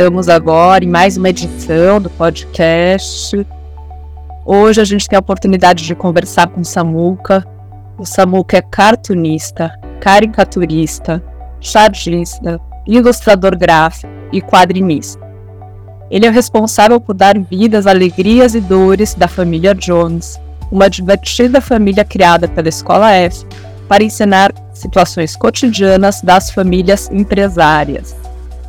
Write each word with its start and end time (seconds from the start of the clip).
estamos 0.00 0.30
agora 0.30 0.82
em 0.82 0.88
mais 0.88 1.18
uma 1.18 1.28
edição 1.28 2.00
do 2.00 2.08
podcast. 2.08 3.46
Hoje 4.46 4.80
a 4.80 4.84
gente 4.84 5.06
tem 5.06 5.14
a 5.14 5.20
oportunidade 5.20 5.84
de 5.84 5.94
conversar 5.94 6.46
com 6.46 6.64
Samuca. 6.64 7.46
O 7.98 8.06
Samuca 8.06 8.56
é 8.56 8.62
cartunista, 8.62 9.78
caricaturista, 10.00 11.22
chargista, 11.60 12.58
ilustrador 12.86 13.54
gráfico 13.58 14.10
e 14.32 14.40
quadrinista. 14.40 15.20
Ele 16.10 16.24
é 16.24 16.30
responsável 16.30 16.98
por 16.98 17.14
dar 17.14 17.38
vida 17.38 17.76
às 17.76 17.86
alegrias 17.86 18.54
e 18.54 18.60
dores 18.60 19.12
da 19.12 19.28
família 19.28 19.74
Jones, 19.74 20.40
uma 20.72 20.88
divertida 20.88 21.60
família 21.60 22.06
criada 22.06 22.48
pela 22.48 22.70
Escola 22.70 23.12
F 23.12 23.44
para 23.86 24.02
ensinar 24.02 24.50
situações 24.72 25.36
cotidianas 25.36 26.22
das 26.22 26.50
famílias 26.50 27.10
empresárias. 27.12 28.19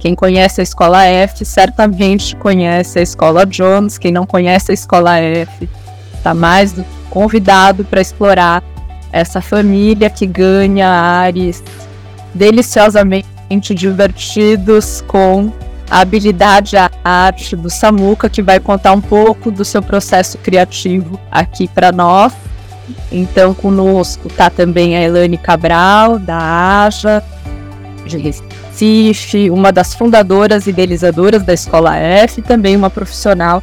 Quem 0.02 0.16
conhece 0.16 0.60
a 0.60 0.64
Escola 0.64 1.06
F 1.06 1.46
certamente 1.46 2.36
conhece 2.36 2.98
a 2.98 3.04
Escola 3.04 3.46
Jones. 3.46 4.00
Quem 4.00 4.12
não 4.12 4.26
conhece 4.26 4.72
a 4.72 4.74
Escola 4.74 5.20
F 5.20 5.70
está 6.16 6.34
mais 6.34 6.72
do 6.72 6.84
que 6.84 6.90
convidado 7.12 7.86
para 7.86 8.02
explorar 8.02 8.64
essa 9.12 9.42
família 9.42 10.10
que 10.10 10.26
ganha 10.26 10.90
ares 10.90 11.64
deliciosamente 12.34 13.76
divertidos 13.76 15.04
com 15.08 15.52
a 15.88 16.00
habilidade 16.00 16.78
a 16.78 16.90
arte 17.04 17.56
do 17.56 17.70
Samuca, 17.70 18.28
que 18.28 18.42
vai 18.42 18.60
contar 18.60 18.94
um 18.94 19.02
pouco 19.02 19.52
do 19.52 19.64
seu 19.64 19.84
processo 19.84 20.40
criativo 20.40 21.20
aqui 21.30 21.68
para 21.68 21.92
nós. 21.92 22.34
Então, 23.12 23.54
conosco 23.54 24.30
está 24.30 24.50
também 24.50 24.96
a 24.96 25.02
Elane 25.02 25.38
Cabral, 25.38 26.18
da 26.18 26.86
AJA, 26.86 27.24
de 28.06 28.18
Uma 29.52 29.72
das 29.72 29.94
fundadoras 29.94 30.68
e 30.68 30.70
idealizadoras 30.72 31.44
da 31.44 31.54
Escola 31.54 31.96
F, 31.96 32.42
também 32.42 32.76
uma 32.76 32.90
profissional 32.90 33.62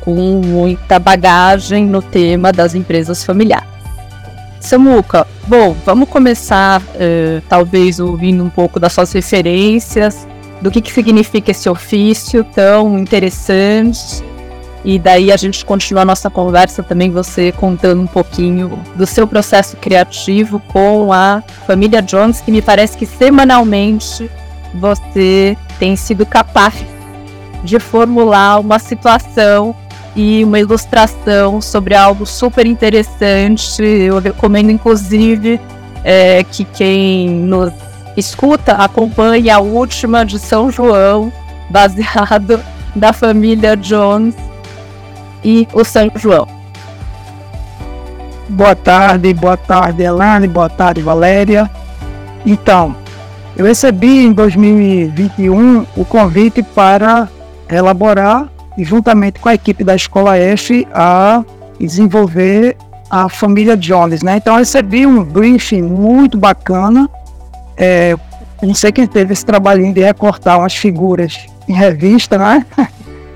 com 0.00 0.40
muita 0.44 0.98
bagagem 0.98 1.86
no 1.86 2.02
tema 2.02 2.52
das 2.52 2.74
empresas 2.74 3.24
familiares. 3.24 3.68
Samuca, 4.60 5.26
bom, 5.46 5.76
vamos 5.84 6.08
começar 6.08 6.80
uh, 6.80 7.42
talvez 7.48 7.98
ouvindo 8.00 8.44
um 8.44 8.48
pouco 8.48 8.78
das 8.78 8.92
suas 8.92 9.12
referências, 9.12 10.26
do 10.60 10.70
que, 10.70 10.80
que 10.80 10.92
significa 10.92 11.50
esse 11.50 11.68
ofício 11.68 12.44
tão 12.44 12.98
interessante 12.98 14.22
e 14.84 14.98
daí 14.98 15.30
a 15.30 15.36
gente 15.36 15.64
continua 15.64 16.02
a 16.02 16.04
nossa 16.04 16.28
conversa 16.28 16.82
também, 16.82 17.10
você 17.10 17.52
contando 17.52 18.02
um 18.02 18.06
pouquinho 18.06 18.78
do 18.96 19.06
seu 19.06 19.26
processo 19.28 19.76
criativo 19.76 20.60
com 20.72 21.12
a 21.12 21.42
família 21.66 22.02
Jones, 22.02 22.40
que 22.40 22.50
me 22.50 22.60
parece 22.60 22.96
que 22.96 23.06
semanalmente 23.06 24.28
você 24.74 25.56
tem 25.78 25.94
sido 25.94 26.26
capaz 26.26 26.74
de 27.62 27.78
formular 27.78 28.58
uma 28.58 28.78
situação 28.80 29.74
e 30.16 30.42
uma 30.44 30.58
ilustração 30.58 31.60
sobre 31.60 31.94
algo 31.94 32.26
super 32.26 32.66
interessante. 32.66 33.82
Eu 33.82 34.18
recomendo, 34.18 34.70
inclusive, 34.70 35.60
é, 36.02 36.42
que 36.42 36.64
quem 36.64 37.30
nos 37.30 37.72
escuta 38.16 38.72
acompanhe 38.72 39.48
a 39.48 39.60
última 39.60 40.24
de 40.24 40.40
São 40.40 40.72
João, 40.72 41.32
baseado 41.70 42.60
da 42.96 43.12
família 43.12 43.76
Jones 43.76 44.34
e 45.44 45.66
o 45.72 45.84
São 45.84 46.10
João. 46.16 46.46
Boa 48.48 48.76
tarde, 48.76 49.32
boa 49.32 49.56
tarde, 49.56 50.02
Elane, 50.02 50.46
boa 50.46 50.68
tarde, 50.68 51.00
Valéria. 51.00 51.70
Então, 52.44 52.94
eu 53.56 53.64
recebi 53.64 54.24
em 54.24 54.32
2021 54.32 55.86
o 55.96 56.04
convite 56.04 56.62
para 56.62 57.28
elaborar, 57.70 58.48
juntamente 58.78 59.40
com 59.40 59.48
a 59.48 59.54
equipe 59.54 59.84
da 59.84 59.94
Escola 59.94 60.36
F, 60.36 60.86
a 60.92 61.44
desenvolver 61.78 62.76
a 63.10 63.28
família 63.28 63.76
Jones, 63.76 64.22
né? 64.22 64.36
Então, 64.36 64.54
eu 64.54 64.58
recebi 64.58 65.06
um 65.06 65.22
briefing 65.22 65.82
muito 65.82 66.38
bacana. 66.38 67.08
É, 67.76 68.16
não 68.62 68.74
sei 68.74 68.92
quem 68.92 69.06
teve 69.06 69.32
esse 69.32 69.44
trabalhinho 69.44 69.92
de 69.92 70.00
recortar 70.00 70.58
umas 70.58 70.74
figuras 70.74 71.46
em 71.68 71.72
revista, 71.72 72.38
né? 72.38 72.66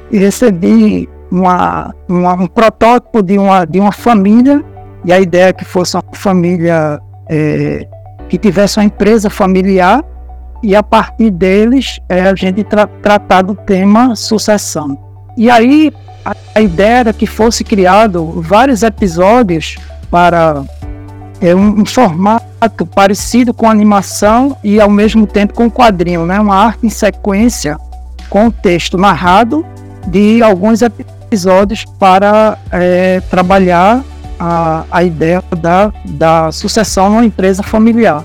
E 0.09 0.19
recebi 0.19 1.09
uma, 1.41 1.95
uma, 2.09 2.35
um 2.35 2.47
protótipo 2.47 3.23
de 3.23 3.39
uma, 3.39 3.65
de 3.65 3.79
uma 3.79 3.93
família, 3.93 4.65
e 5.05 5.13
a 5.13 5.21
ideia 5.21 5.49
é 5.49 5.53
que 5.53 5.65
fosse 5.65 5.97
uma 5.97 6.05
família 6.13 7.01
é, 7.29 7.87
que 8.29 8.39
tivesse 8.39 8.79
uma 8.79 8.85
empresa 8.85 9.31
familiar, 9.31 10.05
e 10.63 10.75
a 10.75 10.83
partir 10.83 11.31
deles 11.31 12.01
é, 12.09 12.23
a 12.23 12.35
gente 12.35 12.65
tra 12.65 12.87
tratar 12.87 13.43
do 13.43 13.55
tema 13.55 14.17
sucessão. 14.17 14.99
E 15.37 15.51
aí 15.51 15.93
a, 16.25 16.35
a 16.55 16.61
ideia 16.61 16.99
era 16.99 17.13
que 17.13 17.27
fosse 17.27 17.63
criado 17.63 18.41
vários 18.41 18.83
episódios 18.83 19.77
para 20.11 20.65
é, 21.41 21.55
um, 21.55 21.83
um, 21.83 21.85
formato 21.85 22.87
parecido 22.95 23.53
com 23.53 23.69
animação 23.69 24.57
e 24.65 24.81
ao 24.81 24.91
mesmo 24.91 25.27
tempo 25.27 25.55
com 25.55 25.71
quadrinho, 25.71 26.25
né? 26.25 26.41
uma 26.41 26.57
arte 26.57 26.87
em 26.87 26.91
sequência 26.91 27.77
com 28.31 28.51
texto 28.51 28.97
narrado 28.97 29.65
de 30.07 30.43
alguns 30.43 30.83
episódios 30.83 31.16
episódios 31.27 31.85
para 31.99 32.57
é, 32.71 33.21
trabalhar 33.29 34.03
a, 34.39 34.85
a 34.91 35.03
ideia 35.03 35.43
da, 35.59 35.93
da 36.05 36.53
sucessão 36.53 37.11
numa 37.11 37.25
empresa 37.25 37.63
familiar. 37.63 38.25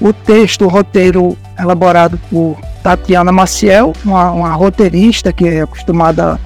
O 0.00 0.12
texto, 0.12 0.64
o 0.64 0.68
roteiro 0.68 1.36
elaborado 1.58 2.18
por 2.30 2.56
Tatiana 2.82 3.32
Maciel, 3.32 3.92
uma, 4.04 4.30
uma 4.30 4.52
roteirista 4.52 5.32
que 5.32 5.48
é 5.48 5.62
acostumada 5.62 6.38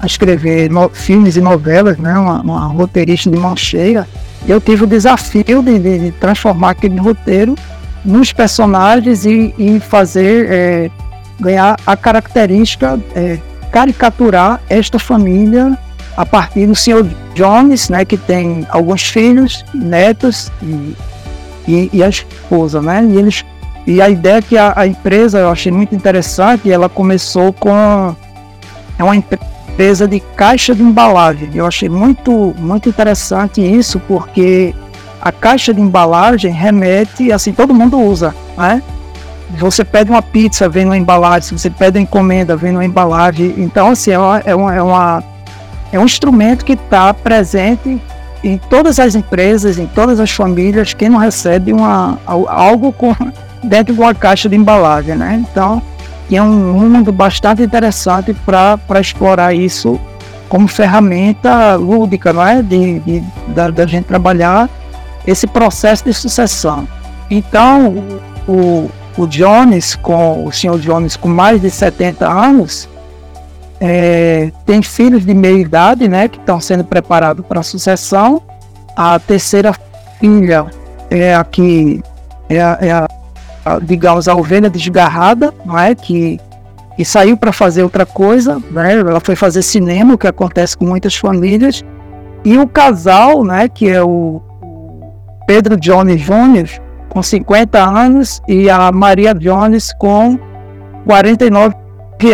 a 0.00 0.06
escrever 0.06 0.70
no, 0.70 0.88
filmes 0.88 1.36
e 1.36 1.40
novelas, 1.40 1.96
né? 1.98 2.18
uma, 2.18 2.40
uma 2.40 2.66
roteirista 2.66 3.30
de 3.30 3.36
mão 3.36 3.56
cheia. 3.56 4.06
Eu 4.46 4.60
tive 4.60 4.84
o 4.84 4.86
desafio 4.86 5.62
de, 5.62 5.78
de, 5.78 5.98
de 5.98 6.10
transformar 6.12 6.70
aquele 6.70 6.98
roteiro 6.98 7.54
nos 8.04 8.32
personagens 8.32 9.24
e, 9.24 9.54
e 9.58 9.80
fazer 9.80 10.46
é, 10.50 10.90
ganhar 11.40 11.76
a 11.86 11.96
característica 11.96 12.98
é, 13.14 13.38
caricaturar 13.70 14.60
esta 14.68 14.98
família 14.98 15.78
a 16.16 16.26
partir 16.26 16.66
do 16.66 16.74
senhor 16.74 17.06
Jones, 17.34 17.88
né, 17.88 18.04
que 18.04 18.16
tem 18.16 18.66
alguns 18.70 19.02
filhos, 19.02 19.64
netos 19.72 20.50
e, 20.60 20.96
e, 21.68 21.90
e 21.92 22.02
a 22.02 22.08
esposa, 22.08 22.82
né? 22.82 23.06
E 23.08 23.16
eles 23.16 23.44
e 23.86 24.02
a 24.02 24.10
ideia 24.10 24.42
que 24.42 24.58
a, 24.58 24.74
a, 24.76 24.86
empresa 24.86 25.38
eu 25.38 25.48
achei 25.48 25.72
muito 25.72 25.94
interessante, 25.94 26.70
ela 26.70 26.88
começou 26.88 27.52
com 27.52 28.14
é 28.98 29.04
uma 29.04 29.16
empresa 29.16 30.06
de 30.06 30.20
caixa 30.20 30.74
de 30.74 30.82
embalagem. 30.82 31.50
Eu 31.54 31.64
achei 31.64 31.88
muito 31.88 32.52
muito 32.58 32.88
interessante 32.88 33.60
isso 33.62 34.00
porque 34.00 34.74
a 35.20 35.30
caixa 35.30 35.72
de 35.72 35.80
embalagem 35.80 36.52
remete 36.52 37.32
assim 37.32 37.52
todo 37.52 37.72
mundo 37.72 37.98
usa, 37.98 38.34
né? 38.56 38.82
Você 39.50 39.84
pede 39.84 40.10
uma 40.10 40.22
pizza, 40.22 40.68
vem 40.68 40.84
numa 40.84 40.96
embalagem, 40.96 41.56
você 41.56 41.70
pede 41.70 41.98
uma 41.98 42.02
encomenda, 42.02 42.56
vem 42.56 42.72
numa 42.72 42.84
embalagem. 42.84 43.54
Então, 43.56 43.90
assim, 43.90 44.10
é, 44.10 44.18
uma, 44.18 44.40
é, 44.40 44.54
uma, 44.54 45.24
é, 45.92 45.96
é 45.96 46.00
um 46.00 46.04
instrumento 46.04 46.64
que 46.64 46.74
está 46.74 47.14
presente 47.14 48.00
em 48.44 48.58
todas 48.58 48.98
as 48.98 49.14
empresas, 49.14 49.78
em 49.78 49.86
todas 49.86 50.20
as 50.20 50.30
famílias, 50.30 50.94
quem 50.94 51.08
não 51.08 51.18
recebe 51.18 51.72
uma, 51.72 52.18
algo 52.26 52.92
com, 52.92 53.14
dentro 53.64 53.94
de 53.94 54.00
uma 54.00 54.14
caixa 54.14 54.48
de 54.48 54.56
embalagem, 54.56 55.16
né? 55.16 55.42
Então, 55.50 55.82
é 56.30 56.42
um 56.42 56.74
mundo 56.74 57.10
bastante 57.10 57.62
interessante 57.62 58.34
para 58.34 59.00
explorar 59.00 59.54
isso 59.54 59.98
como 60.48 60.68
ferramenta 60.68 61.74
lúdica, 61.74 62.32
não 62.32 62.46
é? 62.46 62.62
De, 62.62 63.00
de 63.00 63.24
da, 63.48 63.70
da 63.70 63.86
gente 63.86 64.04
trabalhar 64.04 64.68
esse 65.26 65.46
processo 65.46 66.04
de 66.04 66.12
sucessão. 66.12 66.86
Então, 67.30 68.04
o, 68.46 68.90
o 69.18 69.26
Jones, 69.26 69.96
com 69.96 70.44
o 70.44 70.52
senhor 70.52 70.78
Jones 70.78 71.16
com 71.16 71.28
mais 71.28 71.60
de 71.60 71.68
70 71.70 72.26
anos, 72.26 72.88
é, 73.80 74.52
tem 74.64 74.80
filhos 74.80 75.26
de 75.26 75.34
meia 75.34 75.58
idade, 75.58 76.08
né, 76.08 76.28
que 76.28 76.38
estão 76.38 76.60
sendo 76.60 76.84
preparados 76.84 77.44
para 77.44 77.60
a 77.60 77.62
sucessão. 77.64 78.40
A 78.96 79.18
terceira 79.18 79.74
filha 80.20 80.66
é 81.10 81.34
a 81.34 81.42
que 81.44 82.00
é 82.48 82.60
a, 82.60 82.78
é 82.80 82.92
a, 82.92 83.08
a 83.64 83.78
digamos, 83.80 84.28
a 84.28 84.36
ovelha 84.36 84.70
desgarrada, 84.70 85.52
não 85.64 85.76
é, 85.76 85.96
que, 85.96 86.40
que 86.96 87.04
saiu 87.04 87.36
para 87.36 87.52
fazer 87.52 87.82
outra 87.82 88.06
coisa, 88.06 88.62
né, 88.70 88.94
ela 88.94 89.20
foi 89.20 89.34
fazer 89.34 89.62
cinema, 89.62 90.14
o 90.14 90.18
que 90.18 90.28
acontece 90.28 90.76
com 90.76 90.86
muitas 90.86 91.16
famílias. 91.16 91.84
E 92.44 92.56
o 92.56 92.68
casal, 92.68 93.44
né, 93.44 93.68
que 93.68 93.88
é 93.88 94.00
o 94.00 94.40
Pedro 95.44 95.76
Jones 95.76 96.20
Jr., 96.20 96.87
com 97.08 97.22
50 97.22 97.82
anos 97.82 98.40
e 98.46 98.68
a 98.68 98.92
Maria 98.92 99.34
Jones 99.34 99.92
com 99.98 100.38
49 101.04 101.74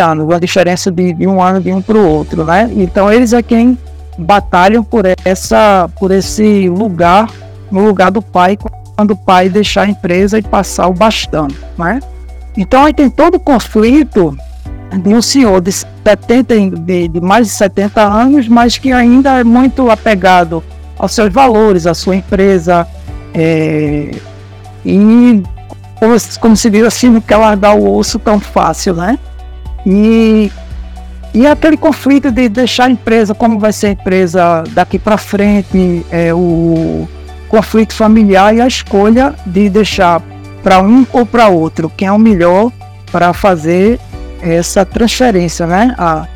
anos, 0.01 0.25
uma 0.25 0.41
diferença 0.41 0.91
de, 0.91 1.13
de 1.13 1.27
um 1.27 1.43
ano 1.43 1.61
de 1.61 1.73
um 1.73 1.81
para 1.81 1.97
o 1.97 2.09
outro, 2.09 2.45
né? 2.45 2.71
Então 2.75 3.13
eles 3.13 3.33
é 3.33 3.43
quem 3.43 3.79
batalham 4.19 4.83
por 4.83 5.05
essa, 5.25 5.89
por 5.99 6.11
esse 6.11 6.69
lugar 6.69 7.29
no 7.71 7.85
lugar 7.85 8.11
do 8.11 8.23
pai 8.23 8.57
quando 8.97 9.13
o 9.13 9.17
pai 9.17 9.49
deixar 9.49 9.83
a 9.83 9.89
empresa 9.89 10.39
e 10.39 10.43
passar 10.43 10.87
o 10.89 10.93
bastão, 10.93 11.49
né? 11.77 12.01
Então 12.57 12.85
aí 12.85 12.95
tem 12.95 13.11
todo 13.11 13.35
o 13.35 13.41
conflito 13.41 14.37
de 15.03 15.09
um 15.13 15.21
senhor 15.21 15.61
de, 15.61 15.73
70, 15.73 16.71
de, 16.81 17.09
de 17.09 17.21
mais 17.21 17.49
de 17.49 17.53
70 17.53 18.01
anos, 18.01 18.49
mas 18.49 18.79
que 18.79 18.93
ainda 18.93 19.41
é 19.41 19.45
muito 19.45 19.91
apegado 19.91 20.63
aos 20.97 21.13
seus 21.13 21.33
valores, 21.33 21.87
à 21.87 21.95
sua 21.95 22.17
empresa, 22.17 22.87
é, 23.35 24.13
e 24.85 25.43
como, 25.97 26.17
como 26.41 26.57
se 26.57 26.71
diz 26.71 26.85
assim, 26.85 27.09
não 27.09 27.21
quer 27.21 27.37
largar 27.37 27.75
o 27.75 27.97
osso 27.97 28.19
tão 28.19 28.39
fácil, 28.39 28.95
né? 28.95 29.19
E, 29.87 30.51
e 31.33 31.47
aquele 31.47 31.77
conflito 31.77 32.31
de 32.31 32.49
deixar 32.49 32.85
a 32.85 32.91
empresa, 32.91 33.35
como 33.35 33.59
vai 33.59 33.73
ser 33.73 33.89
a 33.89 33.91
empresa 33.91 34.65
daqui 34.71 34.99
para 34.99 35.17
frente, 35.17 36.05
é, 36.11 36.33
o 36.35 37.09
conflito 37.49 37.95
familiar 37.95 38.55
e 38.55 38.61
a 38.61 38.67
escolha 38.67 39.35
de 39.47 39.69
deixar 39.69 40.21
para 40.63 40.83
um 40.83 41.07
ou 41.13 41.25
para 41.25 41.49
outro 41.49 41.93
quem 41.95 42.09
é 42.09 42.13
o 42.13 42.19
melhor 42.19 42.73
para 43.13 43.33
fazer 43.33 44.01
essa 44.41 44.85
transferência, 44.85 45.67
né? 45.67 45.95
A, 45.97 46.27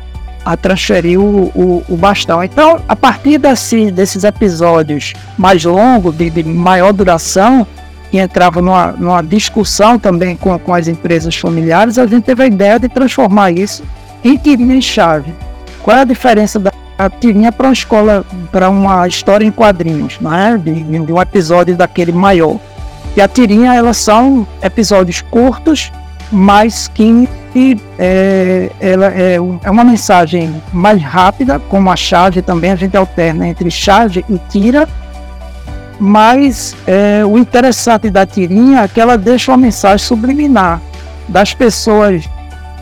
a 0.45 0.57
transferir 0.57 1.19
o, 1.19 1.51
o, 1.53 1.83
o, 1.89 1.97
bastão. 1.97 2.43
Então, 2.43 2.81
a 2.87 2.95
partir 2.95 3.37
desse, 3.37 3.91
desses 3.91 4.23
episódios 4.23 5.13
mais 5.37 5.63
longos, 5.63 6.15
de, 6.15 6.29
de 6.29 6.43
maior 6.43 6.93
duração, 6.93 7.67
que 8.09 8.17
entrava 8.17 8.61
numa, 8.61 8.91
numa 8.91 9.21
discussão 9.21 9.99
também 9.99 10.35
com, 10.35 10.57
com 10.59 10.73
as 10.73 10.87
empresas 10.87 11.35
familiares, 11.35 11.97
a 11.97 12.05
gente 12.05 12.23
teve 12.23 12.43
a 12.43 12.47
ideia 12.47 12.79
de 12.79 12.89
transformar 12.89 13.51
isso 13.51 13.83
em 14.23 14.37
tirinha 14.37 14.75
em 14.75 14.81
chave. 14.81 15.33
Qual 15.81 15.95
é 15.95 16.01
a 16.01 16.05
diferença 16.05 16.59
da 16.59 16.71
tirinha 17.19 17.51
para 17.51 17.67
uma 17.67 17.73
escola, 17.73 18.25
para 18.51 18.69
uma 18.69 19.07
história 19.07 19.45
em 19.45 19.51
quadrinhos, 19.51 20.19
né? 20.19 20.59
de, 20.61 20.83
de 20.83 21.13
um 21.13 21.21
episódio 21.21 21.75
daquele 21.75 22.11
maior? 22.11 22.57
E 23.15 23.21
a 23.21 23.27
tirinha, 23.27 23.73
elas 23.73 23.97
são 23.97 24.47
episódios 24.61 25.21
curtos, 25.21 25.91
mas 26.31 26.87
que 26.87 27.27
é, 27.97 28.69
ela 28.79 29.07
é, 29.07 29.35
é 29.35 29.71
uma 29.71 29.83
mensagem 29.83 30.61
mais 30.71 31.01
rápida, 31.01 31.59
como 31.59 31.89
a 31.89 31.95
chave 31.95 32.41
também, 32.41 32.71
a 32.71 32.75
gente 32.75 32.95
alterna 32.95 33.47
entre 33.47 33.71
chave 33.71 34.23
e 34.29 34.37
tira, 34.49 34.87
mas 35.99 36.75
é, 36.87 37.23
o 37.25 37.37
interessante 37.37 38.09
da 38.09 38.25
tirinha 38.25 38.81
é 38.81 38.87
que 38.87 38.99
ela 38.99 39.17
deixa 39.17 39.51
uma 39.51 39.57
mensagem 39.57 40.05
subliminar 40.05 40.81
das 41.27 41.53
pessoas 41.53 42.27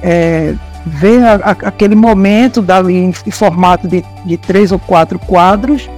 é, 0.01 0.53
ver 0.85 1.23
a, 1.23 1.35
a, 1.35 1.51
aquele 1.51 1.95
momento 1.95 2.61
dali 2.61 2.95
em, 2.95 3.13
em 3.25 3.31
formato 3.31 3.87
de, 3.87 4.03
de, 4.25 4.37
três 4.37 4.71
ou 4.71 4.79
quatro 4.79 5.19
quadros, 5.19 5.89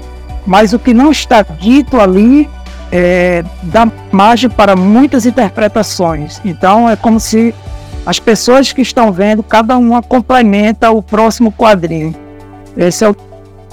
mas 0.48 0.74
o 0.74 0.80
que 0.80 0.94
não 0.94 1.12
está 1.12 1.42
dito 1.42 2.00
ali 2.00 2.50
é, 2.92 3.44
dá 3.64 3.88
margem 4.12 4.50
para 4.50 4.76
muitas 4.76 5.26
interpretações. 5.26 6.42
Então 6.44 6.90
é 6.90 6.96
como 6.96 7.20
se 7.20 7.54
as 8.06 8.20
pessoas 8.20 8.72
que 8.74 8.82
estão 8.82 9.12
vendo, 9.12 9.44
cada 9.44 9.78
uma 9.78 10.02
complementa 10.02 10.90
o 10.90 11.04
próximo 11.04 11.52
quadrinho. 11.52 12.16
Esse 12.76 13.04
é 13.04 13.10
o 13.10 13.16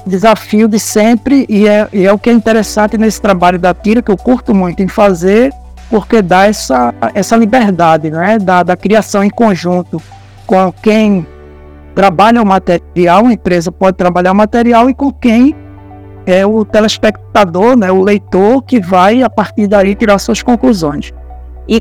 desafio 0.07 0.69
de 0.69 0.79
sempre 0.79 1.45
e 1.49 1.67
é, 1.67 1.89
e 1.93 2.07
é 2.07 2.13
o 2.13 2.19
que 2.19 2.31
é 2.31 2.33
interessante 2.33 2.97
nesse 2.97 3.21
trabalho 3.21 3.59
da 3.59 3.75
tira, 3.75 4.01
que 4.01 4.11
eu 4.11 4.17
curto 4.17 4.55
muito 4.55 4.83
em 4.83 4.89
fazer, 4.89 5.53
porque 5.91 6.23
dá 6.23 6.47
essa, 6.47 6.95
essa 7.15 7.37
liberdade 7.37 8.11
né, 8.11 8.39
da, 8.39 8.63
da 8.63 8.77
criação 8.77 9.25
em 9.25 9.31
conjunto 9.31 10.01
com 10.47 10.73
quem 10.73 11.27
trabalha 11.95 12.43
o 12.43 12.47
material, 12.47 13.27
a 13.27 13.33
empresa 13.33 13.73
pode 13.73 13.97
trabalhar 13.97 14.33
o 14.33 14.35
material, 14.35 14.89
e 14.89 14.95
com 14.95 15.11
quem 15.11 15.55
é 16.27 16.45
o 16.45 16.65
telespectador, 16.65 17.77
né, 17.77 17.91
o 17.91 18.03
leitor, 18.03 18.63
que 18.63 18.81
vai, 18.81 19.23
a 19.23 19.31
partir 19.31 19.67
daí, 19.67 19.95
tirar 19.95 20.19
suas 20.19 20.43
conclusões. 20.43 21.13
E 21.67 21.81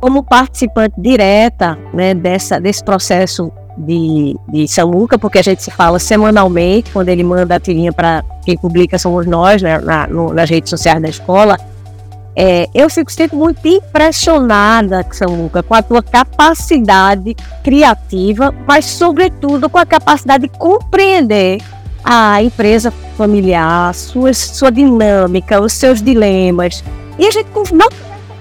como 0.00 0.22
participante 0.22 1.00
direta 1.00 1.78
né, 1.94 2.12
dessa, 2.12 2.60
desse 2.60 2.82
processo 2.82 3.52
de, 3.76 4.36
de 4.48 4.68
Samuca, 4.68 5.18
porque 5.18 5.38
a 5.38 5.42
gente 5.42 5.62
se 5.62 5.70
fala 5.70 5.98
semanalmente, 5.98 6.90
quando 6.90 7.08
ele 7.08 7.24
manda 7.24 7.56
a 7.56 7.60
tirinha 7.60 7.92
para 7.92 8.24
quem 8.44 8.56
publica 8.56 8.98
somos 8.98 9.26
nós, 9.26 9.62
né, 9.62 9.78
na, 9.78 10.06
no, 10.06 10.32
nas 10.32 10.48
redes 10.48 10.70
sociais 10.70 11.00
da 11.00 11.08
escola. 11.08 11.58
É, 12.34 12.66
eu 12.74 12.88
fico 12.88 13.12
sempre 13.12 13.36
muito 13.36 13.66
impressionada, 13.66 15.06
Samuca, 15.10 15.62
com 15.62 15.74
a 15.74 15.82
tua 15.82 16.02
capacidade 16.02 17.34
criativa, 17.62 18.54
mas 18.66 18.86
sobretudo 18.86 19.68
com 19.68 19.78
a 19.78 19.84
capacidade 19.84 20.44
de 20.44 20.58
compreender 20.58 21.60
a 22.02 22.42
empresa 22.42 22.90
familiar, 23.16 23.94
sua, 23.94 24.32
sua 24.32 24.70
dinâmica, 24.70 25.60
os 25.60 25.72
seus 25.72 26.02
dilemas. 26.02 26.82
E 27.18 27.26
a 27.26 27.30
gente 27.30 27.48
não 27.72 27.88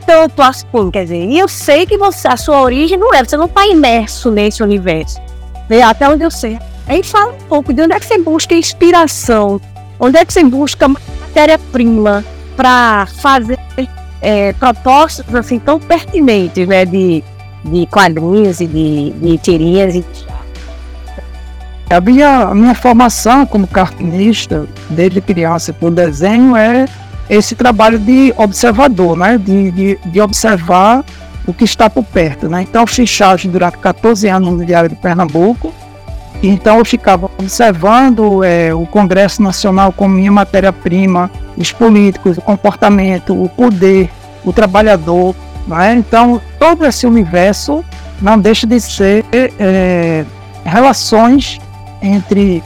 tanto 0.05 0.41
assim, 0.41 0.91
quer 0.91 1.03
dizer, 1.03 1.25
e 1.25 1.39
eu 1.39 1.47
sei 1.47 1.85
que 1.85 1.97
você, 1.97 2.27
a 2.27 2.37
sua 2.37 2.61
origem 2.61 2.97
não 2.97 3.13
é, 3.13 3.23
você 3.23 3.37
não 3.37 3.45
está 3.45 3.65
imerso 3.67 4.31
nesse 4.31 4.61
universo, 4.61 5.19
né? 5.69 5.81
até 5.81 6.07
onde 6.09 6.23
eu 6.23 6.31
sei. 6.31 6.59
Aí 6.87 7.03
fala 7.03 7.31
um 7.31 7.47
pouco 7.47 7.73
de 7.73 7.81
onde 7.81 7.93
é 7.93 7.99
que 7.99 8.05
você 8.05 8.17
busca 8.17 8.53
inspiração, 8.53 9.61
onde 9.99 10.17
é 10.17 10.25
que 10.25 10.33
você 10.33 10.43
busca 10.43 10.87
matéria-prima 10.87 12.25
para 12.55 13.07
fazer 13.21 13.57
é, 14.21 14.53
propostas 14.53 15.33
assim 15.33 15.59
tão 15.59 15.79
pertinentes, 15.79 16.67
né, 16.67 16.85
de, 16.85 17.23
de 17.63 17.85
quadrinhos 17.87 18.59
e 18.59 18.67
de, 18.67 19.11
de 19.11 19.37
tirinhas 19.37 19.95
e 19.95 20.05
a 21.91 21.99
minha, 21.99 22.43
a 22.43 22.55
minha 22.55 22.73
formação 22.73 23.45
como 23.45 23.67
cartunista, 23.67 24.65
desde 24.89 25.19
criança 25.19 25.73
por 25.73 25.91
desenho, 25.91 26.55
é 26.55 26.85
esse 27.31 27.55
trabalho 27.55 27.97
de 27.97 28.33
observador, 28.35 29.17
né? 29.17 29.37
de, 29.37 29.71
de, 29.71 29.99
de 30.03 30.19
observar 30.19 31.01
o 31.47 31.53
que 31.53 31.63
está 31.63 31.89
por 31.89 32.03
perto. 32.03 32.49
Né? 32.49 32.63
Então, 32.63 32.85
charge 32.85 33.47
durante 33.47 33.77
14 33.77 34.27
anos 34.27 34.51
no 34.51 34.65
Diário 34.65 34.89
de 34.89 34.97
Pernambuco, 34.97 35.73
então 36.43 36.79
eu 36.79 36.85
ficava 36.85 37.31
observando 37.39 38.43
é, 38.43 38.73
o 38.73 38.85
Congresso 38.85 39.41
Nacional 39.41 39.93
como 39.93 40.15
minha 40.15 40.31
matéria-prima, 40.31 41.31
os 41.55 41.71
políticos, 41.71 42.37
o 42.37 42.41
comportamento, 42.41 43.41
o 43.41 43.47
poder, 43.47 44.09
o 44.43 44.51
trabalhador. 44.51 45.33
Né? 45.65 45.95
Então, 45.95 46.41
todo 46.59 46.85
esse 46.85 47.07
universo 47.07 47.81
não 48.21 48.37
deixa 48.37 48.67
de 48.67 48.77
ser 48.81 49.23
é, 49.31 50.25
relações 50.65 51.61
entre 52.01 52.61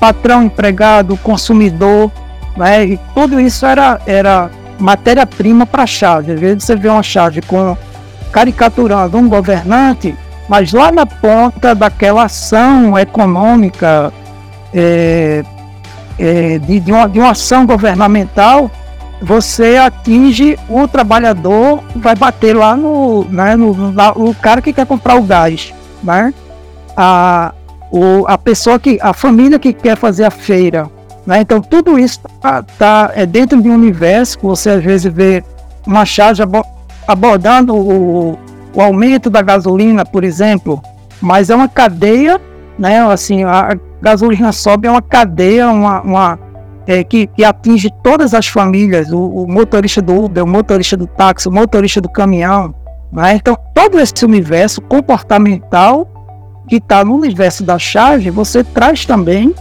patrão, 0.00 0.42
empregado, 0.42 1.16
consumidor, 1.18 2.10
né? 2.58 2.84
E 2.84 3.00
tudo 3.14 3.40
isso 3.40 3.64
era, 3.64 4.00
era 4.04 4.50
matéria-prima 4.78 5.64
para 5.64 5.84
a 5.84 5.86
chave. 5.86 6.32
Às 6.32 6.40
vezes 6.40 6.64
você 6.64 6.76
vê 6.76 6.88
uma 6.88 7.02
chave 7.02 7.40
com 7.42 7.76
caricaturando 8.32 9.16
um 9.16 9.28
governante, 9.28 10.14
mas 10.48 10.72
lá 10.72 10.92
na 10.92 11.06
ponta 11.06 11.74
daquela 11.74 12.24
ação 12.24 12.98
econômica 12.98 14.12
é, 14.74 15.42
é, 16.18 16.58
de, 16.58 16.80
de, 16.80 16.92
uma, 16.92 17.08
de 17.08 17.18
uma 17.18 17.30
ação 17.30 17.64
governamental, 17.64 18.70
você 19.20 19.76
atinge 19.76 20.58
o 20.68 20.86
trabalhador, 20.86 21.82
vai 21.96 22.14
bater 22.14 22.54
lá 22.54 22.76
no, 22.76 23.24
né, 23.24 23.56
no, 23.56 23.72
no, 23.74 24.34
cara 24.34 24.60
que 24.60 24.72
quer 24.72 24.86
comprar 24.86 25.16
o 25.16 25.22
gás, 25.22 25.72
né? 26.02 26.32
A, 26.96 27.52
o, 27.90 28.24
a 28.28 28.36
pessoa 28.36 28.78
que, 28.78 28.98
a 29.00 29.12
família 29.12 29.58
que 29.58 29.72
quer 29.72 29.96
fazer 29.96 30.24
a 30.24 30.30
feira, 30.30 30.88
né? 31.28 31.42
Então, 31.42 31.60
tudo 31.60 31.98
isso 31.98 32.22
está 32.26 32.62
tá, 32.62 33.12
é 33.14 33.26
dentro 33.26 33.60
de 33.60 33.68
um 33.68 33.74
universo 33.74 34.38
que 34.38 34.46
você 34.46 34.70
às 34.70 34.82
vezes 34.82 35.12
vê 35.12 35.44
uma 35.86 36.06
charge 36.06 36.42
abordando 37.06 37.76
o, 37.76 38.38
o 38.74 38.80
aumento 38.80 39.28
da 39.28 39.42
gasolina, 39.42 40.06
por 40.06 40.24
exemplo, 40.24 40.80
mas 41.20 41.50
é 41.50 41.54
uma 41.54 41.68
cadeia, 41.68 42.40
né? 42.78 43.00
Assim, 43.12 43.44
a 43.44 43.76
gasolina 44.00 44.52
sobe, 44.52 44.88
é 44.88 44.90
uma 44.90 45.02
cadeia, 45.02 45.68
uma, 45.68 46.00
uma 46.00 46.38
é, 46.86 47.04
que, 47.04 47.26
que, 47.26 47.44
atinge 47.44 47.90
todas 48.02 48.32
as 48.32 48.46
famílias, 48.46 49.12
o, 49.12 49.20
o, 49.20 49.46
motorista 49.46 50.00
do 50.00 50.24
Uber, 50.24 50.42
o 50.42 50.46
motorista 50.46 50.96
do 50.96 51.06
táxi, 51.06 51.46
o 51.46 51.52
motorista 51.52 52.00
do 52.00 52.08
caminhão. 52.08 52.74
Né? 53.12 53.34
Então, 53.34 53.54
todo 53.74 54.00
esse 54.00 54.24
universo 54.24 54.80
comportamental 54.80 56.08
que 56.66 56.76
está 56.76 57.04
no 57.04 57.16
universo 57.16 57.62
da 57.64 57.78
chave, 57.78 58.30
você 58.30 58.64
traz 58.64 59.04
também 59.04 59.54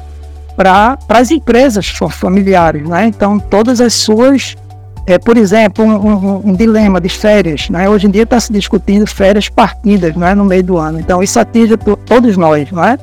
para 0.58 0.98
as 1.08 1.30
empresas 1.30 1.88
familiares, 2.10 2.90
né? 2.90 3.06
Então, 3.06 3.38
todas 3.38 3.80
as 3.80 3.94
suas, 3.94 4.58
é, 5.06 5.20
por 5.20 5.38
exemplo, 5.38 5.86
um, 5.86 5.92
um, 5.92 6.42
um, 6.50 6.54
dilema 6.56 7.00
de 7.00 7.10
férias, 7.10 7.70
né? 7.70 7.88
Hoje 7.88 8.08
em 8.08 8.10
dia 8.10 8.24
está 8.24 8.40
se 8.40 8.52
discutindo 8.52 9.06
férias 9.06 9.48
partidas, 9.48 10.16
né? 10.16 10.34
No 10.34 10.44
meio 10.44 10.64
do 10.64 10.78
ano. 10.78 11.00
Então, 11.00 11.22
isso 11.22 11.40
atinge 11.40 11.78
todos 11.78 12.36
nós, 12.36 12.72
né? 12.72 12.98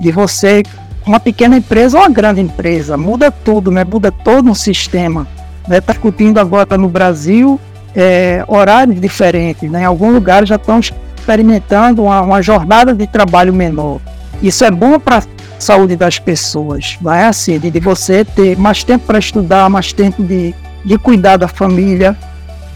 De 0.00 0.10
você, 0.10 0.62
uma 1.06 1.20
pequena 1.20 1.58
empresa 1.58 1.98
ou 1.98 2.04
uma 2.04 2.10
grande 2.10 2.40
empresa, 2.40 2.96
muda 2.96 3.30
tudo, 3.30 3.70
né? 3.70 3.84
Muda 3.84 4.10
todo 4.10 4.50
um 4.50 4.54
sistema. 4.54 5.28
Está 5.60 5.74
né? 5.74 5.80
Tá 5.82 5.92
discutindo 5.92 6.38
agora 6.38 6.78
no 6.78 6.88
Brasil 6.88 7.60
é, 7.94 8.42
horários 8.48 8.98
diferentes, 8.98 9.70
né? 9.70 9.82
Em 9.82 9.84
alguns 9.84 10.14
lugares 10.14 10.48
já 10.48 10.56
estão 10.56 10.80
experimentando 10.80 12.04
uma, 12.04 12.22
uma 12.22 12.40
jornada 12.40 12.94
de 12.94 13.06
trabalho 13.06 13.52
menor. 13.52 14.00
Isso 14.42 14.64
é 14.64 14.70
bom 14.70 14.98
para 14.98 15.22
saúde 15.58 15.96
das 15.96 16.18
pessoas. 16.18 16.98
É 17.14 17.26
assim, 17.26 17.58
de, 17.58 17.80
você 17.80 18.24
ter 18.24 18.56
mais 18.58 18.84
tempo 18.84 19.06
para 19.06 19.18
estudar, 19.18 19.68
mais 19.70 19.92
tempo 19.92 20.22
de, 20.22 20.54
de 20.84 20.98
cuidar 20.98 21.36
da 21.36 21.48
família. 21.48 22.16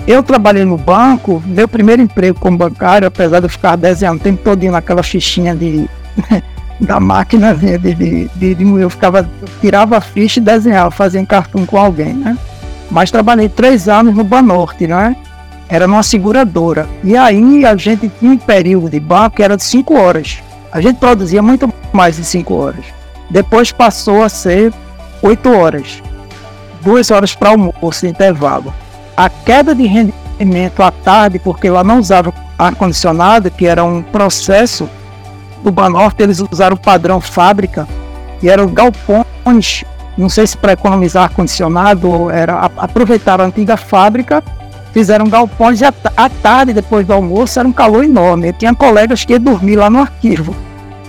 Eu 0.06 0.22
trabalhei 0.22 0.64
no 0.64 0.78
banco, 0.78 1.42
meu 1.44 1.68
primeiro 1.68 2.00
emprego 2.00 2.38
como 2.38 2.56
bancário, 2.56 3.06
apesar 3.06 3.40
de 3.40 3.46
eu 3.46 3.50
ficar 3.50 3.76
desenhando 3.76 4.18
o 4.18 4.22
tempo 4.22 4.42
todo 4.42 4.62
naquela 4.70 5.02
fichinha 5.02 5.54
de, 5.54 5.88
da 6.80 6.98
máquina 6.98 7.54
de, 7.54 7.76
de, 7.76 8.28
de, 8.34 8.54
de, 8.54 8.64
eu 8.64 8.88
ficava, 8.88 9.28
tirava 9.60 9.98
a 9.98 10.00
ficha 10.00 10.40
e 10.40 10.42
desenhava, 10.42 10.90
fazia 10.90 11.20
um 11.20 11.26
cartão 11.26 11.66
com 11.66 11.76
alguém, 11.76 12.14
né? 12.14 12.38
Mas 12.90 13.10
trabalhei 13.10 13.48
três 13.48 13.88
anos 13.88 14.14
no 14.14 14.24
Banorte, 14.24 14.86
né? 14.86 15.14
Era 15.68 15.86
numa 15.86 16.02
seguradora. 16.02 16.88
E 17.04 17.14
aí 17.14 17.66
a 17.66 17.76
gente 17.76 18.10
tinha 18.18 18.32
um 18.32 18.38
período 18.38 18.88
de 18.88 18.98
banco 18.98 19.36
que 19.36 19.42
era 19.42 19.56
de 19.56 19.62
cinco 19.62 19.94
horas. 19.94 20.38
A 20.70 20.80
gente 20.80 20.98
produzia 20.98 21.42
muito 21.42 21.72
mais 21.92 22.16
de 22.16 22.24
cinco 22.24 22.54
horas. 22.54 22.84
Depois 23.30 23.72
passou 23.72 24.22
a 24.22 24.28
ser 24.28 24.72
oito 25.22 25.50
horas. 25.50 26.02
Duas 26.82 27.10
horas 27.10 27.34
para 27.34 27.50
almoço, 27.50 28.06
intervalo. 28.06 28.72
A 29.16 29.28
queda 29.28 29.74
de 29.74 29.86
rendimento 29.86 30.82
à 30.82 30.90
tarde, 30.90 31.38
porque 31.38 31.68
lá 31.68 31.82
não 31.82 31.98
usava 31.98 32.32
ar-condicionado, 32.58 33.50
que 33.50 33.66
era 33.66 33.84
um 33.84 34.02
processo 34.02 34.88
do 35.62 35.72
Banorte, 35.72 36.22
eles 36.22 36.40
usaram 36.40 36.76
o 36.76 36.80
padrão 36.80 37.20
fábrica, 37.20 37.86
e 38.42 38.48
eram 38.48 38.68
galpões, 38.68 39.84
não 40.16 40.28
sei 40.28 40.46
se 40.46 40.56
para 40.56 40.72
economizar 40.72 41.24
ar-condicionado, 41.24 42.30
era 42.30 42.70
aproveitar 42.76 43.40
a 43.40 43.44
antiga 43.44 43.76
fábrica, 43.76 44.42
fizeram 44.92 45.26
galpões 45.26 45.80
e 45.80 45.84
à 45.84 46.28
tarde, 46.28 46.72
depois 46.72 47.06
do 47.06 47.12
almoço, 47.12 47.58
era 47.58 47.68
um 47.68 47.72
calor 47.72 48.04
enorme. 48.04 48.48
Eu 48.48 48.52
tinha 48.52 48.74
colegas 48.74 49.24
que 49.24 49.32
iam 49.32 49.40
dormir 49.40 49.76
lá 49.76 49.88
no 49.88 50.00
arquivo, 50.00 50.54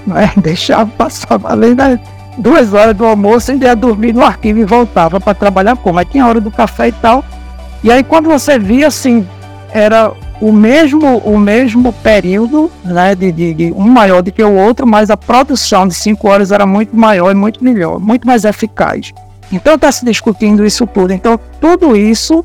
né? 0.05 0.31
deixava 0.38 0.89
passar 0.89 1.39
além 1.43 1.75
das 1.75 2.00
duas 2.38 2.74
horas 2.74 2.95
do 2.95 3.05
almoço, 3.05 3.51
ainda 3.51 3.65
ia 3.65 3.75
dormir 3.75 4.13
no 4.13 4.24
arquivo 4.24 4.59
e 4.59 4.65
voltava 4.65 5.19
para 5.19 5.33
trabalhar 5.33 5.75
como. 5.75 6.00
Aí 6.00 6.05
tinha 6.05 6.25
hora 6.25 6.39
do 6.39 6.51
café 6.51 6.89
e 6.89 6.91
tal. 6.91 7.24
E 7.83 7.91
aí 7.91 8.03
quando 8.03 8.29
você 8.29 8.59
via 8.59 8.88
assim, 8.88 9.27
era 9.71 10.12
o 10.41 10.51
mesmo, 10.51 11.17
o 11.17 11.38
mesmo 11.38 11.91
período, 11.91 12.71
né, 12.83 13.13
de, 13.13 13.31
de, 13.31 13.53
de, 13.53 13.71
um 13.74 13.88
maior 13.88 14.21
do 14.21 14.31
que 14.31 14.43
o 14.43 14.53
outro, 14.53 14.88
mas 14.88 15.09
a 15.09 15.17
produção 15.17 15.88
de 15.88 15.93
cinco 15.93 16.29
horas 16.29 16.51
era 16.51 16.65
muito 16.65 16.95
maior 16.95 17.31
e 17.31 17.36
muito 17.36 17.63
melhor, 17.63 18.00
muito 18.00 18.25
mais 18.25 18.45
eficaz. 18.45 19.13
Então 19.51 19.75
está 19.75 19.91
se 19.91 20.05
discutindo 20.05 20.65
isso 20.65 20.86
tudo. 20.88 21.12
Então 21.12 21.39
tudo 21.59 21.95
isso 21.95 22.43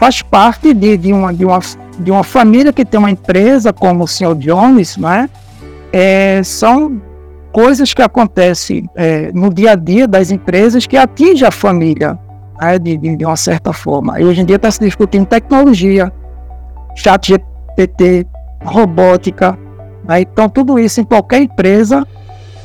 faz 0.00 0.22
parte 0.22 0.72
de, 0.72 0.96
de, 0.96 1.12
uma, 1.12 1.32
de, 1.32 1.44
uma, 1.44 1.60
de 1.98 2.10
uma 2.10 2.24
família 2.24 2.72
que 2.72 2.86
tem 2.86 2.98
uma 2.98 3.10
empresa 3.10 3.70
como 3.70 4.04
o 4.04 4.08
Sr. 4.08 4.34
Jones, 4.34 4.96
né? 4.96 5.28
É, 5.92 6.40
são 6.42 7.02
coisas 7.52 7.92
que 7.92 8.00
acontecem 8.00 8.88
é, 8.96 9.30
no 9.34 9.52
dia 9.52 9.72
a 9.72 9.74
dia 9.74 10.08
das 10.08 10.30
empresas 10.30 10.86
que 10.86 10.96
atingem 10.96 11.46
a 11.46 11.50
família 11.50 12.18
né, 12.58 12.78
de, 12.78 12.96
de, 12.96 13.16
de 13.16 13.24
uma 13.26 13.36
certa 13.36 13.74
forma. 13.74 14.18
E 14.18 14.24
hoje 14.24 14.40
em 14.40 14.46
dia 14.46 14.56
está 14.56 14.70
se 14.70 14.80
discutindo 14.80 15.26
tecnologia, 15.26 16.10
chat 16.96 17.28
GPT, 17.76 18.26
robótica. 18.64 19.58
Né? 20.08 20.22
Então, 20.22 20.48
tudo 20.48 20.78
isso 20.78 21.02
em 21.02 21.04
qualquer 21.04 21.42
empresa, 21.42 22.06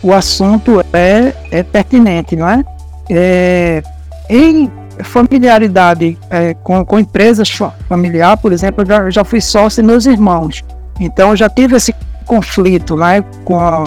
o 0.02 0.14
assunto 0.14 0.80
é, 0.94 1.34
é 1.52 1.64
pertinente, 1.64 2.38
não 2.38 2.48
é? 2.48 2.64
é 3.10 3.84
em 4.30 4.72
familiaridade 5.04 6.18
é, 6.30 6.54
com, 6.54 6.84
com 6.86 7.00
empresas 7.00 7.50
familiar, 7.88 8.38
por 8.38 8.52
exemplo, 8.52 8.84
eu 8.84 8.86
já, 8.86 9.10
já 9.10 9.24
fui 9.24 9.42
sócio 9.42 9.82
de 9.82 9.88
meus 9.88 10.06
irmãos. 10.06 10.64
Então, 11.00 11.36
já 11.36 11.50
tive 11.50 11.76
esse 11.76 11.94
conflito 12.26 12.96
né, 12.96 13.24
com 13.44 13.84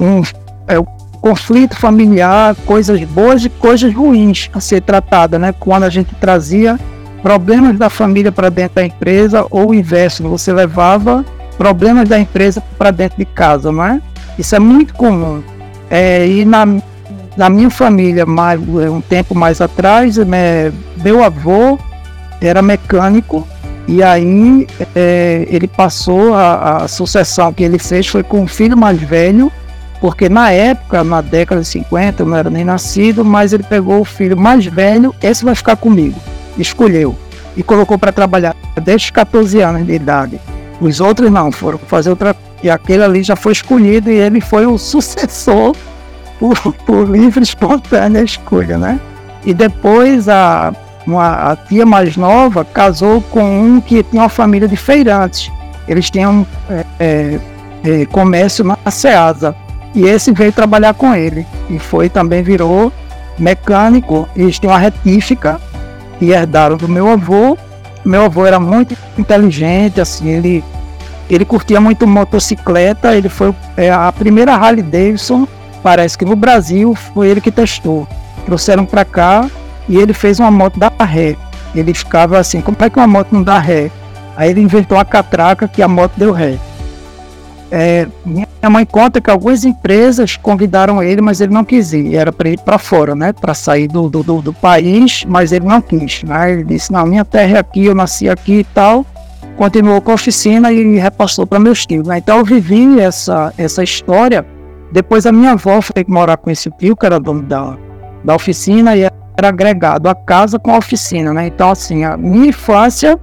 um, 0.00 0.22
é, 0.68 0.78
o 0.78 0.84
conflito 1.20 1.76
familiar, 1.76 2.54
coisas 2.66 3.02
boas 3.04 3.44
e 3.44 3.48
coisas 3.48 3.94
ruins 3.94 4.50
a 4.52 4.60
ser 4.60 4.82
tratada, 4.82 5.38
né? 5.38 5.54
Quando 5.58 5.84
a 5.84 5.90
gente 5.90 6.14
trazia 6.16 6.78
problemas 7.22 7.78
da 7.78 7.88
família 7.88 8.32
para 8.32 8.48
dentro 8.48 8.74
da 8.74 8.84
empresa 8.84 9.46
ou 9.48 9.70
o 9.70 9.74
inverso, 9.74 10.28
você 10.28 10.52
levava 10.52 11.24
problemas 11.56 12.08
da 12.08 12.18
empresa 12.18 12.60
para 12.76 12.90
dentro 12.90 13.18
de 13.18 13.24
casa, 13.24 13.70
não 13.70 13.84
é? 13.84 14.02
Isso 14.36 14.56
é 14.56 14.58
muito 14.58 14.94
comum. 14.94 15.42
É, 15.88 16.26
e 16.26 16.44
na, 16.44 16.66
na 17.36 17.48
minha 17.48 17.70
família, 17.70 18.26
mais, 18.26 18.60
um 18.60 19.00
tempo 19.00 19.34
mais 19.34 19.60
atrás, 19.60 20.18
é, 20.18 20.72
meu 21.02 21.22
avô 21.22 21.78
era 22.40 22.60
mecânico 22.60 23.46
e 23.88 24.02
aí 24.02 24.66
é, 24.94 25.46
ele 25.48 25.66
passou 25.66 26.34
a, 26.34 26.84
a, 26.84 26.88
sucessão 26.88 27.52
que 27.52 27.62
ele 27.62 27.78
fez 27.78 28.06
foi 28.06 28.22
com 28.22 28.44
o 28.44 28.46
filho 28.46 28.76
mais 28.76 29.00
velho, 29.00 29.50
porque 30.00 30.28
na 30.28 30.50
época, 30.50 31.02
na 31.02 31.20
década 31.20 31.60
de 31.60 31.68
50, 31.68 32.22
eu 32.22 32.26
não 32.26 32.36
era 32.36 32.50
nem 32.50 32.64
nascido, 32.64 33.24
mas 33.24 33.52
ele 33.52 33.62
pegou 33.62 34.00
o 34.00 34.04
filho 34.04 34.36
mais 34.36 34.66
velho, 34.66 35.14
esse 35.22 35.44
vai 35.44 35.54
ficar 35.54 35.76
comigo 35.76 36.20
escolheu 36.58 37.16
e 37.56 37.62
colocou 37.62 37.98
para 37.98 38.12
trabalhar 38.12 38.56
desde 38.82 39.06
os 39.06 39.10
14 39.10 39.60
anos 39.60 39.86
de 39.86 39.92
idade. 39.92 40.40
Os 40.80 41.00
outros 41.00 41.30
não, 41.30 41.52
foram 41.52 41.78
fazer 41.78 42.10
outra. 42.10 42.34
E 42.62 42.70
aquele 42.70 43.02
ali 43.02 43.22
já 43.22 43.36
foi 43.36 43.52
escolhido 43.52 44.10
e 44.10 44.14
ele 44.14 44.40
foi 44.40 44.66
o 44.66 44.76
sucessor 44.78 45.74
por, 46.42 46.72
por 46.84 47.08
livre 47.08 47.42
espontânea 47.44 48.22
escolha, 48.22 48.76
né? 48.76 48.98
E 49.44 49.54
depois 49.54 50.28
a, 50.28 50.74
uma, 51.06 51.52
a 51.52 51.56
tia 51.56 51.86
mais 51.86 52.16
nova 52.16 52.64
casou 52.64 53.20
com 53.22 53.42
um 53.42 53.80
que 53.80 54.02
tinha 54.02 54.22
uma 54.22 54.28
família 54.28 54.66
de 54.66 54.76
feirantes. 54.76 55.52
Eles 55.86 56.10
tinham 56.10 56.44
é, 56.68 56.84
é, 56.98 57.40
é, 57.84 58.06
comércio 58.06 58.64
na 58.64 58.76
Ceasa. 58.90 59.54
E 59.94 60.04
esse 60.04 60.32
veio 60.32 60.52
trabalhar 60.52 60.94
com 60.94 61.14
ele. 61.14 61.46
E 61.68 61.78
foi 61.78 62.08
também 62.08 62.42
virou 62.42 62.92
mecânico. 63.38 64.28
Eles 64.34 64.58
tinham 64.58 64.72
uma 64.72 64.78
retífica 64.78 65.60
que 66.18 66.30
herdaram 66.30 66.76
do 66.76 66.88
meu 66.88 67.08
avô. 67.08 67.56
Meu 68.04 68.24
avô 68.24 68.46
era 68.46 68.58
muito 68.58 68.96
inteligente, 69.16 70.00
assim, 70.00 70.28
ele, 70.28 70.64
ele 71.30 71.44
curtia 71.44 71.80
muito 71.80 72.04
motocicleta, 72.04 73.14
ele 73.14 73.28
foi 73.28 73.54
é, 73.76 73.92
a 73.92 74.10
primeira 74.10 74.54
Harley 74.54 74.82
Davidson, 74.82 75.46
parece 75.82 76.16
que 76.16 76.24
no 76.24 76.36
Brasil 76.36 76.94
foi 76.94 77.28
ele 77.28 77.40
que 77.40 77.50
testou. 77.50 78.06
Trouxeram 78.46 78.84
para 78.84 79.04
cá 79.04 79.48
e 79.88 79.96
ele 79.96 80.12
fez 80.12 80.38
uma 80.38 80.50
moto 80.50 80.78
da 80.78 80.90
ré. 81.04 81.36
Ele 81.74 81.94
ficava 81.94 82.38
assim, 82.38 82.60
como 82.60 82.76
é 82.80 82.90
que 82.90 82.98
uma 82.98 83.06
moto 83.06 83.28
não 83.32 83.42
dá 83.42 83.58
ré? 83.58 83.90
Aí 84.36 84.50
ele 84.50 84.60
inventou 84.60 84.98
a 84.98 85.04
catraca 85.04 85.68
que 85.68 85.82
a 85.82 85.88
moto 85.88 86.12
deu 86.16 86.32
ré. 86.32 86.58
É, 87.74 88.06
minha 88.24 88.46
mãe 88.68 88.84
conta 88.84 89.18
que 89.18 89.30
algumas 89.30 89.64
empresas 89.64 90.36
convidaram 90.36 91.02
ele, 91.02 91.22
mas 91.22 91.40
ele 91.40 91.54
não 91.54 91.64
quis 91.64 91.94
ir. 91.94 92.14
Era 92.14 92.30
para 92.30 92.50
ir 92.50 92.60
para 92.60 92.76
fora, 92.76 93.14
né? 93.14 93.32
Para 93.32 93.54
sair 93.54 93.88
do, 93.88 94.10
do, 94.10 94.22
do, 94.22 94.52
país, 94.52 95.24
mas 95.26 95.52
ele 95.52 95.64
não 95.64 95.80
quis. 95.80 96.22
Né? 96.22 96.52
Ele 96.52 96.64
disse: 96.64 96.92
Não, 96.92 97.06
minha 97.06 97.24
terra 97.24 97.56
é 97.56 97.60
aqui, 97.60 97.86
eu 97.86 97.94
nasci 97.94 98.28
aqui 98.28 98.58
e 98.58 98.64
tal. 98.64 99.06
Continuou 99.56 100.02
com 100.02 100.10
a 100.10 100.14
oficina 100.14 100.70
e 100.70 100.98
repassou 100.98 101.46
para 101.46 101.58
meus 101.58 101.86
tios. 101.86 102.06
Né? 102.06 102.18
Então 102.18 102.38
eu 102.38 102.44
vivi 102.44 103.00
essa, 103.00 103.54
essa 103.56 103.82
história. 103.82 104.44
Depois 104.92 105.24
a 105.24 105.32
minha 105.32 105.52
avó 105.52 105.80
foi 105.80 106.04
morar 106.06 106.36
com 106.36 106.50
esse 106.50 106.70
tio, 106.72 106.94
que 106.94 107.06
era 107.06 107.18
dono 107.18 107.42
da, 107.42 107.76
da 108.22 108.34
oficina, 108.34 108.94
e 108.94 109.02
era 109.02 109.48
agregado 109.48 110.08
a 110.08 110.14
casa 110.14 110.58
com 110.58 110.70
a 110.70 110.78
oficina. 110.78 111.32
Né? 111.32 111.46
Então, 111.46 111.70
assim, 111.70 112.04
a 112.04 112.16
minha 112.16 112.48
infância 112.48 113.18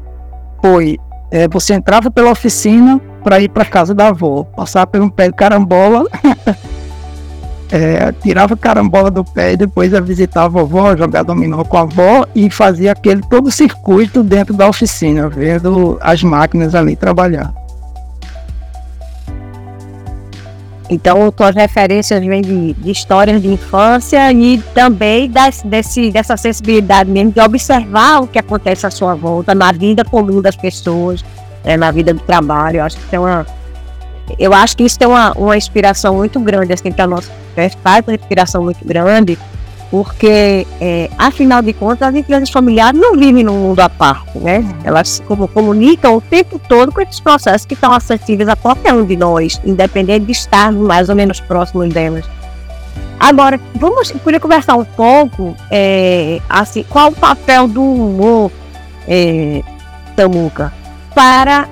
foi: 0.62 0.98
é, 1.32 1.48
você 1.48 1.76
entrava 1.76 2.10
pela 2.10 2.32
oficina 2.32 3.00
para 3.24 3.40
ir 3.40 3.50
para 3.50 3.64
casa 3.66 3.94
da 3.94 4.08
avó, 4.08 4.44
passar 4.44 4.88
por 4.88 5.00
um 5.00 5.10
pé 5.10 5.28
de 5.28 5.36
carambola, 5.36 6.06
é, 7.72 8.12
tirava 8.24 8.58
carambola 8.58 9.12
do 9.12 9.24
pé 9.24 9.54
e 9.54 9.58
depois 9.58 9.92
ia 9.92 10.02
visitar 10.02 10.46
a 10.46 10.48
vovó, 10.48 10.96
jogar 10.96 11.22
dominó 11.22 11.64
com 11.64 11.78
a 11.78 11.82
avó 11.82 12.26
e 12.34 12.50
fazia 12.50 12.94
aquele 12.94 13.22
todo 13.22 13.52
circuito 13.52 14.24
dentro 14.24 14.56
da 14.56 14.68
oficina, 14.68 15.30
vendo 15.30 16.00
as 16.02 16.24
máquinas 16.24 16.74
ali 16.74 16.96
trabalhar. 16.96 17.59
Então, 20.90 21.32
tuas 21.32 21.56
referências 21.56 22.20
vêm 22.26 22.42
de, 22.42 22.74
de, 22.74 22.92
histórias 22.92 23.40
de 23.42 23.48
infância 23.48 24.32
e 24.34 24.58
também 24.74 25.30
das, 25.30 25.62
desse, 25.62 26.10
dessa 26.10 26.36
sensibilidade 26.36 27.12
mesmo 27.12 27.32
de 27.32 27.40
observar 27.40 28.24
o 28.24 28.28
que 28.28 28.40
acontece 28.40 28.88
à 28.88 28.90
sua 28.90 29.14
volta, 29.14 29.54
na 29.54 29.72
vida 29.72 30.04
comum 30.04 30.42
das 30.42 30.56
pessoas, 30.56 31.24
é, 31.64 31.78
na 31.78 31.92
vida 31.92 32.12
do 32.12 32.20
trabalho. 32.22 32.78
Eu 32.78 32.84
acho 32.86 32.98
que 32.98 33.06
tem 33.06 33.20
uma, 33.20 33.46
eu 34.40 34.52
acho 34.52 34.76
que 34.76 34.84
isso 34.84 34.98
tem 34.98 35.08
uma, 35.08 35.32
uma 35.34 35.56
inspiração 35.56 36.16
muito 36.16 36.40
grande 36.40 36.74
assim 36.74 36.92
para 36.92 37.06
nós, 37.06 37.30
faz 37.84 38.06
uma 38.08 38.16
inspiração 38.16 38.64
muito 38.64 38.84
grande, 38.84 39.38
porque 39.92 40.68
é, 40.80 41.10
afinal 41.18 41.62
de 41.62 41.74
contas 41.74 42.10
as 42.10 42.16
empresas 42.16 42.50
familiares 42.50 43.00
não 43.00 43.16
vivem 43.16 43.44
num 43.44 43.58
mundo 43.58 43.80
à 43.80 43.90
parte, 43.90 44.38
né? 44.38 44.64
Elas 44.84 45.22
comunicam 45.54 46.16
o 46.16 46.22
tempo 46.22 46.60
todo 46.60 46.92
com 46.92 47.02
esses 47.02 47.20
processos 47.20 47.66
que 47.66 47.74
estão 47.74 47.92
acessíveis 47.92 48.48
a 48.48 48.56
qualquer 48.56 48.94
um 48.94 49.04
de 49.04 49.18
nós, 49.18 49.60
independente 49.66 50.26
de 50.26 50.32
estarmos 50.32 50.86
mais 50.86 51.10
ou 51.10 51.16
menos 51.16 51.40
próximos 51.40 51.90
delas. 51.90 52.26
Agora, 53.20 53.60
vamos, 53.76 54.12
queria 54.12 54.40
conversar 54.40 54.76
um 54.76 54.86
pouco, 54.86 55.56
é, 55.70 56.40
assim, 56.48 56.86
qual 56.88 57.10
o 57.10 57.16
papel 57.16 57.68
do 57.68 57.84
humor, 57.84 58.52
é, 59.08 59.62
Tamuca, 60.16 60.72
para 61.14 61.68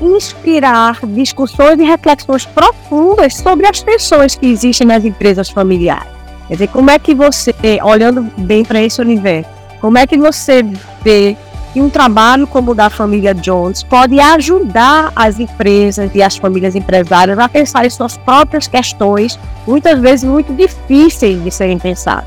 inspirar 0.00 0.98
discussões 1.06 1.78
e 1.78 1.84
reflexões 1.84 2.46
profundas 2.46 3.36
sobre 3.36 3.66
as 3.66 3.82
pessoas 3.82 4.34
que 4.34 4.46
existem 4.46 4.86
nas 4.86 5.04
empresas 5.04 5.50
familiares. 5.50 6.17
Quer 6.48 6.54
dizer, 6.54 6.68
como 6.68 6.90
é 6.90 6.98
que 6.98 7.14
você, 7.14 7.54
olhando 7.82 8.22
bem 8.38 8.64
para 8.64 8.82
esse 8.82 9.00
universo, 9.00 9.50
como 9.80 9.98
é 9.98 10.06
que 10.06 10.16
você 10.16 10.64
vê 11.04 11.36
que 11.72 11.80
um 11.80 11.90
trabalho 11.90 12.46
como 12.46 12.70
o 12.72 12.74
da 12.74 12.88
família 12.88 13.34
Jones 13.34 13.82
pode 13.82 14.18
ajudar 14.18 15.12
as 15.14 15.38
empresas 15.38 16.10
e 16.14 16.22
as 16.22 16.36
famílias 16.36 16.74
empresárias 16.74 17.38
a 17.38 17.48
pensar 17.48 17.84
em 17.84 17.90
suas 17.90 18.16
próprias 18.16 18.66
questões, 18.66 19.38
muitas 19.66 20.00
vezes 20.00 20.24
muito 20.24 20.54
difíceis 20.54 21.42
de 21.44 21.50
serem 21.50 21.78
pensadas. 21.78 22.26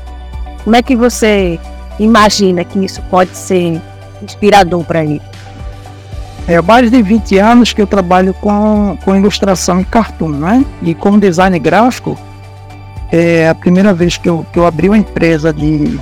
Como 0.62 0.76
é 0.76 0.82
que 0.82 0.94
você 0.94 1.58
imagina 1.98 2.64
que 2.64 2.78
isso 2.84 3.02
pode 3.10 3.36
ser 3.36 3.80
inspirador 4.22 4.84
para 4.84 5.04
ele? 5.04 5.20
É 6.46 6.60
mais 6.60 6.90
de 6.90 7.02
20 7.02 7.38
anos 7.38 7.72
que 7.72 7.82
eu 7.82 7.86
trabalho 7.86 8.34
com, 8.34 8.96
com 9.04 9.16
ilustração 9.16 9.80
em 9.80 9.84
cartoon, 9.84 10.30
né? 10.30 10.64
E 10.82 10.94
como 10.94 11.18
design 11.18 11.56
gráfico, 11.58 12.18
é 13.12 13.50
a 13.50 13.54
primeira 13.54 13.92
vez 13.92 14.16
que 14.16 14.26
eu, 14.26 14.44
que 14.50 14.58
eu 14.58 14.66
abri 14.66 14.88
uma 14.88 14.96
empresa 14.96 15.52
de. 15.52 16.00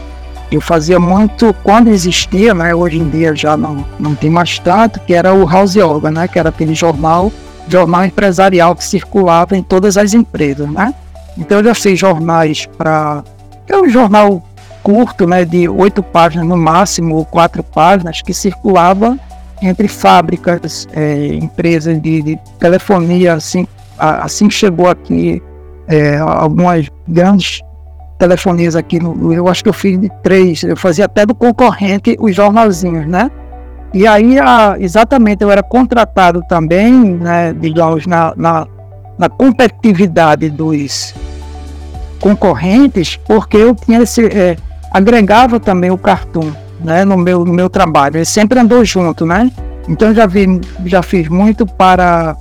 Eu 0.51 0.61
fazia 0.61 0.99
muito 0.99 1.55
quando 1.63 1.89
existia, 1.89 2.55
né? 2.55 2.75
Hoje 2.75 2.99
em 2.99 3.09
dia 3.09 3.35
já 3.35 3.57
não, 3.57 3.85
não 3.99 4.15
tem 4.15 4.31
mais 4.31 4.59
tanto, 4.59 5.01
que 5.01 5.13
era 5.13 5.35
o 5.35 5.47
House 5.47 5.75
Yoga, 5.75 6.11
né? 6.11 6.29
Que 6.29 6.39
era 6.39 6.49
aquele 6.49 6.75
jornal, 6.75 7.33
jornal 7.69 8.05
empresarial 8.05 8.75
que 8.77 8.85
circulava 8.85 9.57
em 9.57 9.63
todas 9.63 9.97
as 9.97 10.15
empresas, 10.15 10.71
né? 10.71 10.95
Então 11.37 11.59
eu 11.59 11.65
já 11.65 11.75
fiz 11.75 11.99
jornais 11.99 12.67
para. 12.79 13.25
É 13.69 13.77
um 13.77 13.89
jornal 13.89 14.43
curto, 14.83 15.27
né? 15.27 15.45
De 15.45 15.69
oito 15.69 16.03
páginas 16.03 16.47
no 16.47 16.57
máximo, 16.57 17.17
ou 17.17 17.25
quatro 17.25 17.63
páginas, 17.63 18.23
que 18.23 18.33
circulava 18.33 19.19
entre 19.61 19.89
fábricas, 19.89 20.89
é, 20.93 21.27
empresas 21.35 22.01
de, 22.01 22.23
de, 22.23 22.39
telefonia, 22.59 23.35
assim, 23.35 23.67
assim 23.99 24.49
que 24.49 24.55
chegou 24.55 24.89
aqui, 24.89 25.43
é, 25.91 26.19
algumas 26.19 26.89
grandes 27.07 27.61
telefonias 28.19 28.77
aqui, 28.77 29.01
no, 29.01 29.33
eu 29.33 29.49
acho 29.49 29.63
que 29.63 29.69
eu 29.69 29.73
fiz 29.73 29.99
de 29.99 30.09
três, 30.23 30.63
eu 30.63 30.77
fazia 30.77 31.07
até 31.07 31.27
do 31.27 31.35
concorrente 31.35 32.17
os 32.21 32.35
jornalzinhos, 32.35 33.07
né? 33.07 33.31
E 33.93 34.07
aí, 34.07 34.39
a, 34.39 34.77
exatamente, 34.79 35.43
eu 35.43 35.51
era 35.51 35.63
contratado 35.63 36.43
também, 36.49 36.93
né, 36.93 37.53
digamos, 37.53 38.07
na, 38.07 38.33
na, 38.37 38.67
na 39.19 39.29
competitividade 39.29 40.49
dos 40.49 41.13
concorrentes, 42.21 43.17
porque 43.27 43.57
eu 43.57 43.75
tinha 43.75 44.03
esse, 44.03 44.27
é, 44.27 44.57
agregava 44.93 45.59
também 45.59 45.91
o 45.91 45.99
cartoon 45.99 46.53
né, 46.79 47.05
no 47.05 47.17
meu, 47.17 47.45
no 47.45 47.53
meu 47.53 47.69
trabalho. 47.69 48.19
Ele 48.19 48.25
sempre 48.25 48.61
andou 48.61 48.85
junto, 48.85 49.27
né? 49.27 49.51
Então 49.89 50.15
já 50.15 50.27
vi, 50.27 50.61
já 50.85 51.03
fiz 51.03 51.29
muito 51.29 51.67
para 51.67 52.37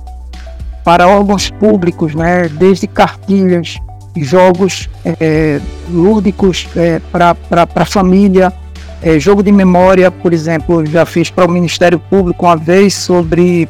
para 0.84 1.06
órgãos 1.06 1.50
públicos, 1.50 2.14
né? 2.14 2.48
Desde 2.48 2.86
cartilhas, 2.86 3.78
jogos 4.16 4.88
é, 5.04 5.60
lúdicos 5.88 6.68
é, 6.76 7.00
para 7.12 7.36
a 7.52 7.84
família, 7.84 8.52
é, 9.02 9.18
jogo 9.18 9.42
de 9.42 9.50
memória, 9.50 10.10
por 10.10 10.32
exemplo, 10.32 10.84
já 10.84 11.06
fiz 11.06 11.30
para 11.30 11.46
o 11.46 11.50
Ministério 11.50 11.98
Público 11.98 12.44
uma 12.44 12.56
vez 12.56 12.94
sobre 12.94 13.68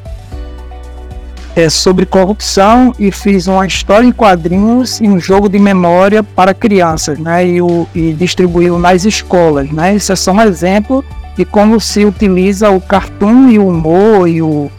é, 1.55 1.69
sobre 1.69 2.07
corrupção 2.07 2.93
e 2.99 3.11
fiz 3.11 3.47
uma 3.47 3.67
história 3.67 4.07
em 4.07 4.13
quadrinhos 4.13 5.01
e 5.01 5.09
um 5.09 5.19
jogo 5.19 5.49
de 5.49 5.59
memória 5.59 6.23
para 6.23 6.55
crianças, 6.55 7.19
né? 7.19 7.47
E, 7.47 7.61
o, 7.61 7.87
e 7.95 8.13
distribuiu 8.13 8.79
nas 8.79 9.05
escolas, 9.05 9.71
né? 9.71 9.95
Isso 9.97 10.13
é 10.13 10.17
só 10.17 10.33
um 10.33 10.41
exemplo 10.41 11.05
de 11.37 11.45
como 11.45 11.81
se 11.81 12.05
utiliza 12.05 12.71
o 12.71 12.81
cartoon 12.81 13.49
e 13.49 13.59
o 13.59 13.69
humor 13.69 14.29
e, 14.29 14.43
o, 14.43 14.71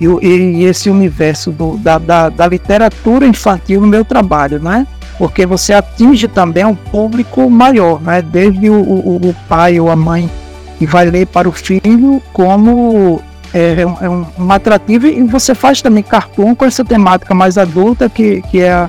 e, 0.00 0.06
e 0.06 0.64
esse 0.64 0.88
universo 0.88 1.50
do, 1.50 1.76
da, 1.76 1.98
da, 1.98 2.28
da, 2.28 2.46
literatura 2.46 3.26
infantil 3.26 3.80
no 3.80 3.86
meu 3.86 4.04
trabalho, 4.04 4.58
né? 4.58 4.86
Porque 5.18 5.44
você 5.44 5.74
atinge 5.74 6.26
também 6.26 6.64
um 6.64 6.74
público 6.74 7.50
maior, 7.50 8.00
né? 8.00 8.22
Desde 8.22 8.70
o, 8.70 8.74
o, 8.80 9.16
o 9.16 9.36
pai 9.48 9.78
ou 9.78 9.90
a 9.90 9.96
mãe 9.96 10.30
que 10.78 10.86
vai 10.86 11.04
ler 11.04 11.26
para 11.26 11.46
o 11.46 11.52
filho, 11.52 12.22
como 12.32 13.20
é, 13.52 13.82
é, 13.82 13.86
um, 13.86 13.96
é 14.00 14.08
um, 14.08 14.52
atrativo 14.52 15.06
e 15.06 15.22
você 15.24 15.54
faz 15.54 15.82
também 15.82 16.02
cartoon 16.02 16.54
com 16.54 16.64
essa 16.64 16.82
temática 16.82 17.34
mais 17.34 17.58
adulta 17.58 18.08
que, 18.08 18.40
que 18.42 18.60
é 18.60 18.72
a, 18.72 18.88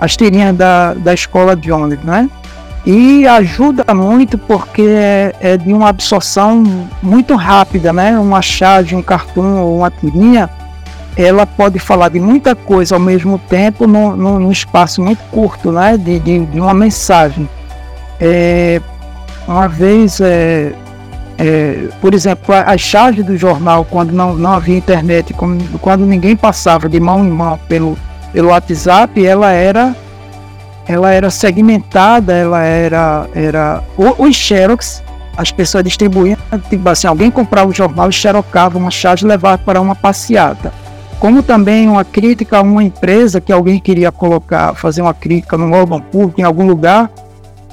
as 0.00 0.16
tirinhas 0.16 0.56
da, 0.56 0.94
da 0.94 1.14
escola 1.14 1.54
Jones, 1.54 2.02
né? 2.02 2.28
E 2.86 3.26
ajuda 3.26 3.92
muito 3.94 4.38
porque 4.38 4.82
é, 4.82 5.34
é, 5.40 5.56
de 5.56 5.72
uma 5.72 5.88
absorção 5.88 6.62
muito 7.02 7.34
rápida, 7.34 7.92
né? 7.92 8.18
Uma 8.18 8.40
charge, 8.40 8.94
um 8.94 9.02
cartoon 9.02 9.60
ou 9.60 9.78
uma 9.78 9.90
tirinha, 9.90 10.48
ela 11.16 11.44
pode 11.44 11.78
falar 11.78 12.08
de 12.08 12.20
muita 12.20 12.54
coisa 12.54 12.94
ao 12.94 13.00
mesmo 13.00 13.38
tempo 13.38 13.86
num, 13.86 14.50
espaço 14.50 15.02
muito 15.02 15.22
curto, 15.30 15.72
né? 15.72 15.96
De, 15.96 16.18
de, 16.18 16.46
de 16.46 16.60
uma 16.60 16.72
mensagem. 16.72 17.48
É, 18.20 18.80
uma 19.46 19.68
vez 19.68 20.20
é, 20.20 20.72
é, 21.38 21.88
por 22.00 22.14
exemplo, 22.14 22.52
as 22.52 22.80
chaves 22.80 23.24
do 23.24 23.36
jornal, 23.36 23.84
quando 23.84 24.12
não, 24.12 24.34
não 24.34 24.54
havia 24.54 24.76
internet, 24.76 25.32
quando, 25.32 25.78
quando 25.78 26.04
ninguém 26.04 26.34
passava 26.34 26.88
de 26.88 26.98
mão 26.98 27.24
em 27.24 27.30
mão 27.30 27.58
pelo, 27.68 27.96
pelo 28.32 28.48
WhatsApp, 28.48 29.24
ela 29.24 29.52
era 29.52 29.94
ela 30.88 31.12
era 31.12 31.30
segmentada, 31.30 32.32
ela 32.32 32.62
era, 32.62 33.28
era 33.34 33.84
os 33.96 34.34
xerox, 34.34 35.02
as 35.36 35.52
pessoas 35.52 35.84
distribuíam, 35.84 36.38
tipo 36.70 36.88
assim, 36.88 37.06
alguém 37.06 37.30
comprava 37.30 37.68
o 37.68 37.74
jornal 37.74 38.08
e 38.08 38.12
xerocava 38.12 38.78
uma 38.78 38.90
chave 38.90 39.22
e 39.22 39.26
levava 39.26 39.58
para 39.58 39.80
uma 39.80 39.94
passeata. 39.94 40.72
Como 41.20 41.42
também 41.42 41.88
uma 41.88 42.04
crítica 42.04 42.58
a 42.58 42.62
uma 42.62 42.82
empresa 42.82 43.40
que 43.40 43.52
alguém 43.52 43.78
queria 43.78 44.10
colocar, 44.10 44.74
fazer 44.74 45.02
uma 45.02 45.12
crítica 45.12 45.58
num 45.58 45.72
órgão 45.72 46.00
público 46.00 46.40
em 46.40 46.44
algum 46.44 46.66
lugar, 46.66 47.10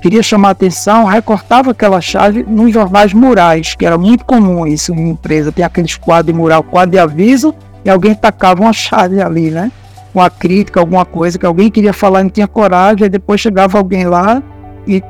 queria 0.01 0.21
chamar 0.21 0.49
atenção, 0.49 1.05
recortava 1.05 1.71
aquela 1.71 2.01
chave 2.01 2.43
nos 2.43 2.73
jornais 2.73 3.13
murais, 3.13 3.75
que 3.75 3.85
era 3.85 3.97
muito 3.97 4.25
comum 4.25 4.67
isso 4.67 4.93
em 4.93 5.09
empresa. 5.09 5.51
Tem 5.51 5.63
aqueles 5.63 5.95
quadros 5.95 6.33
de 6.33 6.39
mural, 6.39 6.63
quadro 6.63 6.91
de 6.91 6.99
aviso, 6.99 7.55
e 7.85 7.89
alguém 7.89 8.13
tacava 8.13 8.61
uma 8.61 8.73
chave 8.73 9.21
ali, 9.21 9.51
né? 9.51 9.71
Uma 10.15 10.29
crítica, 10.29 10.79
alguma 10.79 11.05
coisa 11.05 11.37
que 11.37 11.45
alguém 11.45 11.69
queria 11.69 11.91
falar 11.93 12.21
e 12.21 12.23
não 12.23 12.29
tinha 12.29 12.47
coragem, 12.47 13.05
e 13.05 13.09
depois 13.09 13.41
chegava 13.41 13.77
alguém 13.77 14.05
lá 14.05 14.41
e 14.87 15.03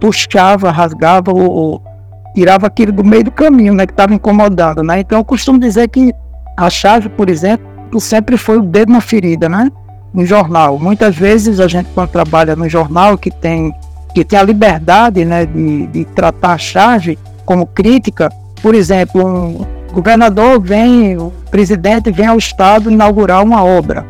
puxava, 0.00 0.70
rasgava 0.70 1.30
ou, 1.30 1.50
ou 1.50 1.82
tirava 2.34 2.66
aquilo 2.66 2.92
do 2.92 3.04
meio 3.04 3.24
do 3.24 3.30
caminho, 3.30 3.74
né? 3.74 3.86
Que 3.86 3.92
estava 3.92 4.14
incomodado, 4.14 4.82
né? 4.82 5.00
Então 5.00 5.18
eu 5.18 5.24
costumo 5.24 5.58
dizer 5.58 5.88
que 5.88 6.12
a 6.56 6.70
chave, 6.70 7.08
por 7.10 7.28
exemplo, 7.28 8.00
sempre 8.00 8.36
foi 8.36 8.58
o 8.58 8.62
dedo 8.62 8.92
na 8.92 9.00
ferida, 9.00 9.48
né? 9.48 9.70
No 10.14 10.24
jornal. 10.24 10.78
Muitas 10.78 11.14
vezes 11.14 11.60
a 11.60 11.68
gente, 11.68 11.90
quando 11.94 12.08
trabalha 12.08 12.56
no 12.56 12.68
jornal, 12.68 13.18
que 13.18 13.30
tem 13.30 13.74
que 14.14 14.24
tem 14.24 14.38
a 14.38 14.42
liberdade 14.42 15.24
né, 15.24 15.46
de, 15.46 15.86
de 15.88 16.04
tratar 16.06 16.54
a 16.54 16.58
charge 16.58 17.18
como 17.44 17.66
crítica. 17.66 18.32
Por 18.62 18.74
exemplo, 18.74 19.24
um 19.24 19.66
governador 19.92 20.60
vem, 20.60 21.16
o 21.16 21.32
presidente 21.50 22.10
vem 22.10 22.26
ao 22.26 22.38
Estado 22.38 22.90
inaugurar 22.90 23.42
uma 23.44 23.62
obra. 23.62 24.04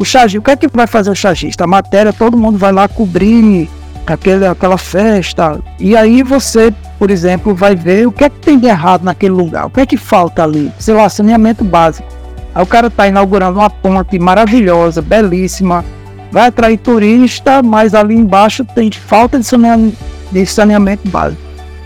O 0.00 0.04
chargista, 0.04 0.38
o 0.38 0.42
que 0.42 0.50
é 0.50 0.56
que 0.56 0.66
vai 0.74 0.86
fazer 0.86 1.10
o 1.10 1.14
chargista? 1.14 1.64
A 1.64 1.66
matéria, 1.66 2.10
todo 2.10 2.34
mundo 2.34 2.56
vai 2.56 2.72
lá 2.72 2.88
cobrir 2.88 3.68
aquele, 4.06 4.46
aquela 4.46 4.78
festa. 4.78 5.60
E 5.78 5.94
aí 5.94 6.22
você, 6.22 6.72
por 6.98 7.10
exemplo, 7.10 7.54
vai 7.54 7.76
ver 7.76 8.08
o 8.08 8.12
que 8.12 8.24
é 8.24 8.30
que 8.30 8.38
tem 8.38 8.58
de 8.58 8.66
errado 8.66 9.04
naquele 9.04 9.34
lugar, 9.34 9.66
o 9.66 9.70
que 9.70 9.78
é 9.78 9.84
que 9.84 9.98
falta 9.98 10.42
ali, 10.42 10.72
sei 10.78 10.94
lá, 10.94 11.06
saneamento 11.10 11.62
básico. 11.62 12.08
Aí 12.54 12.62
o 12.62 12.66
cara 12.66 12.86
está 12.86 13.08
inaugurando 13.08 13.58
uma 13.58 13.68
ponte 13.68 14.18
maravilhosa, 14.18 15.02
belíssima, 15.02 15.84
vai 16.32 16.48
atrair 16.48 16.78
turista, 16.78 17.62
mas 17.62 17.94
ali 17.94 18.14
embaixo 18.14 18.64
tem 18.64 18.90
falta 18.90 19.38
de 19.38 19.44
saneamento, 19.44 19.98
de 20.32 20.46
saneamento 20.46 21.06
básico. 21.10 21.42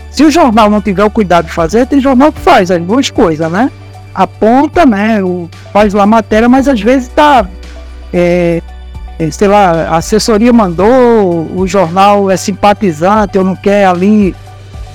Se 0.09 0.23
o 0.23 0.31
jornal 0.31 0.69
não 0.69 0.79
tiver 0.79 1.03
o 1.03 1.09
cuidado 1.09 1.47
de 1.47 1.51
fazer, 1.51 1.85
tem 1.85 1.99
jornal 1.99 2.31
que 2.31 2.39
faz 2.39 2.71
as 2.71 2.81
duas 2.81 3.09
coisas, 3.09 3.51
né? 3.51 3.69
Aponta, 4.13 4.85
né? 4.85 5.17
Faz 5.73 5.93
lá 5.93 6.05
matéria, 6.05 6.47
mas 6.47 6.69
às 6.69 6.79
vezes 6.79 7.09
tá. 7.09 7.45
É, 8.17 8.61
é, 9.19 9.29
sei 9.29 9.49
lá, 9.49 9.89
a 9.89 9.97
assessoria 9.97 10.53
mandou, 10.53 11.51
o 11.53 11.67
jornal 11.67 12.31
é 12.31 12.37
simpatizante, 12.37 13.37
ou 13.37 13.43
não 13.43 13.55
quer 13.55 13.85
ali 13.85 14.33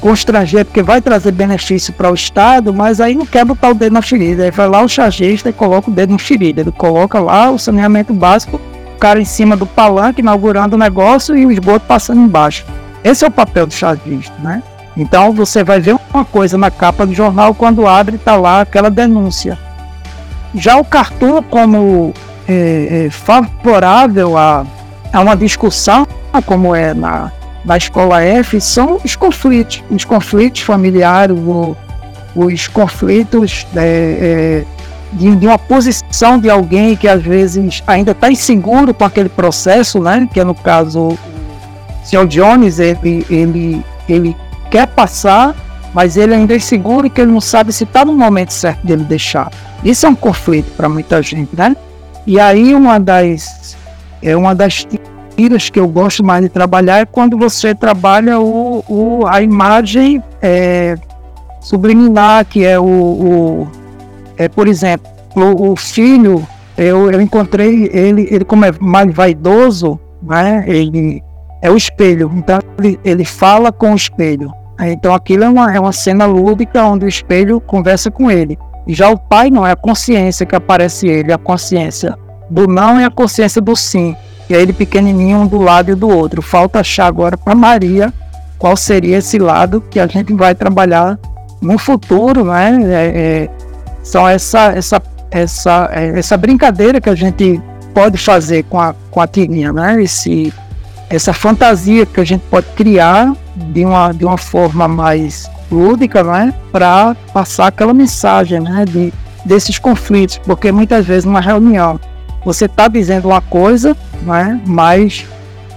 constranger, 0.00 0.64
porque 0.64 0.82
vai 0.82 1.02
trazer 1.02 1.30
benefício 1.30 1.92
para 1.92 2.10
o 2.10 2.14
Estado, 2.14 2.72
mas 2.72 2.98
aí 2.98 3.14
não 3.14 3.26
quer 3.26 3.44
botar 3.44 3.68
o 3.68 3.74
dedo 3.74 3.92
na 3.92 4.00
ferida. 4.00 4.44
Aí 4.44 4.50
vai 4.50 4.66
lá 4.66 4.82
o 4.82 4.88
chargista 4.88 5.50
e 5.50 5.52
coloca 5.52 5.90
o 5.90 5.92
dedo 5.92 6.12
na 6.12 6.18
ferida. 6.18 6.62
Ele 6.62 6.72
coloca 6.72 7.20
lá 7.20 7.50
o 7.50 7.58
saneamento 7.58 8.14
básico 8.14 8.58
cara 8.98 9.20
em 9.20 9.24
cima 9.24 9.56
do 9.56 9.66
palanque 9.66 10.20
inaugurando 10.20 10.76
o 10.76 10.78
negócio 10.78 11.36
e 11.36 11.46
o 11.46 11.50
esgoto 11.50 11.86
passando 11.86 12.20
embaixo. 12.20 12.64
Esse 13.02 13.24
é 13.24 13.28
o 13.28 13.30
papel 13.30 13.66
do 13.66 13.72
chargista, 13.72 14.34
né? 14.40 14.62
Então 14.96 15.32
você 15.32 15.64
vai 15.64 15.80
ver 15.80 15.96
uma 16.12 16.24
coisa 16.24 16.58
na 16.58 16.70
capa 16.70 17.06
do 17.06 17.14
jornal 17.14 17.54
quando 17.54 17.86
abre 17.86 18.16
está 18.16 18.36
lá 18.36 18.60
aquela 18.60 18.90
denúncia. 18.90 19.58
Já 20.54 20.76
o 20.76 20.84
cartoon 20.84 21.42
como 21.42 22.12
é, 22.50 23.06
é, 23.06 23.10
favorável 23.10 24.36
a, 24.36 24.66
a 25.12 25.20
uma 25.20 25.36
discussão, 25.36 26.04
como 26.46 26.74
é 26.74 26.92
na, 26.92 27.30
na 27.64 27.76
escola 27.76 28.20
F, 28.22 28.60
são 28.60 29.00
os 29.04 29.14
conflitos, 29.14 29.84
os 29.88 30.04
conflitos 30.04 30.62
familiares, 30.62 31.36
o, 31.38 31.76
os 32.34 32.66
conflitos 32.66 33.64
é, 33.76 33.84
é 33.84 34.64
de, 35.12 35.36
de, 35.36 35.46
uma 35.46 35.58
posição 35.58 36.40
de 36.40 36.50
alguém 36.50 36.96
que 36.96 37.06
às 37.06 37.22
vezes 37.22 37.82
ainda 37.86 38.10
está 38.10 38.30
inseguro 38.30 38.92
com 38.92 39.04
aquele 39.04 39.28
processo, 39.28 40.00
né? 40.00 40.28
Que 40.32 40.40
é 40.40 40.44
no 40.44 40.54
caso 40.54 41.00
o 41.00 41.18
senhor 42.02 42.26
Jones, 42.26 42.80
ele, 42.80 43.24
ele, 43.30 43.84
ele 44.08 44.36
quer 44.70 44.88
passar, 44.88 45.54
mas 45.94 46.16
ele 46.16 46.34
ainda 46.34 46.54
é 46.54 46.56
inseguro 46.56 47.08
que 47.08 47.20
ele 47.20 47.30
não 47.30 47.40
sabe 47.40 47.72
se 47.72 47.84
está 47.84 48.04
no 48.04 48.12
momento 48.12 48.52
certo 48.52 48.84
dele 48.84 49.04
deixar. 49.04 49.52
Isso 49.84 50.04
é 50.04 50.08
um 50.08 50.14
conflito 50.16 50.72
para 50.76 50.88
muita 50.88 51.22
gente, 51.22 51.50
né? 51.56 51.76
E 52.26 52.38
aí 52.38 52.74
uma 52.74 52.98
das 52.98 53.76
é 54.22 54.36
uma 54.36 54.54
das 54.54 54.86
tiras 55.36 55.70
que 55.70 55.80
eu 55.80 55.88
gosto 55.88 56.22
mais 56.22 56.42
de 56.42 56.48
trabalhar 56.48 56.98
é 56.98 57.06
quando 57.06 57.38
você 57.38 57.74
trabalha 57.74 58.38
o, 58.38 58.84
o 58.88 59.26
a 59.26 59.40
imagem 59.40 60.22
é, 60.42 60.96
subliminar, 61.60 62.44
que 62.44 62.64
é 62.64 62.78
o, 62.78 62.84
o 62.84 63.68
é, 64.36 64.48
por 64.48 64.68
exemplo, 64.68 65.06
o, 65.34 65.72
o 65.72 65.76
filho, 65.76 66.46
eu, 66.76 67.10
eu 67.10 67.20
encontrei 67.20 67.90
ele, 67.92 68.28
ele 68.30 68.44
como 68.44 68.64
é 68.64 68.72
mais 68.80 69.12
vaidoso, 69.14 69.98
né? 70.22 70.64
Ele 70.66 71.22
é 71.62 71.70
o 71.70 71.76
espelho, 71.76 72.30
então 72.34 72.58
ele, 72.78 72.98
ele 73.04 73.24
fala 73.24 73.70
com 73.70 73.92
o 73.92 73.96
espelho. 73.96 74.52
Então 74.80 75.12
aquilo 75.12 75.44
é 75.44 75.48
uma, 75.48 75.74
é 75.74 75.78
uma 75.78 75.92
cena 75.92 76.24
lúdica 76.24 76.82
onde 76.84 77.04
o 77.04 77.08
espelho 77.08 77.60
conversa 77.60 78.10
com 78.10 78.30
ele. 78.30 78.58
E 78.90 78.94
já 78.94 79.08
o 79.08 79.16
pai 79.16 79.50
não 79.50 79.64
é 79.64 79.70
a 79.70 79.76
consciência 79.76 80.44
que 80.44 80.56
aparece 80.56 81.06
ele, 81.06 81.30
é 81.30 81.34
a 81.34 81.38
consciência 81.38 82.18
do 82.50 82.66
não 82.66 82.98
é 82.98 83.04
a 83.04 83.10
consciência 83.10 83.60
do 83.60 83.76
sim. 83.76 84.16
E 84.48 84.54
aí 84.54 84.62
ele 84.62 84.72
pequenininho 84.72 85.38
um 85.38 85.46
do 85.46 85.58
lado 85.58 85.92
e 85.92 85.94
do 85.94 86.08
outro. 86.08 86.42
Falta 86.42 86.80
achar 86.80 87.06
agora 87.06 87.38
para 87.38 87.54
Maria 87.54 88.12
qual 88.58 88.76
seria 88.76 89.18
esse 89.18 89.38
lado 89.38 89.80
que 89.80 90.00
a 90.00 90.08
gente 90.08 90.34
vai 90.34 90.56
trabalhar 90.56 91.16
no 91.62 91.78
futuro, 91.78 92.44
né? 92.46 92.80
É, 92.82 93.44
é, 93.44 93.50
são 94.02 94.28
essa, 94.28 94.72
essa, 94.72 95.00
essa, 95.30 95.88
é, 95.92 96.18
essa 96.18 96.36
brincadeira 96.36 97.00
que 97.00 97.08
a 97.08 97.14
gente 97.14 97.62
pode 97.94 98.18
fazer 98.18 98.64
com 98.64 98.80
a, 98.80 98.92
com 99.08 99.20
a 99.20 99.26
tirinha, 99.28 99.72
né? 99.72 100.02
Esse, 100.02 100.52
essa 101.08 101.32
fantasia 101.32 102.04
que 102.04 102.20
a 102.20 102.24
gente 102.24 102.42
pode 102.50 102.66
criar 102.74 103.36
de 103.54 103.84
uma, 103.84 104.10
de 104.10 104.24
uma 104.24 104.36
forma 104.36 104.88
mais 104.88 105.48
lúdica, 105.70 106.22
né? 106.22 106.54
Para 106.72 107.14
passar 107.32 107.68
aquela 107.68 107.94
mensagem, 107.94 108.60
né? 108.60 108.84
De, 108.84 109.12
desses 109.44 109.78
conflitos, 109.78 110.38
porque 110.38 110.70
muitas 110.70 111.06
vezes 111.06 111.24
numa 111.24 111.40
reunião 111.40 111.98
você 112.44 112.64
está 112.64 112.88
dizendo 112.88 113.28
uma 113.28 113.40
coisa, 113.40 113.96
não 114.22 114.34
é? 114.34 114.58
mas 114.66 115.26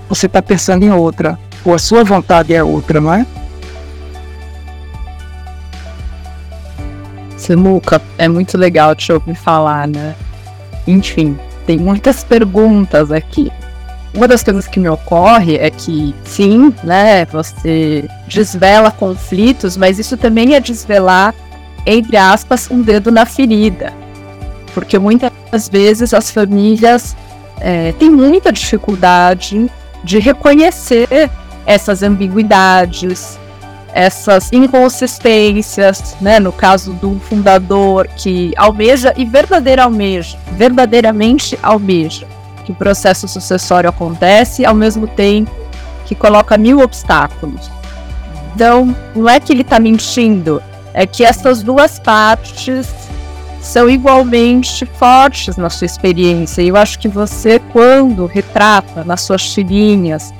você 0.08 0.28
está 0.28 0.42
pensando 0.42 0.84
em 0.84 0.92
outra, 0.92 1.38
ou 1.66 1.74
a 1.74 1.80
sua 1.80 2.04
vontade 2.04 2.54
é 2.54 2.64
outra, 2.64 3.02
não 3.02 3.14
é? 3.14 3.26
Samuca, 7.38 8.02
é 8.18 8.28
muito 8.30 8.58
legal 8.58 8.96
te 8.96 9.12
ouvir 9.12 9.36
falar, 9.36 9.88
né? 9.88 10.16
Enfim, 10.88 11.38
tem 11.66 11.78
muitas 11.78 12.24
perguntas 12.24 13.12
aqui. 13.12 13.52
Uma 14.14 14.28
das 14.28 14.44
coisas 14.44 14.68
que 14.68 14.80
me 14.80 14.88
ocorre 14.88 15.56
é 15.58 15.72
que, 15.72 16.14
sim, 16.24 16.72
né, 16.84 17.26
você 17.26 18.08
desvela 18.28 18.92
conflitos, 18.92 19.76
mas 19.76 19.98
isso 19.98 20.16
também 20.16 20.54
é 20.54 20.60
desvelar, 20.60 21.34
entre 21.84 22.16
aspas, 22.16 22.70
um 22.70 22.84
dedo 22.84 23.12
na 23.12 23.26
ferida. 23.26 23.92
Porque 24.72 25.00
muitas 25.00 25.68
vezes 25.68 26.14
as 26.14 26.30
famílias 26.30 27.16
é, 27.60 27.92
têm 27.94 28.12
muita 28.12 28.52
dificuldade 28.52 29.68
de 30.04 30.20
reconhecer 30.20 31.30
essas 31.66 32.04
ambiguidades, 32.04 33.40
essas 33.94 34.52
inconsistências, 34.54 36.16
né? 36.22 36.40
No 36.40 36.52
caso 36.52 36.94
do 36.94 37.20
fundador 37.20 38.08
que 38.16 38.54
almeja 38.58 39.12
e 39.18 39.26
verdadeiramente, 39.26 40.38
verdadeiramente 40.52 41.58
almeja 41.64 42.33
que 42.64 42.72
o 42.72 42.76
processo 42.76 43.28
sucessório 43.28 43.90
acontece, 43.90 44.66
ao 44.66 44.74
mesmo 44.74 45.08
tempo 45.08 45.52
que 46.06 46.16
coloca 46.16 46.58
mil 46.58 46.80
obstáculos. 46.80 47.70
Então, 48.56 48.96
não 49.16 49.28
é 49.28 49.40
que 49.40 49.52
ele 49.52 49.62
está 49.62 49.80
mentindo, 49.80 50.62
é 50.94 51.08
que 51.08 51.24
essas 51.24 51.64
duas 51.64 52.00
partes 52.00 52.88
são 53.62 53.90
igualmente 53.90 54.86
fortes 54.86 55.56
na 55.58 55.70
sua 55.70 55.86
experiência. 55.86 56.62
E 56.62 56.68
eu 56.68 56.76
acho 56.76 57.00
que 57.00 57.08
você, 57.08 57.60
quando 57.72 58.26
retrata 58.26 59.04
nas 59.04 59.22
suas 59.22 59.44
tirinhas 59.50 60.34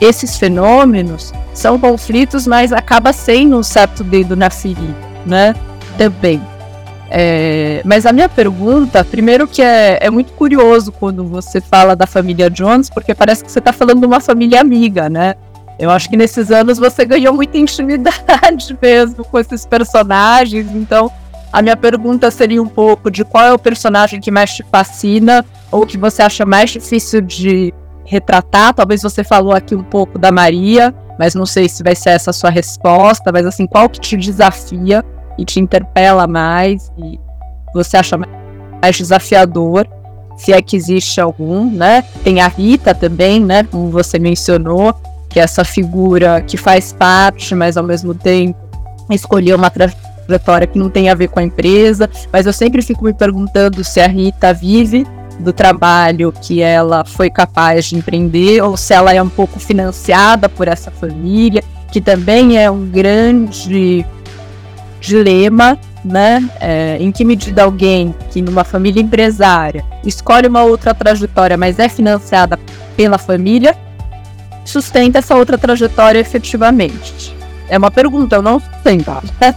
esses 0.00 0.36
fenômenos, 0.36 1.32
são 1.54 1.78
conflitos, 1.78 2.46
mas 2.46 2.72
acaba 2.72 3.12
sendo 3.12 3.56
um 3.56 3.62
certo 3.62 4.04
dedo 4.04 4.36
na 4.36 4.50
ferida, 4.50 4.94
né? 5.24 5.54
Também. 5.96 6.42
É, 7.10 7.82
mas 7.84 8.04
a 8.04 8.12
minha 8.12 8.28
pergunta, 8.28 9.04
primeiro 9.04 9.46
que 9.46 9.62
é, 9.62 9.98
é 10.00 10.10
muito 10.10 10.32
curioso 10.32 10.90
quando 10.90 11.24
você 11.24 11.60
fala 11.60 11.94
da 11.94 12.06
família 12.06 12.50
Jones, 12.50 12.90
porque 12.90 13.14
parece 13.14 13.44
que 13.44 13.50
você 13.50 13.60
está 13.60 13.72
falando 13.72 14.00
de 14.00 14.06
uma 14.06 14.20
família 14.20 14.60
amiga, 14.60 15.08
né? 15.08 15.34
Eu 15.78 15.90
acho 15.90 16.08
que 16.08 16.16
nesses 16.16 16.50
anos 16.50 16.78
você 16.78 17.04
ganhou 17.04 17.34
muita 17.34 17.58
intimidade 17.58 18.76
mesmo 18.80 19.24
com 19.24 19.38
esses 19.38 19.66
personagens, 19.66 20.66
então 20.74 21.10
a 21.52 21.62
minha 21.62 21.76
pergunta 21.76 22.30
seria 22.30 22.62
um 22.62 22.66
pouco 22.66 23.10
de 23.10 23.24
qual 23.24 23.44
é 23.44 23.52
o 23.52 23.58
personagem 23.58 24.20
que 24.20 24.30
mais 24.30 24.54
te 24.54 24.64
fascina 24.64 25.44
ou 25.70 25.86
que 25.86 25.96
você 25.96 26.22
acha 26.22 26.44
mais 26.44 26.70
difícil 26.70 27.20
de 27.20 27.72
retratar. 28.04 28.74
Talvez 28.74 29.02
você 29.02 29.22
falou 29.22 29.52
aqui 29.52 29.74
um 29.74 29.82
pouco 29.82 30.18
da 30.18 30.32
Maria, 30.32 30.94
mas 31.18 31.34
não 31.34 31.46
sei 31.46 31.68
se 31.68 31.82
vai 31.82 31.94
ser 31.94 32.10
essa 32.10 32.30
a 32.30 32.34
sua 32.34 32.50
resposta. 32.50 33.30
Mas 33.32 33.46
assim, 33.46 33.66
qual 33.66 33.88
que 33.88 34.00
te 34.00 34.16
desafia 34.16 35.04
e 35.38 35.44
te 35.44 35.60
interpela 35.60 36.26
mais 36.26 36.92
e 36.98 37.18
você 37.74 37.96
acha 37.96 38.16
mais 38.16 38.96
desafiador? 38.96 39.86
Se 40.36 40.52
é 40.52 40.60
que 40.60 40.76
existe 40.76 41.20
algum, 41.20 41.70
né? 41.70 42.02
Tem 42.22 42.40
a 42.40 42.48
Rita 42.48 42.94
também, 42.94 43.40
né? 43.40 43.64
Como 43.64 43.90
você 43.90 44.18
mencionou, 44.18 44.94
que 45.30 45.40
é 45.40 45.42
essa 45.42 45.64
figura 45.64 46.42
que 46.42 46.56
faz 46.56 46.92
parte, 46.92 47.54
mas 47.54 47.76
ao 47.76 47.84
mesmo 47.84 48.14
tempo 48.14 48.58
escolheu 49.10 49.56
uma 49.56 49.70
trajetória 49.70 50.06
trajetória 50.26 50.66
que 50.66 50.78
não 50.78 50.90
tem 50.90 51.08
a 51.08 51.14
ver 51.14 51.28
com 51.28 51.38
a 51.38 51.42
empresa, 51.42 52.10
mas 52.32 52.46
eu 52.46 52.52
sempre 52.52 52.82
fico 52.82 53.04
me 53.04 53.14
perguntando 53.14 53.82
se 53.84 54.00
a 54.00 54.08
Rita 54.08 54.52
vive 54.52 55.06
do 55.38 55.52
trabalho 55.52 56.32
que 56.32 56.60
ela 56.60 57.04
foi 57.04 57.30
capaz 57.30 57.86
de 57.86 57.96
empreender 57.96 58.62
ou 58.62 58.76
se 58.76 58.92
ela 58.92 59.14
é 59.14 59.22
um 59.22 59.28
pouco 59.28 59.60
financiada 59.60 60.48
por 60.48 60.66
essa 60.66 60.90
família, 60.90 61.62
que 61.90 62.00
também 62.00 62.58
é 62.58 62.70
um 62.70 62.86
grande 62.86 64.04
dilema, 65.00 65.78
né? 66.04 66.48
É, 66.60 66.96
em 67.00 67.10
que 67.10 67.24
medida 67.24 67.64
alguém 67.64 68.14
que 68.30 68.40
numa 68.40 68.64
família 68.64 69.02
empresária 69.02 69.84
escolhe 70.04 70.48
uma 70.48 70.62
outra 70.62 70.94
trajetória, 70.94 71.56
mas 71.56 71.78
é 71.78 71.88
financiada 71.88 72.58
pela 72.96 73.18
família, 73.18 73.76
sustenta 74.64 75.18
essa 75.18 75.34
outra 75.34 75.58
trajetória 75.58 76.18
efetivamente? 76.18 77.34
É 77.68 77.76
uma 77.76 77.90
pergunta, 77.90 78.36
eu 78.36 78.42
não 78.42 78.60
sei. 78.82 78.98
Tá? 78.98 79.22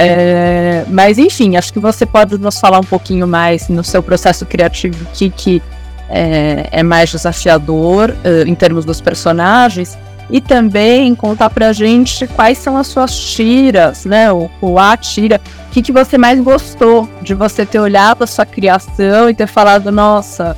É, 0.00 0.84
mas 0.86 1.18
enfim, 1.18 1.56
acho 1.56 1.72
que 1.72 1.80
você 1.80 2.06
pode 2.06 2.38
nos 2.38 2.60
falar 2.60 2.78
um 2.78 2.84
pouquinho 2.84 3.26
mais 3.26 3.68
no 3.68 3.82
seu 3.82 4.00
processo 4.00 4.46
criativo 4.46 5.02
o 5.02 5.06
que, 5.12 5.28
que 5.28 5.62
é, 6.08 6.68
é, 6.70 6.82
mais 6.84 7.10
desafiador 7.10 8.10
uh, 8.10 8.48
em 8.48 8.54
termos 8.54 8.84
dos 8.84 9.00
personagens 9.00 9.98
e 10.30 10.40
também 10.40 11.14
contar 11.14 11.50
pra 11.50 11.72
gente 11.72 12.26
quais 12.26 12.58
são 12.58 12.76
as 12.76 12.86
suas 12.86 13.18
tiras, 13.18 14.04
né? 14.04 14.30
O, 14.30 14.50
o 14.60 14.78
a 14.78 14.96
tira, 14.96 15.40
o 15.66 15.70
que, 15.70 15.82
que 15.82 15.92
você 15.92 16.18
mais 16.18 16.40
gostou 16.40 17.08
de 17.22 17.34
você 17.34 17.64
ter 17.64 17.78
olhado 17.78 18.24
a 18.24 18.26
sua 18.26 18.44
criação 18.44 19.30
e 19.30 19.34
ter 19.34 19.46
falado, 19.46 19.90
nossa, 19.90 20.56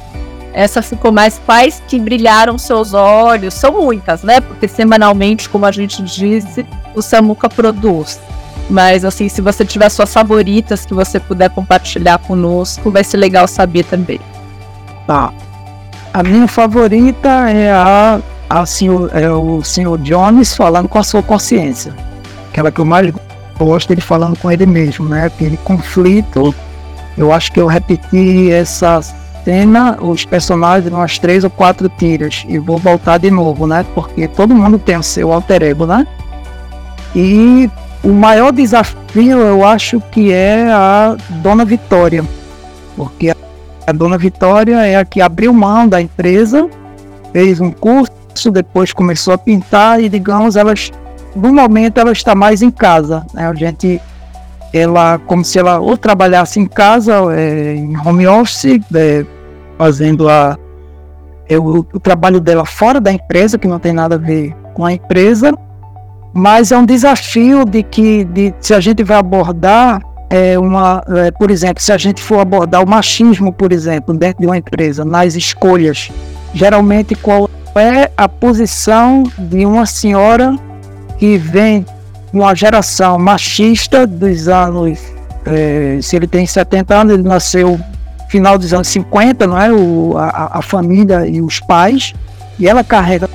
essa 0.53 0.83
ficou 0.83 1.13
mais 1.13 1.41
quais 1.47 1.83
que 1.87 1.99
brilharam 1.99 2.59
seus 2.59 2.93
olhos, 2.95 3.55
são 3.55 3.73
muitas, 3.73 4.23
né? 4.23 4.41
Porque 4.41 4.67
semanalmente, 4.67 5.49
como 5.49 5.67
a 5.67 5.73
gente 5.73 6.03
disse, 6.03 6.67
o 6.95 7.01
Samuca 7.01 7.49
produz. 7.49 8.21
Mas 8.69 9.05
assim, 9.05 9.29
se 9.29 9.41
você 9.41 9.65
tiver 9.65 9.89
suas 9.89 10.13
favoritas 10.13 10.85
que 10.85 10.95
você 10.95 11.19
puder 11.19 11.51
compartilhar 11.51 12.19
conosco, 12.19 12.91
vai 12.91 13.05
ser 13.05 13.17
legal 13.17 13.47
saber 13.47 13.85
também. 13.85 14.21
Tá. 15.07 15.33
A 16.13 16.23
minha 16.23 16.49
favorita 16.49 17.29
é 17.51 17.71
a, 17.71 18.21
a 18.51 18.67
senhor, 18.67 19.11
é 19.15 19.31
o 19.31 19.63
senhor 19.63 19.97
Jones 19.99 20.57
falando 20.57 20.89
com 20.89 20.99
a 20.99 21.05
sua 21.05 21.23
consciência. 21.23 21.95
Aquela 22.51 22.73
que 22.73 22.81
eu 22.81 22.85
mais 22.85 23.13
gosto 23.57 23.89
dele 23.89 24.01
falando 24.01 24.37
com 24.37 24.51
ele 24.51 24.67
mesmo, 24.67 25.09
né? 25.09 25.27
Aquele 25.27 25.57
conflito. 25.59 26.53
Eu 27.17 27.33
acho 27.33 27.53
que 27.53 27.61
eu 27.61 27.69
repeti 27.69 28.51
essa 28.51 29.01
cena, 29.45 29.97
os 30.01 30.25
personagens 30.25 30.93
umas 30.93 31.19
três 31.19 31.45
ou 31.45 31.51
quatro 31.51 31.89
tiras. 31.89 32.45
E 32.49 32.59
vou 32.59 32.77
voltar 32.77 33.19
de 33.19 33.31
novo, 33.31 33.69
né? 33.69 33.87
Porque 33.95 34.27
todo 34.27 34.53
mundo 34.53 34.81
tem 34.81 34.97
o 34.97 35.03
seu 35.03 35.33
alter 35.33 35.63
ego, 35.63 35.87
né? 35.87 36.05
E 37.15 37.71
o 38.03 38.09
maior 38.09 38.53
desafio 38.53 39.39
eu 39.39 39.65
acho 39.65 40.01
que 40.11 40.33
é 40.33 40.69
a 40.71 41.17
Dona 41.43 41.65
Vitória, 41.65 42.25
porque 42.97 43.33
a 43.87 43.93
Dona 43.93 44.17
Vitória 44.17 44.87
é 44.87 44.97
a 44.97 45.05
que 45.05 45.21
abriu 45.21 45.53
mão 45.53 45.89
da 45.89 46.01
empresa, 46.01 46.69
fez 47.33 47.61
um 47.61 47.71
curso, 47.71 48.20
depois 48.53 48.93
começou 48.93 49.35
a 49.35 49.39
pintar 49.39 50.01
e 50.01 50.09
digamos 50.09 50.57
elas 50.57 50.91
no 51.35 51.53
momento 51.53 51.99
ela 51.99 52.13
está 52.13 52.35
mais 52.35 52.63
em 52.63 52.71
casa, 52.71 53.25
né? 53.33 53.49
A 53.49 53.55
gente 53.55 54.01
ela 54.73 55.19
como 55.19 55.45
se 55.45 55.59
ela 55.59 55.79
ou 55.79 55.97
trabalhasse 55.97 56.61
em 56.61 56.67
casa, 56.67 57.15
é, 57.35 57.75
em 57.75 57.97
home 57.99 58.27
office, 58.27 58.81
é, 58.95 59.25
fazendo 59.77 60.29
a 60.29 60.57
é, 61.49 61.59
o, 61.59 61.79
o 61.81 62.01
trabalho 62.01 62.41
dela 62.41 62.65
fora 62.65 63.01
da 63.01 63.13
empresa, 63.13 63.59
que 63.59 63.67
não 63.67 63.79
tem 63.79 63.93
nada 63.93 64.15
a 64.15 64.19
ver 64.19 64.55
com 64.75 64.85
a 64.85 64.93
empresa, 64.93 65.53
mas 66.33 66.71
é 66.71 66.79
um 66.79 66.87
desafio 66.87 67.65
de 67.65 67.83
que 67.83 68.25
de, 68.25 68.55
se 68.61 68.73
a 68.73 68.81
gente 68.81 69.03
vai 69.03 69.19
abordar 69.19 70.01
é 70.31 70.57
uma, 70.57 71.03
é, 71.09 71.33
por 71.33 71.51
exemplo, 71.51 71.83
se 71.83 71.93
a 71.93 71.99
gente 71.99 72.23
for 72.23 72.39
abordar 72.39 72.85
o 72.85 72.89
machismo, 72.89 73.53
por 73.53 73.73
exemplo, 73.73 74.17
dentro 74.17 74.41
de 74.41 74.47
uma 74.47 74.57
empresa, 74.57 75.05
nas 75.05 75.35
escolhas, 75.35 76.09
geralmente 76.55 77.17
qual 77.17 77.51
é 77.79 78.11
a 78.17 78.29
posição 78.29 79.25
de 79.39 79.65
uma 79.65 79.87
senhora 79.87 80.57
que 81.19 81.37
vem 81.37 81.81
de 82.33 82.39
uma 82.39 82.55
geração 82.55 83.19
machista 83.19 84.07
dos 84.07 84.49
anos, 84.49 84.99
é, 85.45 85.99
se 86.03 86.17
ele 86.17 86.27
tem 86.27 86.47
70 86.47 86.95
anos, 86.95 87.15
ele 87.15 87.23
nasceu 87.23 87.79
final 88.29 88.57
dos 88.57 88.73
anos 88.73 88.89
50, 88.89 89.47
não 89.47 89.61
é? 89.61 89.73
O, 89.73 90.17
a, 90.17 90.59
a 90.59 90.63
família 90.63 91.27
e 91.27 91.43
os 91.43 91.61
pais, 91.61 92.15
e 92.59 92.69
ela 92.69 92.85
carrega 92.85 93.29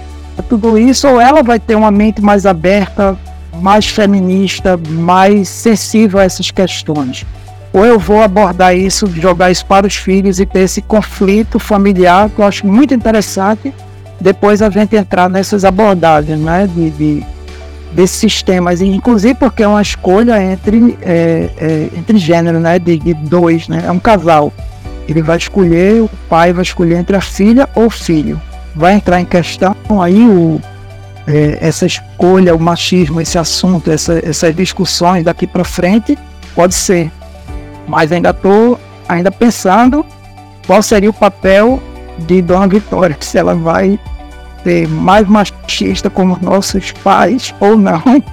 tudo 0.49 0.77
isso, 0.77 1.07
ou 1.07 1.19
ela 1.19 1.43
vai 1.43 1.59
ter 1.59 1.75
uma 1.75 1.91
mente 1.91 2.21
mais 2.21 2.45
aberta, 2.45 3.17
mais 3.61 3.87
feminista, 3.87 4.77
mais 4.77 5.49
sensível 5.49 6.19
a 6.19 6.23
essas 6.23 6.51
questões. 6.51 7.25
Ou 7.73 7.85
eu 7.85 7.99
vou 7.99 8.21
abordar 8.21 8.75
isso, 8.75 9.05
jogar 9.07 9.51
isso 9.51 9.65
para 9.65 9.85
os 9.85 9.95
filhos 9.95 10.39
e 10.39 10.45
ter 10.45 10.59
esse 10.59 10.81
conflito 10.81 11.59
familiar, 11.59 12.29
que 12.29 12.39
eu 12.39 12.45
acho 12.45 12.65
muito 12.65 12.93
interessante, 12.93 13.73
depois 14.19 14.62
a 14.62 14.69
gente 14.69 14.95
entrar 14.95 15.30
nessas 15.30 15.65
abordagens 15.65 16.39
né, 16.39 16.67
de, 16.67 16.89
de 16.91 17.25
desses 17.91 18.17
sistemas, 18.17 18.82
inclusive 18.82 19.36
porque 19.36 19.63
é 19.63 19.67
uma 19.67 19.82
escolha 19.82 20.41
entre, 20.43 20.97
é, 21.01 21.49
é, 21.58 21.89
entre 21.97 22.17
gênero, 22.17 22.60
né, 22.60 22.78
de, 22.78 22.97
de, 22.97 23.13
dois, 23.13 23.69
né, 23.69 23.84
é 23.88 23.91
um 23.91 23.99
casal. 23.99 24.51
Ele 25.08 25.21
vai 25.21 25.38
escolher, 25.38 26.01
o 26.01 26.10
pai 26.30 26.51
vai 26.51 26.63
escolher 26.63 26.97
entre 26.97 27.15
a 27.15 27.21
filha 27.21 27.69
ou 27.73 27.86
o 27.86 27.89
filho. 27.89 28.41
Vai 28.75 28.95
entrar 28.95 29.21
em 29.21 29.25
questão 29.25 29.75
aí 30.01 30.28
o, 30.28 30.60
é, 31.28 31.58
essa 31.62 31.86
escolha, 31.86 32.56
o 32.56 32.60
machismo, 32.60 33.21
esse 33.21 33.38
assunto, 33.38 33.89
essa, 33.89 34.19
essas 34.28 34.54
discussões 34.54 35.23
daqui 35.23 35.47
para 35.47 35.63
frente, 35.63 36.17
pode 36.54 36.73
ser. 36.73 37.10
Mas 37.88 38.12
ainda 38.12 38.32
estou 38.32 38.80
ainda 39.08 39.32
pensando 39.32 40.06
qual 40.65 40.82
seria 40.82 41.10
o 41.10 41.13
papel 41.13 41.82
de 42.19 42.41
Dona 42.41 42.67
Vitória, 42.67 43.15
se 43.19 43.38
ela 43.38 43.56
vai 43.56 43.99
ser 44.63 44.88
mais 44.88 45.28
machista 45.28 46.10
como 46.10 46.38
nossos 46.41 46.91
pais 46.91 47.54
ou 47.60 47.78
não, 47.78 48.01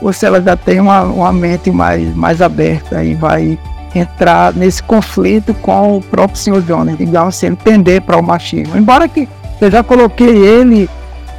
ou 0.00 0.12
se 0.12 0.26
ela 0.26 0.40
já 0.40 0.56
tem 0.56 0.80
uma, 0.80 1.02
uma 1.02 1.32
mente 1.32 1.70
mais, 1.70 2.14
mais 2.14 2.40
aberta 2.40 3.02
e 3.02 3.14
vai 3.14 3.58
entrar 3.94 4.54
nesse 4.54 4.82
conflito 4.82 5.52
com 5.54 5.98
o 5.98 6.00
próprio 6.02 6.38
senhor 6.38 6.62
Jonas, 6.62 6.96
digamos 6.96 7.36
assim, 7.36 7.46
entender 7.46 8.00
para 8.00 8.16
o 8.16 8.22
machismo. 8.22 8.76
Embora 8.76 9.06
que 9.08 9.28
eu 9.60 9.70
já 9.70 9.82
coloquei 9.82 10.28
ele 10.28 10.88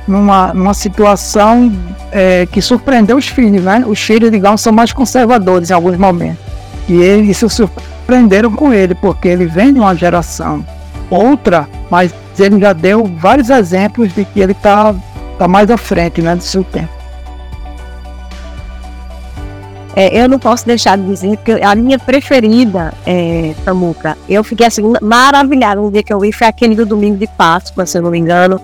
numa, 0.07 0.53
numa 0.53 0.73
situação 0.73 1.71
é, 2.11 2.45
que 2.45 2.61
surpreendeu 2.61 3.17
os 3.17 3.27
filhos, 3.27 3.63
né? 3.63 3.83
Os 3.87 3.99
filhos, 3.99 4.31
digamos, 4.31 4.61
são 4.61 4.71
mais 4.71 4.93
conservadores 4.93 5.69
em 5.69 5.73
alguns 5.73 5.97
momentos. 5.97 6.39
E 6.87 6.93
eles 6.93 7.37
se 7.37 7.49
surpreenderam 7.49 8.51
com 8.51 8.73
ele, 8.73 8.93
porque 8.95 9.27
ele 9.27 9.45
vem 9.45 9.73
de 9.73 9.79
uma 9.79 9.95
geração 9.95 10.63
outra, 11.09 11.67
mas 11.89 12.13
ele 12.39 12.59
já 12.59 12.73
deu 12.73 13.05
vários 13.05 13.49
exemplos 13.49 14.13
de 14.13 14.25
que 14.25 14.39
ele 14.39 14.53
está 14.53 14.93
tá 15.37 15.47
mais 15.47 15.69
à 15.69 15.77
frente 15.77 16.21
né, 16.21 16.35
do 16.35 16.43
seu 16.43 16.63
tempo. 16.63 17.03
É, 19.95 20.23
eu 20.23 20.27
não 20.27 20.39
posso 20.39 20.65
deixar 20.65 20.97
de 20.97 21.05
dizer 21.05 21.37
que 21.37 21.51
a 21.51 21.75
minha 21.75 21.99
preferida, 21.99 22.91
é, 23.05 23.53
Samuca, 23.63 24.17
eu 24.27 24.43
fiquei 24.43 24.65
assim, 24.65 24.81
maravilhada 25.01 25.79
no 25.79 25.91
dia 25.91 26.01
que 26.01 26.11
eu 26.11 26.19
vi, 26.19 26.31
foi 26.31 26.47
aquele 26.47 26.75
do 26.75 26.85
domingo 26.85 27.17
de 27.17 27.27
Páscoa, 27.27 27.85
se 27.85 27.99
eu 27.99 28.01
não 28.01 28.09
me 28.09 28.17
engano, 28.17 28.59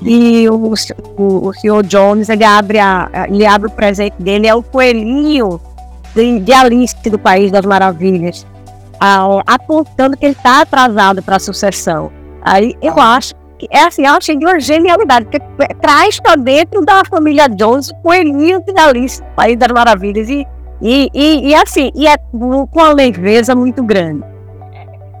e 0.00 0.48
o, 0.48 0.74
o, 1.16 1.48
o 1.48 1.54
senhor 1.54 1.84
Jones, 1.84 2.28
ele 2.28 2.42
abre, 2.42 2.80
a, 2.80 3.08
ele 3.28 3.46
abre 3.46 3.68
o 3.68 3.70
presente 3.70 4.16
dele, 4.18 4.48
é 4.48 4.54
o 4.54 4.62
coelhinho 4.62 5.60
de, 6.16 6.40
de 6.40 6.52
Alice 6.52 6.96
do 7.08 7.18
País 7.18 7.52
das 7.52 7.64
Maravilhas, 7.64 8.44
apontando 9.46 10.16
que 10.16 10.26
ele 10.26 10.32
está 10.34 10.60
atrasado 10.62 11.22
para 11.22 11.36
a 11.36 11.40
sucessão. 11.40 12.12
Aí 12.42 12.74
eu 12.82 12.94
ah. 12.98 13.16
acho 13.16 13.34
que 13.58 13.68
é 13.70 13.84
assim, 13.84 14.06
eu 14.06 14.14
achei 14.14 14.36
de 14.36 14.44
uma 14.44 14.58
genialidade, 14.58 15.26
porque 15.26 15.40
traz 15.80 16.18
para 16.18 16.36
dentro 16.36 16.84
da 16.84 17.02
família 17.04 17.48
Jones 17.48 17.90
o 17.90 17.94
coelhinho 17.96 18.60
de 18.60 18.78
Alice 18.78 19.22
País 19.36 19.56
das 19.56 19.72
Maravilhas. 19.72 20.28
E, 20.28 20.46
e, 20.80 21.08
e, 21.14 21.48
e 21.48 21.54
assim, 21.54 21.90
e 21.94 22.06
é 22.06 22.16
com 22.16 22.68
uma 22.74 22.92
leveza 22.92 23.54
muito 23.54 23.82
grande. 23.82 24.24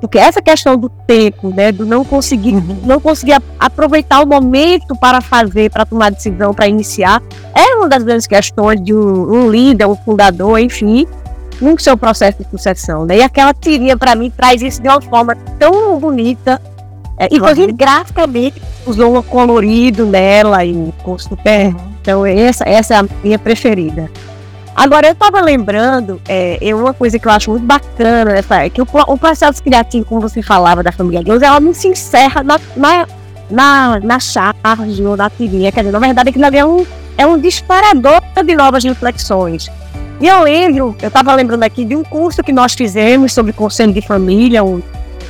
Porque 0.00 0.18
essa 0.18 0.42
questão 0.42 0.76
do 0.76 0.88
tempo, 0.88 1.50
né, 1.54 1.70
do 1.70 1.86
não 1.86 2.04
conseguir, 2.04 2.56
uhum. 2.56 2.80
não 2.84 2.98
conseguir 2.98 3.40
aproveitar 3.60 4.20
o 4.20 4.26
momento 4.26 4.96
para 4.96 5.20
fazer, 5.20 5.70
para 5.70 5.86
tomar 5.86 6.10
decisão, 6.10 6.52
para 6.52 6.66
iniciar, 6.66 7.22
é 7.54 7.76
uma 7.76 7.88
das 7.88 8.02
grandes 8.02 8.26
questões 8.26 8.82
de 8.82 8.92
um, 8.92 9.32
um 9.32 9.48
líder, 9.48 9.86
um 9.86 9.94
fundador, 9.94 10.58
enfim, 10.58 11.06
no 11.62 11.78
seu 11.78 11.96
processo 11.96 12.42
de 12.42 12.50
sucessão. 12.50 13.06
Né? 13.06 13.18
E 13.18 13.22
aquela 13.22 13.54
tirinha, 13.54 13.96
para 13.96 14.14
mim, 14.14 14.30
traz 14.30 14.60
isso 14.60 14.82
de 14.82 14.88
uma 14.88 15.00
forma 15.00 15.36
tão 15.58 15.98
bonita, 15.98 16.60
é, 17.16 17.28
inclusive 17.30 17.72
graficamente, 17.72 18.60
usou 18.84 19.16
um 19.16 19.22
colorido 19.22 20.04
nela 20.04 20.64
e 20.64 20.92
com 21.02 21.16
super. 21.18 21.68
Uhum. 21.68 21.92
Então, 22.00 22.26
essa, 22.26 22.68
essa 22.68 22.94
é 22.94 22.96
a 22.98 23.04
minha 23.22 23.38
preferida. 23.38 24.10
Agora, 24.74 25.06
eu 25.06 25.12
estava 25.12 25.40
lembrando, 25.40 26.20
é, 26.26 26.58
é, 26.60 26.74
uma 26.74 26.94
coisa 26.94 27.18
que 27.18 27.28
eu 27.28 27.32
acho 27.32 27.50
muito 27.50 27.64
bacana 27.64 28.32
nessa, 28.32 28.64
é 28.64 28.70
que 28.70 28.80
o, 28.80 28.86
o 29.06 29.18
processo 29.18 29.62
criativo, 29.62 30.06
como 30.06 30.20
você 30.20 30.42
falava 30.42 30.82
da 30.82 30.90
família 30.90 31.22
Deus, 31.22 31.42
ela 31.42 31.60
não 31.60 31.74
se 31.74 31.88
encerra 31.88 32.42
na, 32.42 32.58
na, 32.74 33.06
na, 33.50 34.00
na 34.00 34.18
charge 34.18 35.04
ou 35.04 35.16
na 35.16 35.28
tirinha. 35.28 35.70
Quer 35.70 35.80
dizer, 35.80 35.92
na 35.92 35.98
verdade, 35.98 36.30
aquilo 36.30 36.46
ali 36.46 36.56
é 36.56 36.64
um, 36.64 36.86
é 37.18 37.26
um 37.26 37.38
disparador 37.38 38.20
de 38.44 38.56
novas 38.56 38.82
reflexões. 38.82 39.70
E 40.22 40.28
eu 40.28 40.44
lembro, 40.44 40.94
eu 41.02 41.08
estava 41.08 41.34
lembrando 41.34 41.64
aqui 41.64 41.84
de 41.84 41.96
um 41.96 42.04
curso 42.04 42.44
que 42.44 42.52
nós 42.52 42.74
fizemos 42.74 43.32
sobre 43.32 43.52
conselho 43.52 43.92
de 43.92 44.00
família, 44.00 44.62
um 44.62 44.80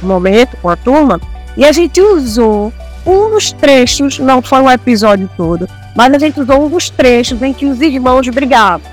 momento 0.02 0.54
com 0.58 0.68
a 0.68 0.76
turma, 0.76 1.18
e 1.56 1.64
a 1.64 1.72
gente 1.72 1.98
usou 1.98 2.70
um 3.06 3.30
dos 3.30 3.52
trechos, 3.52 4.18
não 4.18 4.42
foi 4.42 4.60
um 4.60 4.70
episódio 4.70 5.30
todo, 5.34 5.66
mas 5.96 6.12
a 6.12 6.18
gente 6.18 6.38
usou 6.38 6.66
um 6.66 6.68
dos 6.68 6.90
trechos 6.90 7.40
em 7.40 7.54
que 7.54 7.64
os 7.64 7.80
irmãos 7.80 8.28
brigavam. 8.28 8.86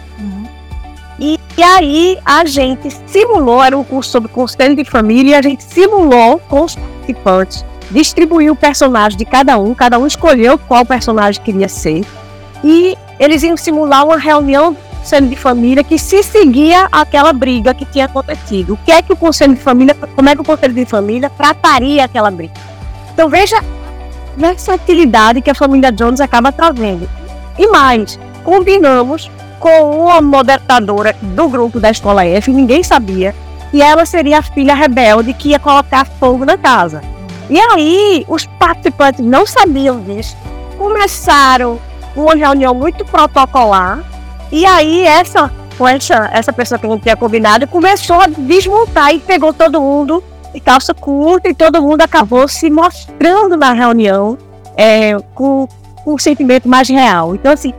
E, 1.19 1.38
e, 1.57 1.62
aí 1.62 2.17
a 2.23 2.45
gente 2.45 2.89
simulou, 3.05 3.62
era 3.62 3.77
um 3.77 3.83
curso 3.83 4.09
sobre 4.09 4.29
conselho 4.29 4.77
de 4.77 4.85
família, 4.85 5.31
e 5.31 5.35
a 5.35 5.41
gente 5.41 5.65
simulou 5.65 6.39
com 6.47 6.62
os 6.62 6.75
participantes, 6.75 7.65
distribuiu 7.91 8.53
o 8.53 8.55
personagem 8.55 9.17
de 9.17 9.25
cada 9.25 9.59
um, 9.59 9.73
cada 9.73 9.99
um 9.99 10.07
escolheu 10.07 10.57
qual 10.57 10.85
personagem 10.85 11.43
queria 11.43 11.67
ser, 11.67 12.05
e 12.63 12.97
eles 13.19 13.43
iam 13.43 13.57
simular 13.57 14.05
uma 14.05 14.17
reunião 14.17 14.77
conselho 15.09 15.27
de 15.27 15.35
família 15.35 15.83
que 15.83 15.97
se 15.97 16.21
seguia 16.21 16.87
aquela 16.91 17.33
briga 17.33 17.73
que 17.73 17.83
tinha 17.83 18.05
acontecido. 18.05 18.73
O 18.73 18.77
que 18.77 18.91
é 18.91 19.01
que 19.01 19.11
o 19.11 19.15
conselho 19.15 19.55
de 19.55 19.59
família, 19.59 19.95
como 19.95 20.29
é 20.29 20.35
que 20.35 20.41
o 20.41 20.45
conselho 20.45 20.73
de 20.75 20.85
família 20.85 21.31
trataria 21.31 22.05
aquela 22.05 22.29
briga? 22.29 22.53
Então 23.11 23.27
veja 23.27 23.59
versatilidade 24.37 25.41
que 25.41 25.49
a 25.49 25.55
família 25.55 25.91
Jones 25.91 26.21
acaba 26.21 26.51
trazendo. 26.51 27.09
E 27.57 27.65
mais, 27.65 28.19
combinamos 28.43 29.31
com 29.59 30.03
uma 30.03 30.21
moderadora 30.21 31.15
do 31.19 31.49
grupo 31.49 31.79
da 31.79 31.89
escola 31.89 32.23
F, 32.23 32.53
ninguém 32.53 32.83
sabia, 32.83 33.33
e 33.73 33.81
ela 33.81 34.05
seria 34.05 34.37
a 34.37 34.43
filha 34.43 34.75
rebelde 34.75 35.33
que 35.33 35.49
ia 35.49 35.59
colocar 35.59 36.05
fogo 36.05 36.45
na 36.45 36.55
casa. 36.55 37.01
E 37.49 37.59
aí, 37.59 38.23
os 38.27 38.45
participantes 38.45 39.25
não 39.25 39.43
sabiam 39.43 39.99
disso, 40.01 40.37
começaram 40.77 41.79
uma 42.15 42.35
reunião 42.35 42.75
muito 42.75 43.03
protocolar, 43.05 44.03
e 44.51 44.65
aí 44.65 45.05
essa, 45.05 45.51
essa, 45.95 46.29
essa 46.33 46.53
pessoa 46.53 46.79
que 46.79 46.88
não 46.88 46.99
tinha 46.99 47.15
combinado 47.15 47.67
começou 47.67 48.19
a 48.19 48.27
desmontar 48.27 49.13
e 49.13 49.19
pegou 49.19 49.53
todo 49.53 49.79
mundo 49.79 50.23
de 50.53 50.59
calça 50.59 50.93
curta, 50.93 51.49
e 51.49 51.53
todo 51.53 51.81
mundo 51.81 52.01
acabou 52.01 52.47
se 52.47 52.69
mostrando 52.69 53.55
na 53.55 53.73
reunião 53.73 54.38
é, 54.75 55.17
com, 55.35 55.67
com 56.03 56.13
um 56.15 56.17
sentimento 56.17 56.67
mais 56.67 56.89
real. 56.89 57.35
Então, 57.35 57.51
assim, 57.51 57.73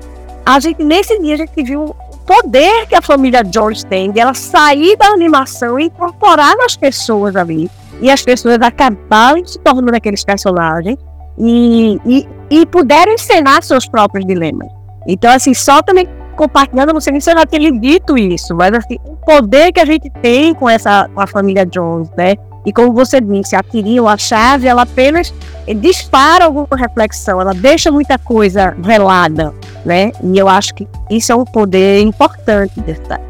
a 0.46 0.61
gente, 0.61 0.83
nesse 0.83 1.18
dia, 1.20 1.35
a 1.35 1.38
gente 1.38 1.62
viu 1.62 1.85
o 1.85 2.16
poder 2.18 2.87
que 2.87 2.94
a 2.94 3.02
família 3.02 3.42
George 3.44 3.85
tem 3.87 4.11
de 4.12 4.20
ela 4.20 4.35
sair 4.35 4.96
da 4.96 5.06
animação 5.06 5.78
e 5.78 5.87
incorporar 5.87 6.56
nas 6.56 6.76
pessoas 6.76 7.35
ali. 7.35 7.70
E 8.00 8.11
as 8.11 8.22
pessoas 8.22 8.59
acabarem 8.61 9.44
se 9.44 9.59
tornando 9.59 9.96
aqueles 9.96 10.24
personagens 10.24 10.96
e, 11.37 11.98
e, 12.06 12.28
e 12.50 12.66
puderam 12.66 13.12
encenar 13.12 13.62
seus 13.62 13.87
próprios 13.87 14.24
dilemas. 14.26 14.68
Então, 15.06 15.30
assim, 15.33 15.52
só 15.52 15.83
também 15.83 16.06
compartilhando, 16.40 16.94
não 16.94 17.03
sei 17.03 17.12
nem 17.12 17.20
se 17.20 17.31
eu 17.31 17.37
já 17.37 17.44
tinha 17.44 17.70
dito 17.70 18.16
isso, 18.16 18.55
mas 18.55 18.72
assim, 18.72 18.96
o 19.05 19.14
poder 19.14 19.70
que 19.72 19.79
a 19.79 19.85
gente 19.85 20.09
tem 20.22 20.55
com 20.55 20.70
essa 20.70 21.07
com 21.14 21.20
a 21.20 21.26
família 21.26 21.66
Jones, 21.66 22.09
né? 22.16 22.35
E 22.64 22.72
como 22.72 22.94
você 22.94 23.20
disse, 23.20 23.55
a 23.55 23.62
Tiril, 23.62 24.09
a 24.09 24.16
chave, 24.16 24.66
ela 24.66 24.83
apenas 24.83 25.35
dispara 25.76 26.46
alguma 26.46 26.66
reflexão, 26.79 27.42
ela 27.42 27.53
deixa 27.53 27.92
muita 27.92 28.18
coisa 28.18 28.74
velada, 28.79 29.53
né? 29.85 30.12
E 30.22 30.38
eu 30.38 30.48
acho 30.48 30.74
que 30.74 30.88
isso 31.11 31.31
é 31.31 31.35
um 31.35 31.44
poder 31.44 32.00
importante 32.00 32.81
dessa. 32.81 33.20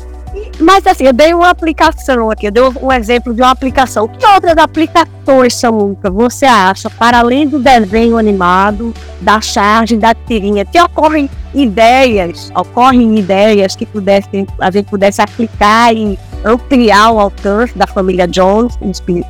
Mas 0.61 0.87
assim, 0.87 1.05
eu 1.05 1.13
dei 1.13 1.33
uma 1.33 1.51
aplicação 1.51 2.31
aqui, 2.31 2.47
eu 2.47 2.51
dei 2.51 2.63
um 2.63 2.93
exemplo 2.93 3.33
de 3.35 3.41
uma 3.41 3.51
aplicação. 3.51 4.07
Que 4.07 4.25
outras 4.27 4.57
aplicações, 4.59 5.55
Samuca, 5.55 6.11
você 6.11 6.45
acha, 6.45 6.91
para 6.91 7.19
além 7.19 7.49
do 7.49 7.59
desenho 7.59 8.19
animado, 8.19 8.95
da 9.21 9.41
charge, 9.41 9.97
da 9.97 10.15
tirinha, 10.15 10.65
que 10.65 10.81
ocorrem 10.81 11.31
ideias, 11.55 12.53
ocorrem 12.55 13.19
ideias 13.19 13.75
que 13.75 13.87
pudessem, 13.87 14.47
a 14.61 14.71
gente 14.71 14.87
pudesse 14.89 15.21
aplicar 15.23 15.95
e 15.95 16.19
ampliar 16.45 17.11
o 17.11 17.19
alcance 17.19 17.77
da 17.77 17.87
família 17.87 18.27
Jones 18.27 18.79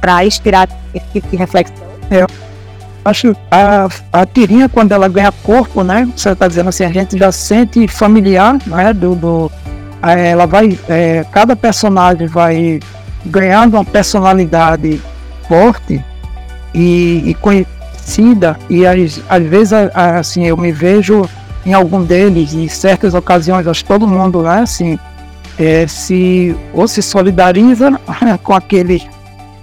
para 0.01 0.25
inspirar 0.25 0.69
esse 0.95 1.07
tipo 1.13 1.29
de 1.29 1.37
reflexão? 1.37 1.91
É, 2.11 2.27
acho 3.05 3.37
a, 3.51 3.89
a 4.13 4.27
tirinha, 4.27 4.69
quando 4.69 4.93
ela 4.93 5.09
ganha 5.09 5.33
corpo, 5.33 5.83
né? 5.83 6.09
Você 6.17 6.31
está 6.31 6.49
dizendo 6.49 6.69
assim, 6.69 6.85
a 6.85 6.93
gente 6.93 7.17
já 7.17 7.33
sente 7.33 7.87
familiar, 7.89 8.59
né? 8.67 8.93
Do, 8.93 9.15
do 9.15 9.53
ela 10.03 10.47
vai, 10.47 10.79
é, 10.89 11.25
cada 11.31 11.55
personagem 11.55 12.27
vai 12.27 12.81
ganhando 13.27 13.75
uma 13.75 13.85
personalidade 13.85 15.01
forte 15.47 16.03
e, 16.75 17.23
e 17.27 17.35
conhecida 17.35 18.59
e 18.69 18.87
às, 18.87 19.21
às 19.29 19.43
vezes 19.43 19.73
assim 19.95 20.47
eu 20.47 20.57
me 20.57 20.73
vejo 20.73 21.29
em 21.67 21.75
algum 21.75 22.03
deles 22.03 22.55
em 22.55 22.67
certas 22.69 23.13
ocasiões 23.13 23.67
acho 23.67 23.83
que 23.83 23.89
todo 23.89 24.09
mundo 24.09 24.43
né 24.43 24.61
assim 24.61 24.99
é, 25.59 25.87
se 25.87 26.57
ou 26.73 26.89
se 26.89 27.03
solidariza 27.03 28.01
com 28.43 28.55
aquele 28.55 29.03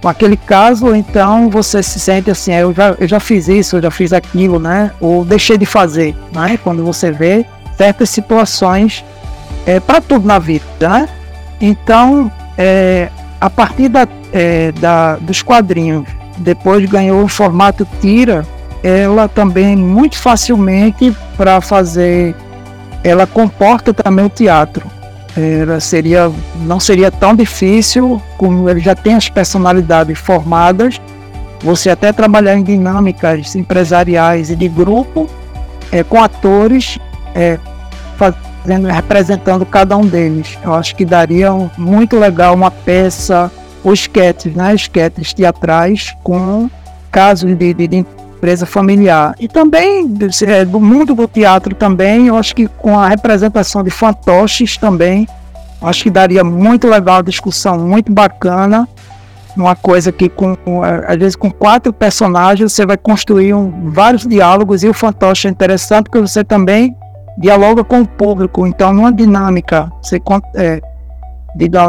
com 0.01 0.07
aquele 0.07 0.37
caso, 0.37 0.95
então 0.95 1.49
você 1.49 1.81
se 1.81 1.99
sente 1.99 2.29
assim, 2.29 2.53
eu 2.53 2.73
já, 2.73 2.95
eu 2.99 3.07
já 3.07 3.19
fiz 3.19 3.47
isso, 3.47 3.77
eu 3.77 3.81
já 3.81 3.91
fiz 3.91 4.13
aquilo, 4.13 4.59
né? 4.59 4.91
Ou 5.01 5.25
deixei 5.25 5.57
de 5.57 5.65
fazer, 5.65 6.15
né? 6.31 6.57
Quando 6.63 6.83
você 6.83 7.11
vê 7.11 7.45
certas 7.75 8.09
situações 8.09 9.03
é, 9.67 9.79
para 9.79 10.01
tudo 10.01 10.25
na 10.25 10.39
vida, 10.39 10.65
né? 10.81 11.07
Então, 11.61 12.31
é, 12.57 13.09
a 13.39 13.49
partir 13.49 13.89
da, 13.89 14.07
é, 14.33 14.71
da, 14.71 15.17
dos 15.17 15.43
quadrinhos, 15.43 16.07
depois 16.39 16.83
ganhou 16.89 17.23
o 17.23 17.27
formato 17.27 17.87
tira, 18.01 18.43
ela 18.83 19.27
também 19.27 19.75
muito 19.75 20.17
facilmente 20.17 21.15
para 21.35 21.61
fazer, 21.61 22.35
ela 23.03 23.27
comporta 23.27 23.93
também 23.93 24.25
o 24.25 24.29
teatro 24.29 24.97
seria, 25.79 26.31
não 26.61 26.79
seria 26.79 27.11
tão 27.11 27.35
difícil, 27.35 28.21
como 28.37 28.69
ele 28.69 28.79
já 28.79 28.95
tem 28.95 29.13
as 29.13 29.29
personalidades 29.29 30.17
formadas, 30.17 30.99
você 31.61 31.89
até 31.89 32.11
trabalhar 32.11 32.57
em 32.57 32.63
dinâmicas 32.63 33.55
empresariais 33.55 34.49
e 34.49 34.55
de 34.55 34.67
grupo, 34.67 35.29
é, 35.91 36.03
com 36.03 36.21
atores 36.21 36.97
é, 37.35 37.59
representando 38.93 39.65
cada 39.65 39.95
um 39.97 40.05
deles. 40.05 40.57
Eu 40.63 40.73
acho 40.73 40.95
que 40.95 41.05
daria 41.05 41.51
muito 41.77 42.17
legal 42.17 42.53
uma 42.53 42.69
peça, 42.69 43.51
ou 43.83 43.93
esquetes, 43.93 44.53
né? 44.53 44.75
esquetes 44.75 45.33
teatrais 45.33 46.15
com 46.23 46.69
casos 47.11 47.55
de, 47.55 47.73
de, 47.73 47.87
de 47.87 47.95
empresa 48.37 48.65
familiar. 48.65 49.33
E 49.39 49.47
também 49.47 50.13
é, 50.45 50.65
do 50.65 50.79
mundo 50.79 51.15
do 51.15 51.27
teatro 51.27 51.73
também, 51.73 52.27
eu 52.27 52.35
acho 52.35 52.55
que 52.55 52.67
com 52.67 52.99
a 52.99 53.07
representação 53.07 53.83
de 53.83 53.89
fantoches 53.89 54.77
também, 54.77 55.27
acho 55.81 56.03
que 56.03 56.09
daria 56.09 56.43
muito 56.43 56.87
legal 56.87 57.19
a 57.19 57.21
discussão, 57.21 57.79
muito 57.79 58.11
bacana. 58.11 58.87
Uma 59.55 59.75
coisa 59.75 60.11
que 60.11 60.29
com 60.29 60.55
às 61.07 61.17
vezes 61.17 61.35
com 61.35 61.49
quatro 61.49 61.91
personagens 61.91 62.71
você 62.71 62.85
vai 62.85 62.95
construir 62.95 63.55
um, 63.55 63.89
vários 63.89 64.27
diálogos 64.27 64.83
e 64.83 64.87
o 64.87 64.93
fantoche 64.93 65.47
é 65.47 65.51
interessante 65.51 66.03
porque 66.03 66.19
você 66.19 66.43
também 66.43 66.95
dialoga 67.37 67.83
com 67.83 68.01
o 68.01 68.07
público. 68.07 68.65
Então, 68.65 68.91
numa 68.91 69.11
dinâmica, 69.11 69.91
você, 70.01 70.19
é, 70.55 70.81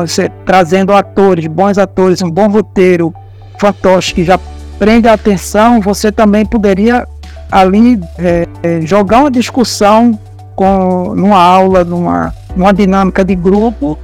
você 0.01 0.29
trazendo 0.45 0.93
atores, 0.93 1.47
bons 1.47 1.79
atores, 1.79 2.23
um 2.23 2.31
bom 2.31 2.49
roteiro, 2.49 3.15
fantoche 3.59 4.15
que 4.15 4.25
já 4.25 4.39
prende 4.79 5.09
a 5.09 5.15
atenção, 5.15 5.81
você 5.81 6.13
também 6.13 6.45
poderia 6.45 7.07
ali 7.51 8.01
é, 8.19 8.47
é, 8.63 8.81
jogar 8.83 9.21
uma 9.21 9.31
discussão 9.31 10.19
com 10.55 11.15
numa 11.15 11.41
aula, 11.41 11.83
numa, 11.85 12.35
numa 12.55 12.73
dinâmica 12.73 13.25
de 13.25 13.35
grupo, 13.35 13.99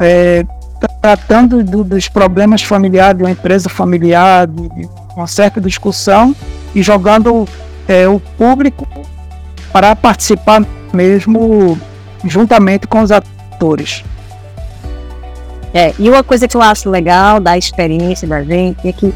é, 0.00 0.44
tratando 1.00 1.62
do, 1.62 1.84
dos 1.84 2.08
problemas 2.08 2.62
familiares 2.62 3.18
de 3.18 3.24
uma 3.24 3.30
empresa 3.30 3.68
familiar, 3.68 4.46
de, 4.46 4.68
de 4.68 4.88
uma 5.16 5.26
certa 5.26 5.60
discussão 5.60 6.34
e 6.74 6.82
jogando 6.82 7.46
é, 7.86 8.08
o 8.08 8.20
público 8.20 8.86
para 9.72 9.94
participar 9.94 10.62
mesmo 10.92 11.78
juntamente 12.24 12.86
com 12.86 13.02
os 13.02 13.10
atores. 13.10 14.04
É, 15.74 15.94
e 15.98 16.08
uma 16.08 16.24
coisa 16.24 16.48
que 16.48 16.56
eu 16.56 16.62
acho 16.62 16.88
legal 16.88 17.40
da 17.40 17.56
experiência 17.58 18.26
da 18.26 18.42
gente 18.42 18.88
é 18.88 18.92
que 18.92 19.12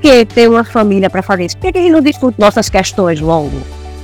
que 0.00 0.24
ter 0.24 0.48
uma 0.48 0.64
família 0.64 1.10
para 1.10 1.22
fazer 1.22 1.46
isso? 1.46 1.56
Por 1.56 1.72
que 1.72 1.78
a 1.78 1.82
gente 1.82 1.92
não 1.92 2.00
discute 2.00 2.38
nossas 2.40 2.68
questões 2.68 3.20
logo? 3.20 3.60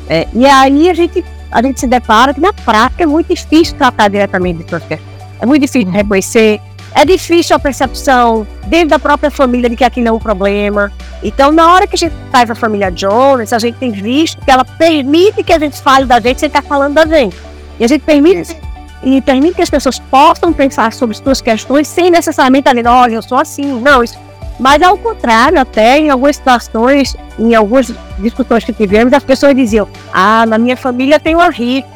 É, 0.09 0.27
e 0.35 0.45
aí 0.45 0.91
a 0.91 0.95
gente, 0.95 1.25
a 1.51 1.63
gente 1.63 1.81
se 1.81 1.87
depara 1.87 2.35
que 2.35 2.41
na 2.41 2.53
prática 2.53 3.05
é 3.05 3.07
muito 3.07 3.33
difícil 3.33 3.77
tratar 3.77 4.09
diretamente 4.09 4.63
de 4.63 4.69
suas 4.69 4.85
questões. 4.85 5.15
É 5.41 5.47
muito 5.47 5.63
difícil 5.63 5.91
reconhecer, 5.91 6.61
é 6.95 7.05
difícil 7.05 7.57
a 7.57 7.59
percepção 7.59 8.47
dentro 8.67 8.91
da 8.91 8.99
própria 8.99 9.31
família 9.31 9.69
de 9.69 9.77
que 9.77 9.85
aquilo 9.85 10.09
é 10.09 10.13
um 10.13 10.19
problema. 10.19 10.93
Então, 11.23 11.51
na 11.51 11.73
hora 11.73 11.87
que 11.87 11.95
a 11.95 11.99
gente 11.99 12.15
faz 12.31 12.51
a 12.51 12.55
família 12.55 12.91
Jones, 12.91 13.53
a 13.53 13.59
gente 13.59 13.79
tem 13.79 13.91
visto 13.91 14.41
que 14.45 14.51
ela 14.51 14.65
permite 14.65 15.43
que 15.43 15.53
a 15.53 15.59
gente 15.59 15.81
fale 15.81 16.07
da 16.07 16.21
gente 16.21 16.41
sem 16.41 16.47
estar 16.47 16.63
falando 16.63 16.95
da 16.95 17.07
gente. 17.07 17.37
E 17.79 17.85
a 17.85 17.89
gente 17.89 18.03
permite 18.03 18.57
e 19.03 19.21
permite 19.21 19.57
que 19.57 19.63
as 19.63 19.69
pessoas 19.69 19.99
possam 19.99 20.53
pensar 20.53 20.93
sobre 20.93 21.17
suas 21.17 21.41
questões 21.41 21.89
sem 21.89 22.11
necessariamente 22.11 22.71
dizer, 22.71 22.87
olha, 22.89 23.15
eu 23.15 23.23
sou 23.23 23.39
assim. 23.39 23.81
Não, 23.81 24.03
isso 24.03 24.19
mas 24.59 24.81
ao 24.83 24.97
contrário, 24.97 25.61
até 25.61 25.99
em 25.99 26.11
algumas 26.11 26.37
situações, 26.37 27.17
em 27.39 27.55
algumas 27.55 27.93
discussões 28.19 28.65
que 28.65 28.73
tivemos, 28.73 29.13
as 29.13 29.25
pessoas 29.25 29.55
diziam: 29.55 29.89
Ah, 30.13 30.47
na 30.47 30.59
minha 30.59 30.77
família 30.77 31.19
tem 31.19 31.35
uma 31.35 31.51
Rita, 31.51 31.89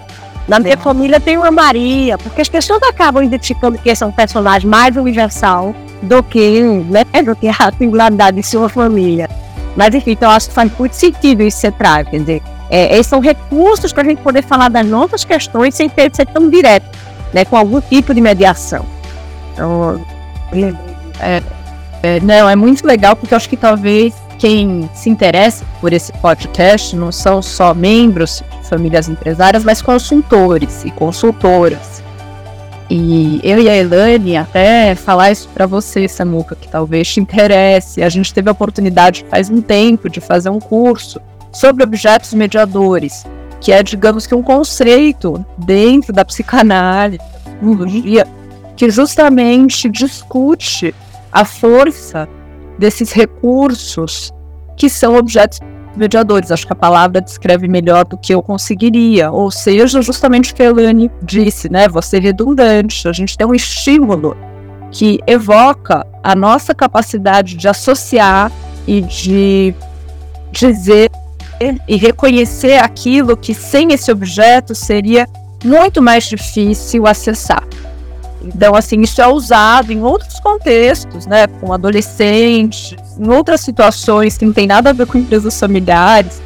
na 0.49 0.59
minha 0.59 0.79
família 0.79 1.21
tem 1.21 1.37
uma 1.37 1.51
Maria, 1.51 2.17
porque 2.17 2.41
as 2.41 2.49
pessoas 2.49 2.83
acabam 2.83 3.23
identificando 3.23 3.77
que 3.77 3.91
esse 3.91 4.03
é 4.03 4.07
um 4.07 4.11
personagem 4.11 4.69
mais 4.69 4.97
universal 4.97 5.75
do 6.03 6.23
que, 6.23 6.63
né, 6.63 7.05
do 7.23 7.37
que 7.37 7.49
a 7.49 7.71
singularidade 7.77 8.39
de 8.39 8.43
sua 8.43 8.69
família. 8.69 9.29
Mas 9.77 9.95
enfim, 9.95 10.13
então 10.13 10.31
eu 10.31 10.35
acho 10.35 10.49
que 10.49 10.55
faz 10.55 10.73
muito 10.79 10.95
sentido 10.95 11.43
isso 11.43 11.59
ser 11.59 11.73
traz, 11.73 12.09
quer 12.09 12.19
dizer, 12.19 12.43
é, 12.71 12.95
esses 12.95 13.07
são 13.07 13.21
recursos 13.21 13.93
para 13.93 14.03
a 14.03 14.07
gente 14.07 14.23
poder 14.23 14.43
falar 14.43 14.71
das 14.71 14.87
nossas 14.87 15.25
questões 15.25 15.75
sem 15.75 15.89
ter 15.89 16.11
ser 16.15 16.27
tão 16.27 16.49
direto, 16.49 16.99
né, 17.33 17.45
com 17.45 17.57
algum 17.57 17.81
tipo 17.81 18.15
de 18.15 18.21
mediação. 18.21 18.87
Então, 19.53 20.01
é, 21.21 21.43
é, 22.03 22.21
não, 22.21 22.49
é 22.49 22.57
muito 22.57 22.87
legal 22.87 23.15
porque 23.15 23.35
eu 23.35 23.37
acho 23.37 23.49
que 23.49 23.57
talvez 23.57 24.15
quem 24.39 24.89
se 24.95 25.11
interessa 25.11 25.65
por 25.81 25.93
esse 25.93 26.13
podcast 26.15 26.95
não 26.95 27.11
são 27.11 27.43
só 27.43 27.75
membros 27.75 28.43
de 28.63 28.69
famílias 28.69 29.09
empresárias, 29.09 29.65
mas 29.65 29.83
consultores 29.83 30.85
e 30.85 30.91
consultoras. 30.91 32.03
E 32.91 33.41
eu 33.43 33.61
e 33.61 33.69
a 33.69 33.77
Elane 33.77 34.37
até 34.37 34.95
falar 34.95 35.31
isso 35.31 35.49
para 35.53 35.67
você, 35.67 36.09
Samuca, 36.09 36.57
que 36.57 36.69
talvez 36.69 37.09
te 37.09 37.21
interesse. 37.21 38.03
A 38.03 38.09
gente 38.09 38.33
teve 38.33 38.49
a 38.49 38.53
oportunidade 38.53 39.27
faz 39.29 39.51
um 39.51 39.61
tempo 39.61 40.09
de 40.09 40.21
fazer 40.21 40.49
um 40.49 40.61
curso 40.61 41.21
sobre 41.53 41.85
objetos 41.85 42.33
mediadores, 42.33 43.27
que 43.61 43.73
é, 43.73 43.83
digamos 43.83 44.27
que 44.27 44.35
um 44.35 44.43
conceito 44.43 45.45
dentro 45.59 46.13
da 46.13 46.25
psicanálise, 46.25 47.19
da 47.19 47.51
psicologia, 47.51 48.27
que 48.77 48.89
justamente 48.89 49.89
discute 49.91 50.95
a 51.31 51.45
força 51.45 52.29
desses 52.79 53.13
recursos 53.13 54.33
que 54.77 54.89
são 54.89 55.17
objetos 55.17 55.61
mediadores. 55.97 56.51
Acho 56.51 56.67
que 56.67 56.73
a 56.73 56.77
palavra 56.77 57.21
descreve 57.21 57.67
melhor 57.69 58.05
do 58.05 58.17
que 58.17 58.33
eu 58.33 58.43
conseguiria. 58.43 59.31
Ou 59.31 59.51
seja, 59.51 60.01
justamente 60.01 60.53
o 60.53 60.55
que 60.55 60.63
a 60.63 60.67
Elane 60.67 61.11
disse, 61.23 61.71
né? 61.71 61.89
Você 61.89 62.19
redundante. 62.19 63.09
A 63.09 63.13
gente 63.13 63.37
tem 63.37 63.47
um 63.47 63.55
estímulo 63.55 64.37
que 64.91 65.19
evoca 65.27 66.07
a 66.23 66.35
nossa 66.35 66.75
capacidade 66.75 67.57
de 67.57 67.69
associar 67.69 68.51
e 68.87 69.03
de 69.03 69.75
dizer 70.51 71.11
e 71.87 71.97
reconhecer 71.97 72.79
aquilo 72.79 73.37
que 73.37 73.53
sem 73.53 73.93
esse 73.93 74.11
objeto 74.13 74.75
seria 74.75 75.27
muito 75.65 76.01
mais 76.01 76.25
difícil 76.25 77.07
acessar. 77.07 77.65
Então, 78.43 78.75
assim, 78.75 79.01
isso 79.01 79.21
é 79.21 79.27
usado 79.27 79.93
em 79.93 80.03
outros 80.03 80.39
contextos, 80.41 81.27
né? 81.27 81.47
Com 81.47 81.73
adolescentes, 81.73 82.97
em 83.19 83.29
outras 83.29 83.61
situações 83.61 84.39
que 84.39 84.47
não 84.47 84.53
tem 84.53 84.67
nada 84.67 84.91
a 84.91 84.93
ver 84.93 85.07
com 85.07 85.19
empresas 85.19 85.59
familiares, 85.59 86.41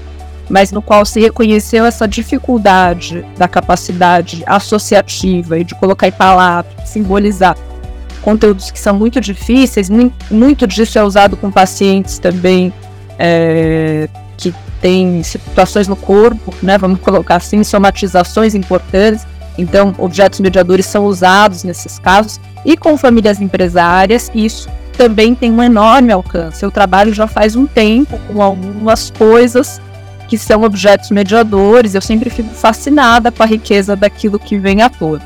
mas 0.49 0.73
no 0.73 0.81
qual 0.81 1.05
se 1.05 1.21
reconheceu 1.21 1.85
essa 1.85 2.07
dificuldade 2.09 3.25
da 3.37 3.47
capacidade 3.47 4.43
associativa 4.47 5.59
e 5.59 5.65
de 5.65 5.75
colocar 5.75 6.09
em 6.09 6.13
palavras, 6.13 6.89
simbolizar 6.89 7.57
conteúdos 8.23 8.71
que 8.71 8.79
são 8.79 8.95
muito 8.95 9.21
difíceis. 9.21 9.91
Muito 10.31 10.67
disso 10.67 10.99
é 10.99 11.05
usado 11.05 11.37
com 11.37 11.51
pacientes 11.51 12.19
também 12.19 12.73
é, 13.19 14.09
que 14.37 14.55
têm 14.81 15.23
situações 15.23 15.89
no 15.89 15.97
corpo, 15.97 16.55
né? 16.63 16.79
Vamos 16.79 17.01
colocar 17.01 17.37
assim, 17.37 17.63
somatizações 17.63 18.55
importantes 18.55 19.27
Então, 19.59 19.95
objetos 19.99 20.41
mediadores 20.41 20.87
são 20.87 21.05
usados 21.05 21.65
nesses 21.65 21.99
casos 21.99 22.41
e 22.65 22.77
com 22.77 22.97
famílias 22.97 23.41
empresárias, 23.41 24.31
isso 24.35 24.69
também 24.97 25.35
tem 25.35 25.51
um 25.51 25.63
enorme 25.63 26.13
alcance. 26.13 26.63
Eu 26.63 26.71
trabalho 26.71 27.13
já 27.13 27.27
faz 27.27 27.57
um 27.57 27.67
tempo 27.67 28.19
com 28.29 28.43
algumas 28.43 29.11
coisas 29.11 29.81
que 30.29 30.39
são 30.39 30.63
objetos 30.63 31.11
mediadores, 31.11 31.95
eu 31.95 32.01
sempre 32.01 32.31
fico 32.31 32.55
fascinada 32.55 33.31
com 33.31 33.43
a 33.43 33.47
riqueza 33.47 33.95
daquilo 33.95 34.39
que 34.39 34.57
vem 34.57 34.81
à 34.81 34.89
tona. 34.89 35.21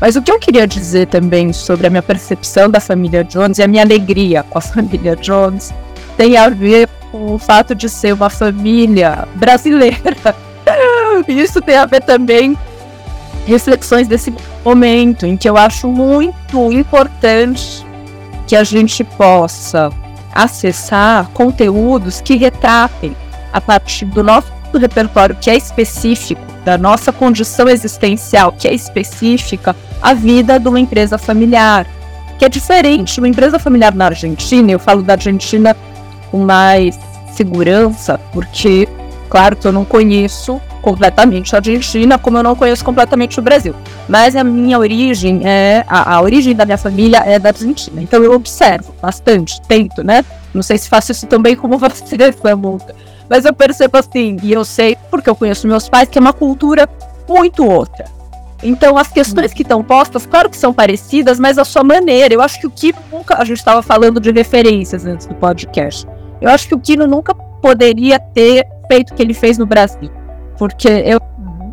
Mas 0.00 0.16
o 0.16 0.22
que 0.22 0.32
eu 0.32 0.38
queria 0.38 0.66
dizer 0.66 1.06
também 1.06 1.52
sobre 1.52 1.86
a 1.86 1.90
minha 1.90 2.02
percepção 2.02 2.68
da 2.70 2.80
família 2.80 3.22
Jones 3.22 3.58
e 3.58 3.62
a 3.62 3.68
minha 3.68 3.82
alegria 3.82 4.42
com 4.42 4.58
a 4.58 4.60
família 4.62 5.14
Jones 5.14 5.72
tem 6.16 6.36
a 6.36 6.48
ver 6.48 6.88
com 7.12 7.34
o 7.34 7.38
fato 7.38 7.74
de 7.74 7.88
ser 7.88 8.14
uma 8.14 8.30
família 8.30 9.28
brasileira. 9.36 10.16
Isso 11.28 11.60
tem 11.60 11.76
a 11.76 11.86
ver 11.86 12.02
também 12.02 12.56
reflexões 13.46 14.06
desse 14.06 14.32
momento 14.64 15.26
em 15.26 15.36
que 15.36 15.48
eu 15.48 15.56
acho 15.56 15.88
muito 15.88 16.72
importante 16.72 17.84
que 18.46 18.56
a 18.56 18.64
gente 18.64 19.04
possa 19.04 19.90
acessar 20.32 21.28
conteúdos 21.30 22.20
que 22.20 22.36
retratem 22.36 23.16
a 23.52 23.60
partir 23.60 24.04
do 24.06 24.22
nosso 24.22 24.52
repertório 24.74 25.36
que 25.40 25.50
é 25.50 25.56
específico, 25.56 26.40
da 26.64 26.78
nossa 26.78 27.12
condição 27.12 27.68
existencial 27.68 28.52
que 28.52 28.68
é 28.68 28.74
específica, 28.74 29.74
a 30.00 30.14
vida 30.14 30.58
de 30.58 30.68
uma 30.68 30.78
empresa 30.78 31.18
familiar, 31.18 31.86
que 32.38 32.44
é 32.44 32.48
diferente. 32.48 33.18
Uma 33.18 33.28
empresa 33.28 33.58
familiar 33.58 33.94
na 33.94 34.06
Argentina, 34.06 34.70
eu 34.70 34.78
falo 34.78 35.02
da 35.02 35.14
Argentina 35.14 35.76
com 36.30 36.38
mais 36.38 36.98
segurança, 37.34 38.18
porque, 38.32 38.88
claro 39.30 39.56
que 39.56 39.66
eu 39.66 39.72
não 39.72 39.84
conheço 39.84 40.60
completamente 40.82 41.54
a 41.54 41.58
Argentina, 41.58 42.18
como 42.18 42.38
eu 42.38 42.42
não 42.42 42.56
conheço 42.56 42.84
completamente 42.84 43.38
o 43.38 43.42
Brasil. 43.42 43.74
Mas 44.08 44.34
a 44.34 44.42
minha 44.42 44.78
origem 44.78 45.42
é. 45.44 45.84
A, 45.88 46.16
a 46.16 46.20
origem 46.20 46.54
da 46.54 46.66
minha 46.66 46.78
família 46.78 47.18
é 47.18 47.38
da 47.38 47.50
Argentina. 47.50 48.02
Então 48.02 48.22
eu 48.22 48.32
observo 48.32 48.94
bastante, 49.00 49.60
tento, 49.62 50.02
né? 50.02 50.24
Não 50.52 50.62
sei 50.62 50.76
se 50.76 50.88
faço 50.88 51.12
isso 51.12 51.26
também 51.26 51.54
como 51.54 51.78
você, 51.78 52.32
Samuca. 52.32 52.94
Mas 53.28 53.44
eu 53.44 53.54
percebo 53.54 53.96
assim, 53.96 54.36
e 54.42 54.52
eu 54.52 54.64
sei, 54.64 54.96
porque 55.08 55.30
eu 55.30 55.36
conheço 55.36 55.68
meus 55.68 55.88
pais, 55.88 56.08
que 56.08 56.18
é 56.18 56.20
uma 56.20 56.32
cultura 56.32 56.88
muito 57.28 57.64
outra. 57.64 58.04
Então, 58.62 58.98
as 58.98 59.08
questões 59.08 59.54
que 59.54 59.62
estão 59.62 59.82
postas, 59.82 60.26
claro 60.26 60.50
que 60.50 60.56
são 60.56 60.72
parecidas, 60.72 61.38
mas 61.38 61.56
a 61.56 61.64
sua 61.64 61.82
maneira. 61.82 62.34
Eu 62.34 62.42
acho 62.42 62.60
que 62.60 62.66
o 62.66 62.70
Kino 62.70 62.98
nunca. 63.10 63.36
A 63.38 63.44
gente 63.44 63.58
estava 63.58 63.82
falando 63.82 64.20
de 64.20 64.30
referências 64.32 65.06
antes 65.06 65.26
do 65.26 65.34
podcast. 65.34 66.06
Eu 66.40 66.50
acho 66.50 66.68
que 66.68 66.74
o 66.74 66.78
Kino 66.78 67.06
nunca 67.06 67.34
poderia 67.34 68.18
ter 68.18 68.66
feito 68.90 69.12
o 69.12 69.14
que 69.14 69.22
ele 69.22 69.34
fez 69.34 69.56
no 69.56 69.66
Brasil. 69.66 70.10
Porque 70.58 70.88
eu 70.88 71.20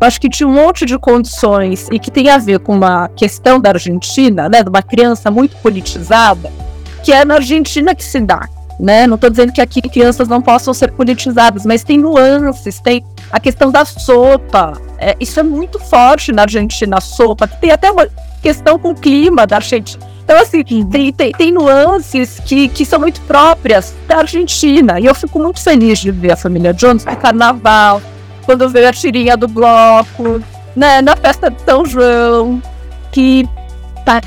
acho 0.00 0.20
que 0.20 0.28
tinha 0.28 0.48
um 0.48 0.52
monte 0.52 0.86
de 0.86 0.96
condições 0.96 1.88
e 1.90 1.98
que 1.98 2.12
tem 2.12 2.30
a 2.30 2.38
ver 2.38 2.60
com 2.60 2.76
uma 2.76 3.08
questão 3.08 3.58
da 3.58 3.70
Argentina, 3.70 4.48
né? 4.48 4.62
De 4.62 4.68
uma 4.68 4.82
criança 4.82 5.28
muito 5.28 5.56
politizada, 5.56 6.52
que 7.02 7.12
é 7.12 7.24
na 7.24 7.34
Argentina 7.34 7.92
que 7.94 8.04
se 8.04 8.20
dá 8.20 8.48
né? 8.78 9.06
Não 9.06 9.16
estou 9.16 9.28
dizendo 9.28 9.52
que 9.52 9.60
aqui 9.60 9.82
crianças 9.82 10.28
não 10.28 10.40
possam 10.40 10.72
ser 10.72 10.92
politizadas, 10.92 11.66
mas 11.66 11.82
tem 11.82 11.98
nuances, 11.98 12.78
tem 12.78 13.04
a 13.30 13.40
questão 13.40 13.70
da 13.70 13.84
sopa. 13.84 14.80
É, 14.98 15.16
isso 15.18 15.40
é 15.40 15.42
muito 15.42 15.78
forte 15.78 16.30
na 16.30 16.42
Argentina, 16.42 16.98
a 16.98 17.00
sopa. 17.00 17.48
Tem 17.48 17.70
até 17.70 17.90
uma 17.90 18.06
questão 18.40 18.78
com 18.78 18.90
o 18.90 18.94
clima 18.94 19.46
da 19.46 19.56
Argentina. 19.56 20.04
Então, 20.28 20.42
assim, 20.42 20.62
tem, 20.62 21.10
tem, 21.10 21.32
tem, 21.32 21.50
nuances 21.50 22.38
que, 22.44 22.68
que 22.68 22.84
são 22.84 23.00
muito 23.00 23.18
próprias 23.22 23.94
da 24.06 24.18
Argentina. 24.18 25.00
E 25.00 25.06
eu 25.06 25.14
fico 25.14 25.38
muito 25.38 25.58
feliz 25.58 26.00
de 26.00 26.10
ver 26.10 26.32
a 26.32 26.36
família 26.36 26.74
Jones 26.74 27.02
no 27.06 27.16
carnaval, 27.16 28.02
quando 28.44 28.68
veio 28.68 28.90
a 28.90 28.92
tirinha 28.92 29.38
do 29.38 29.48
bloco, 29.48 30.42
né, 30.76 31.00
na 31.00 31.16
festa 31.16 31.50
de 31.50 31.62
São 31.62 31.82
João, 31.86 32.62
que 33.10 33.48
tá 34.04 34.20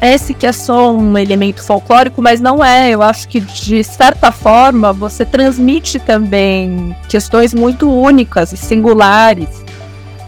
parece 0.00 0.32
que 0.32 0.46
é 0.46 0.52
só 0.52 0.90
um 0.90 1.18
elemento 1.18 1.62
folclórico, 1.62 2.22
mas 2.22 2.40
não 2.40 2.64
é. 2.64 2.88
Eu 2.88 3.02
acho 3.02 3.28
que, 3.28 3.40
de 3.40 3.84
certa 3.84 4.32
forma, 4.32 4.90
você 4.90 5.26
transmite 5.26 5.98
também 5.98 6.96
questões 7.10 7.52
muito 7.52 7.92
únicas 7.92 8.54
e 8.54 8.56
singulares 8.56 9.62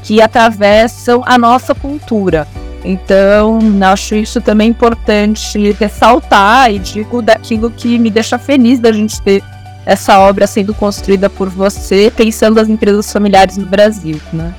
que 0.03 0.20
atravessam 0.20 1.22
a 1.24 1.38
nossa 1.38 1.74
cultura. 1.74 2.47
Então, 2.85 3.59
acho 3.93 4.14
isso 4.14 4.41
também 4.41 4.70
importante 4.70 5.72
ressaltar 5.72 6.72
e 6.72 6.78
digo 6.78 7.22
daquilo 7.22 7.70
que 7.70 7.99
me 7.99 8.11
deixa 8.11 8.39
feliz 8.39 8.80
da 8.80 8.93
gente 8.93 9.20
ter 9.22 9.43
essa 9.87 10.18
obra 10.18 10.47
sendo 10.47 10.74
construída 10.74 11.30
por 11.30 11.49
você, 11.49 12.12
pensando 12.14 12.59
as 12.59 12.68
empresas 12.68 13.12
familiares 13.12 13.57
no 13.57 13.66
Brasil, 13.66 14.20
né? 14.33 14.53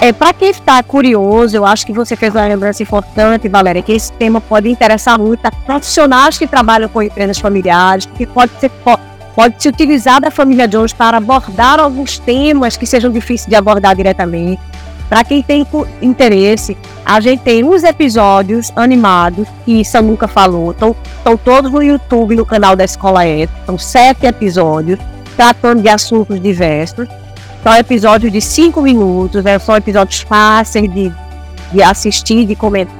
É, 0.00 0.12
para 0.12 0.32
quem 0.32 0.50
está 0.50 0.80
curioso, 0.80 1.56
eu 1.56 1.66
acho 1.66 1.84
que 1.84 1.92
você 1.92 2.14
fez 2.14 2.32
uma 2.32 2.46
lembrança 2.46 2.82
importante, 2.84 3.48
Valéria, 3.48 3.82
que 3.82 3.92
esse 3.92 4.12
tema 4.12 4.40
pode 4.40 4.68
interessar 4.68 5.18
muito 5.18 5.44
a 5.44 5.50
profissionais 5.50 6.38
que 6.38 6.46
trabalham 6.46 6.88
com 6.88 7.02
empresas 7.02 7.38
familiares, 7.38 8.06
que 8.16 8.24
pode 8.24 8.52
ser 8.60 8.70
pode 9.34 9.62
se 9.62 9.68
utilizar 9.68 10.20
da 10.20 10.32
família 10.32 10.66
Jones 10.66 10.92
para 10.92 11.16
abordar 11.16 11.78
alguns 11.78 12.18
temas 12.18 12.76
que 12.76 12.84
sejam 12.84 13.08
difíceis 13.08 13.46
de 13.46 13.54
abordar 13.54 13.94
diretamente. 13.94 14.60
Para 15.08 15.24
quem 15.24 15.42
tem 15.42 15.66
interesse, 16.02 16.76
a 17.04 17.18
gente 17.20 17.40
tem 17.40 17.64
uns 17.64 17.82
episódios 17.82 18.70
animados 18.76 19.48
que 19.64 19.82
Samuca 19.84 20.28
falou, 20.28 20.72
estão 20.72 20.94
todos 21.42 21.72
no 21.72 21.82
YouTube, 21.82 22.36
no 22.36 22.44
canal 22.44 22.76
da 22.76 22.84
Escola 22.84 23.26
E. 23.26 23.48
São 23.64 23.78
sete 23.78 24.26
episódios, 24.26 24.98
tratando 25.34 25.80
de 25.80 25.88
assuntos 25.88 26.38
diversos. 26.40 27.08
São 27.62 27.74
episódios 27.74 28.30
de 28.30 28.40
cinco 28.40 28.82
minutos, 28.82 29.42
né? 29.42 29.58
são 29.58 29.76
episódios 29.76 30.20
fáceis 30.20 30.92
de, 30.92 31.12
de 31.72 31.82
assistir, 31.82 32.44
de 32.44 32.54
comentar. 32.54 32.94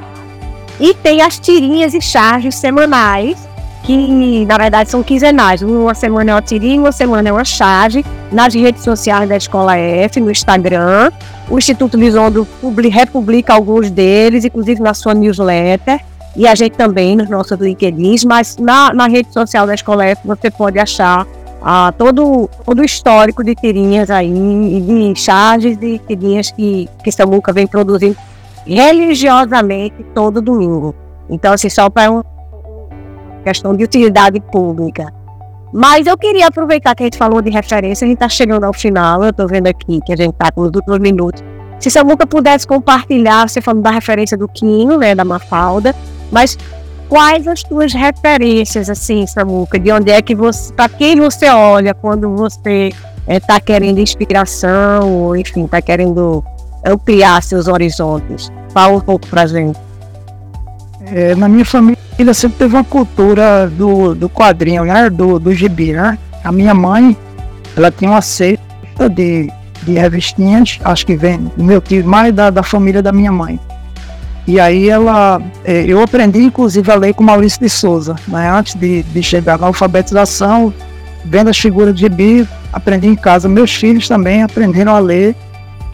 E 0.80 0.94
tem 0.94 1.20
as 1.20 1.38
tirinhas 1.38 1.92
e 1.92 2.00
charges 2.00 2.54
semanais, 2.54 3.36
que 3.82 4.46
na 4.46 4.56
verdade 4.56 4.90
são 4.90 5.02
quinzenais. 5.02 5.60
Uma 5.62 5.94
semana 5.94 6.30
é 6.30 6.34
uma 6.34 6.42
tirinha, 6.42 6.80
uma 6.80 6.92
semana 6.92 7.28
é 7.28 7.32
uma 7.32 7.44
charge, 7.44 8.04
nas 8.32 8.54
redes 8.54 8.82
sociais 8.82 9.28
da 9.28 9.36
Escola 9.36 9.76
F, 9.76 10.20
no 10.20 10.30
Instagram. 10.30 11.10
O 11.50 11.56
Instituto 11.56 11.96
Lisondo 11.96 12.46
republica 12.90 13.54
alguns 13.54 13.90
deles, 13.90 14.44
inclusive 14.44 14.82
na 14.82 14.92
sua 14.92 15.14
newsletter. 15.14 16.00
E 16.36 16.46
a 16.46 16.54
gente 16.54 16.76
também 16.76 17.16
nos 17.16 17.28
nossos 17.28 17.58
LinkedIn, 17.58 18.16
mas 18.26 18.56
na, 18.58 18.92
na 18.92 19.08
rede 19.08 19.32
social 19.32 19.66
da 19.66 19.74
Escola 19.74 20.04
F 20.04 20.20
você 20.24 20.50
pode 20.50 20.78
achar 20.78 21.26
a 21.60 21.92
todo, 21.92 22.48
todo 22.64 22.80
o 22.80 22.84
histórico 22.84 23.42
de 23.42 23.54
tirinhas 23.54 24.10
aí, 24.10 24.30
de 24.30 25.14
charges 25.16 25.76
de 25.76 25.98
tirinhas 25.98 26.50
que, 26.52 26.88
que 27.02 27.10
Samuca 27.10 27.52
vem 27.52 27.66
produzindo 27.66 28.16
religiosamente 28.64 30.04
todo 30.14 30.40
domingo. 30.40 30.94
Então, 31.28 31.52
assim, 31.52 31.68
só 31.68 31.90
para 31.90 32.10
uma 32.10 32.24
questão 33.42 33.74
de 33.74 33.82
utilidade 33.82 34.38
pública. 34.40 35.12
Mas 35.72 36.06
eu 36.06 36.16
queria 36.16 36.46
aproveitar 36.46 36.94
que 36.94 37.02
a 37.02 37.06
gente 37.06 37.18
falou 37.18 37.42
de 37.42 37.50
referência, 37.50 38.04
a 38.04 38.08
gente 38.08 38.16
está 38.16 38.28
chegando 38.28 38.64
ao 38.64 38.72
final, 38.72 39.22
eu 39.22 39.30
estou 39.30 39.46
vendo 39.46 39.66
aqui 39.66 40.00
que 40.04 40.12
a 40.12 40.16
gente 40.16 40.32
está 40.32 40.50
com 40.50 40.62
os 40.62 40.70
últimos 40.74 40.98
minutos. 40.98 41.42
Se 41.78 41.90
Samuca 41.90 42.26
pudesse 42.26 42.66
compartilhar, 42.66 43.48
você 43.48 43.60
falando 43.60 43.82
da 43.82 43.90
referência 43.90 44.36
do 44.36 44.48
Quino, 44.48 44.96
né, 44.96 45.14
da 45.14 45.24
Mafalda, 45.24 45.94
mas 46.32 46.58
quais 47.08 47.46
as 47.46 47.62
tuas 47.62 47.92
referências, 47.92 48.90
assim, 48.90 49.26
Samuca? 49.26 49.78
De 49.78 49.92
onde 49.92 50.10
é 50.10 50.20
que 50.20 50.34
você, 50.34 50.72
para 50.72 50.88
quem 50.88 51.20
você 51.20 51.48
olha 51.48 51.94
quando 51.94 52.34
você 52.34 52.90
está 53.28 53.56
é, 53.56 53.60
querendo 53.60 54.00
inspiração, 54.00 55.12
ou 55.12 55.36
enfim, 55.36 55.66
está 55.66 55.80
querendo 55.80 56.42
ampliar 56.84 57.42
seus 57.42 57.68
horizontes? 57.68 58.50
Fala 58.70 58.96
um 58.96 59.00
pouco 59.00 59.26
para 59.28 59.46
gente. 59.46 59.78
É, 61.12 61.34
na 61.34 61.48
minha 61.48 61.64
família 61.64 62.07
sempre 62.34 62.58
teve 62.58 62.74
uma 62.74 62.84
cultura 62.84 63.68
do, 63.68 64.14
do 64.14 64.28
quadrinho, 64.28 64.84
né? 64.84 65.08
Do, 65.08 65.38
do 65.38 65.54
gibi, 65.54 65.92
né? 65.92 66.18
A 66.42 66.50
minha 66.50 66.74
mãe, 66.74 67.16
ela 67.76 67.90
tinha 67.90 68.10
uma 68.10 68.20
cesta 68.20 69.08
de, 69.08 69.50
de 69.84 69.92
revistinhas, 69.92 70.78
acho 70.84 71.06
que 71.06 71.16
vem 71.16 71.38
do 71.56 71.62
meu 71.62 71.80
tio, 71.80 72.04
mais 72.04 72.34
da, 72.34 72.50
da 72.50 72.62
família 72.62 73.02
da 73.02 73.12
minha 73.12 73.30
mãe. 73.30 73.58
E 74.48 74.58
aí 74.58 74.88
ela, 74.88 75.40
é, 75.64 75.84
eu 75.84 76.02
aprendi 76.02 76.42
inclusive 76.42 76.90
a 76.90 76.94
ler 76.94 77.14
com 77.14 77.22
Maurício 77.22 77.60
de 77.60 77.68
Souza, 77.68 78.16
né? 78.26 78.50
antes 78.50 78.74
de, 78.74 79.02
de 79.02 79.22
chegar 79.22 79.58
na 79.58 79.66
alfabetização, 79.66 80.72
vendo 81.24 81.50
as 81.50 81.58
figuras 81.58 81.94
de 81.94 82.00
gibi, 82.00 82.48
aprendi 82.72 83.06
em 83.06 83.14
casa. 83.14 83.48
Meus 83.48 83.74
filhos 83.74 84.08
também 84.08 84.42
aprenderam 84.42 84.96
a 84.96 84.98
ler 84.98 85.36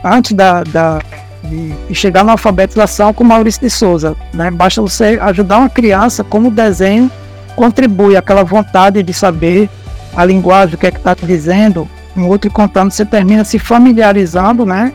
antes 0.05 0.33
da, 0.33 0.63
da 0.63 1.01
de, 1.45 1.95
chegar 1.95 2.25
na 2.25 2.33
alfabetização 2.33 3.13
com 3.13 3.25
Maurício 3.25 3.61
de 3.61 3.71
Souza. 3.71 4.17
Né? 4.33 4.51
Basta 4.51 4.81
você 4.81 5.19
ajudar 5.21 5.59
uma 5.59 5.69
criança 5.69 6.25
como 6.25 6.49
o 6.49 6.51
desenho 6.51 7.11
contribui 7.55 8.17
aquela 8.17 8.43
vontade 8.43 9.03
de 9.03 9.15
saber 9.15 9.69
a 10.17 10.25
linguagem, 10.25 10.75
o 10.75 10.79
que 10.79 10.87
é 10.87 10.91
que 10.91 10.99
está 10.99 11.15
dizendo, 11.15 11.89
um 12.17 12.27
outro 12.27 12.51
contando, 12.51 12.91
você 12.91 13.05
termina 13.05 13.45
se 13.45 13.59
familiarizando, 13.59 14.65
né? 14.65 14.93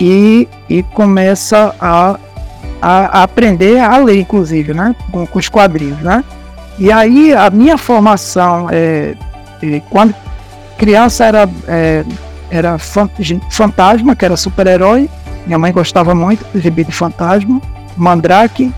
E, 0.00 0.48
e 0.68 0.82
começa 0.82 1.74
a 1.80 2.18
a, 2.82 3.20
a 3.20 3.22
aprender 3.22 3.78
a 3.78 3.96
ler, 3.98 4.18
inclusive, 4.18 4.74
né? 4.74 4.94
Com, 5.12 5.24
com, 5.24 5.38
os 5.38 5.48
quadrinhos, 5.48 6.00
né? 6.00 6.24
E 6.78 6.90
aí 6.90 7.32
a 7.32 7.48
minha 7.48 7.78
formação, 7.78 8.68
é, 8.70 9.14
é, 9.62 9.80
quando 9.88 10.12
criança 10.76 11.24
era, 11.24 11.48
é, 11.68 12.04
era 12.50 12.76
fantasma, 12.78 14.16
que 14.16 14.24
era 14.24 14.36
super-herói, 14.36 15.08
Minha 15.46 15.58
mãe 15.58 15.72
gostava 15.72 16.14
muito 16.14 16.44
do 16.52 16.60
Gibi 16.60 16.84
Fantasma, 16.84 17.60
Mandrake 17.96 18.72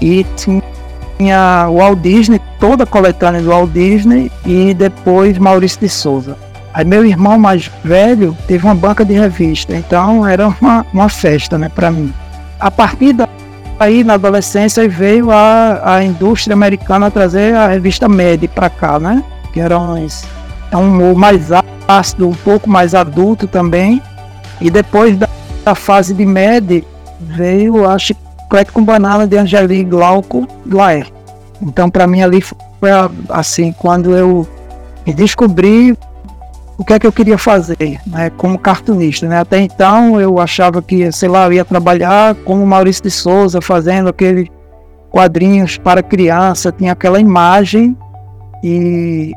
e 0.00 0.24
tinha 0.36 1.68
Walt 1.70 2.00
Disney, 2.00 2.40
toda 2.58 2.84
a 2.84 2.86
coletânea 2.86 3.40
do 3.40 3.48
Walt 3.50 3.70
Disney 3.70 4.30
e 4.44 4.74
depois 4.74 5.38
Maurício 5.38 5.80
de 5.80 5.88
Souza. 5.88 6.36
Aí 6.72 6.84
meu 6.84 7.04
irmão 7.04 7.38
mais 7.38 7.70
velho 7.82 8.36
teve 8.46 8.64
uma 8.64 8.74
banca 8.74 9.04
de 9.04 9.14
revista, 9.14 9.74
então 9.74 10.26
era 10.26 10.48
uma, 10.60 10.86
uma 10.92 11.08
festa, 11.08 11.58
né, 11.58 11.68
para 11.68 11.90
mim. 11.90 12.12
A 12.60 12.70
partir 12.70 13.14
daí, 13.78 14.04
na 14.04 14.14
adolescência, 14.14 14.88
veio 14.88 15.30
a, 15.30 15.80
a 15.96 16.04
indústria 16.04 16.54
americana 16.54 17.10
trazer 17.10 17.54
a 17.54 17.68
revista 17.68 18.08
Mad 18.08 18.44
para 18.54 18.68
cá, 18.68 18.98
né, 18.98 19.24
que 19.52 19.60
era 19.60 19.78
um, 19.78 20.06
um 20.74 20.78
humor 20.78 21.16
mais 21.16 21.48
ácido, 21.86 22.28
um 22.28 22.34
pouco 22.34 22.68
mais 22.68 22.94
adulto 22.94 23.46
também. 23.48 24.02
E 24.60 24.70
depois 24.70 25.16
da, 25.16 25.28
da 25.68 25.74
fase 25.74 26.14
de 26.14 26.24
Mad, 26.24 26.82
veio 27.20 27.86
a 27.86 27.98
Chiclete 27.98 28.72
com 28.72 28.82
Banana 28.82 29.26
de 29.26 29.36
Angeli 29.36 29.84
Glauco 29.84 30.48
Glaer. 30.64 31.06
Então, 31.60 31.90
para 31.90 32.06
mim, 32.06 32.22
ali 32.22 32.40
foi 32.40 32.90
assim, 33.28 33.72
quando 33.72 34.16
eu 34.16 34.48
descobri 35.14 35.94
o 36.78 36.84
que 36.84 36.94
é 36.94 36.98
que 36.98 37.06
eu 37.06 37.12
queria 37.12 37.36
fazer, 37.36 38.00
né, 38.06 38.30
como 38.30 38.58
cartunista, 38.58 39.26
né? 39.26 39.40
Até 39.40 39.60
então 39.60 40.18
eu 40.18 40.38
achava 40.38 40.80
que, 40.80 41.10
sei 41.12 41.28
lá, 41.28 41.44
eu 41.46 41.52
ia 41.52 41.64
trabalhar 41.64 42.34
como 42.46 42.64
Maurício 42.64 43.02
de 43.02 43.10
Souza, 43.10 43.60
fazendo 43.60 44.08
aqueles 44.08 44.48
quadrinhos 45.10 45.76
para 45.76 46.02
criança, 46.02 46.72
tinha 46.72 46.92
aquela 46.92 47.20
imagem 47.20 47.96
e, 48.62 49.32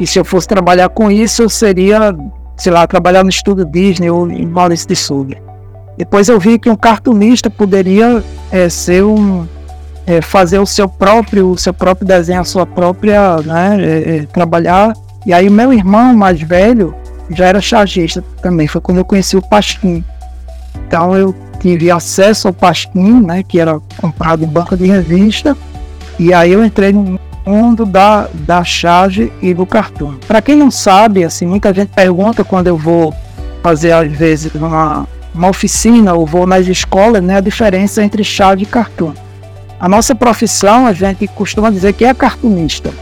e 0.00 0.06
se 0.06 0.18
eu 0.18 0.24
fosse 0.24 0.48
trabalhar 0.48 0.88
com 0.88 1.10
isso, 1.10 1.42
eu 1.42 1.48
seria, 1.48 2.16
sei 2.62 2.70
lá, 2.70 2.86
trabalhar 2.86 3.24
no 3.24 3.28
estúdio 3.28 3.64
Disney 3.64 4.08
ou 4.08 4.30
em 4.30 4.46
Maurício 4.46 4.86
de 4.86 4.94
Souza. 4.94 5.34
Depois 5.98 6.28
eu 6.28 6.38
vi 6.38 6.60
que 6.60 6.70
um 6.70 6.76
cartunista 6.76 7.50
poderia 7.50 8.22
é, 8.52 8.68
ser 8.68 9.02
um 9.02 9.44
é, 10.06 10.22
fazer 10.22 10.60
o 10.60 10.66
seu 10.66 10.88
próprio, 10.88 11.50
o 11.50 11.58
seu 11.58 11.74
próprio 11.74 12.06
desenho, 12.06 12.40
a 12.40 12.44
sua 12.44 12.64
própria, 12.64 13.38
né, 13.38 13.78
é, 13.80 14.16
é 14.16 14.26
trabalhar 14.26 14.92
e 15.26 15.32
aí 15.32 15.50
meu 15.50 15.72
irmão 15.72 16.14
mais 16.14 16.40
velho 16.40 16.94
já 17.30 17.46
era 17.46 17.60
chargista 17.60 18.22
também, 18.40 18.68
foi 18.68 18.80
quando 18.80 18.98
eu 18.98 19.04
conheci 19.04 19.36
o 19.36 19.42
Pasquim. 19.42 20.04
Então 20.86 21.16
eu 21.16 21.34
tive 21.58 21.90
acesso 21.90 22.46
ao 22.46 22.54
Pasquim, 22.54 23.22
né, 23.22 23.42
que 23.42 23.58
era 23.58 23.80
comprado 24.00 24.44
em 24.44 24.48
banca 24.48 24.76
de 24.76 24.86
revista, 24.86 25.56
e 26.16 26.32
aí 26.32 26.52
eu 26.52 26.64
entrei 26.64 26.92
no 26.92 27.18
mundo 27.44 27.84
da, 27.84 28.28
da 28.32 28.64
charge 28.64 29.32
e 29.40 29.52
do 29.52 29.66
cartoon. 29.66 30.14
Para 30.26 30.40
quem 30.40 30.56
não 30.56 30.70
sabe, 30.70 31.24
assim, 31.24 31.46
muita 31.46 31.72
gente 31.72 31.88
pergunta 31.88 32.44
quando 32.44 32.68
eu 32.68 32.76
vou 32.76 33.14
fazer 33.62 33.92
às 33.92 34.10
vezes 34.10 34.54
uma, 34.54 35.06
uma 35.34 35.48
oficina 35.48 36.14
ou 36.14 36.26
vou 36.26 36.46
nas 36.46 36.66
escolas, 36.66 37.22
né, 37.22 37.36
a 37.36 37.40
diferença 37.40 38.02
entre 38.02 38.24
charge 38.24 38.64
e 38.64 38.66
cartoon. 38.66 39.12
A 39.78 39.88
nossa 39.88 40.14
profissão, 40.14 40.86
a 40.86 40.92
gente 40.92 41.26
costuma 41.26 41.70
dizer 41.70 41.92
que 41.92 42.04
é 42.04 42.14
cartunista. 42.14 42.92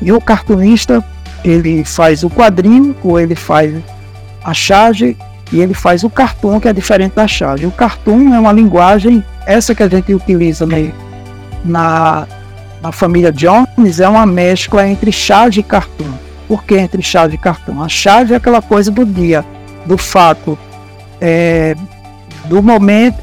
E 0.00 0.12
o 0.12 0.20
cartunista 0.20 1.02
ele 1.44 1.84
faz 1.84 2.22
o 2.22 2.30
quadrinho, 2.30 2.94
ou 3.02 3.18
ele 3.18 3.34
faz 3.34 3.74
a 4.44 4.52
charge, 4.52 5.16
e 5.52 5.60
ele 5.60 5.74
faz 5.74 6.04
o 6.04 6.10
cartoon, 6.10 6.60
que 6.60 6.68
é 6.68 6.72
diferente 6.72 7.14
da 7.14 7.26
charge. 7.26 7.66
O 7.66 7.70
cartoon 7.70 8.34
é 8.34 8.38
uma 8.38 8.52
linguagem, 8.52 9.24
essa 9.46 9.74
que 9.74 9.82
a 9.82 9.88
gente 9.88 10.14
utiliza 10.14 10.66
né, 10.66 10.92
na, 11.64 12.26
na 12.82 12.92
família 12.92 13.32
Jones, 13.32 14.00
é 14.00 14.08
uma 14.08 14.26
mescla 14.26 14.86
entre 14.88 15.12
charge 15.12 15.60
e 15.60 15.62
cartoon. 15.62 16.12
Por 16.48 16.64
que 16.64 16.76
entre 16.76 17.02
charge 17.02 17.36
e 17.36 17.38
cartoon? 17.38 17.82
A 17.82 17.88
charge 17.88 18.34
é 18.34 18.36
aquela 18.36 18.60
coisa 18.60 18.90
do 18.90 19.04
dia, 19.04 19.44
do 19.86 19.96
fato, 19.96 20.58
é, 21.20 21.74
do 22.46 22.62
momento 22.62 23.22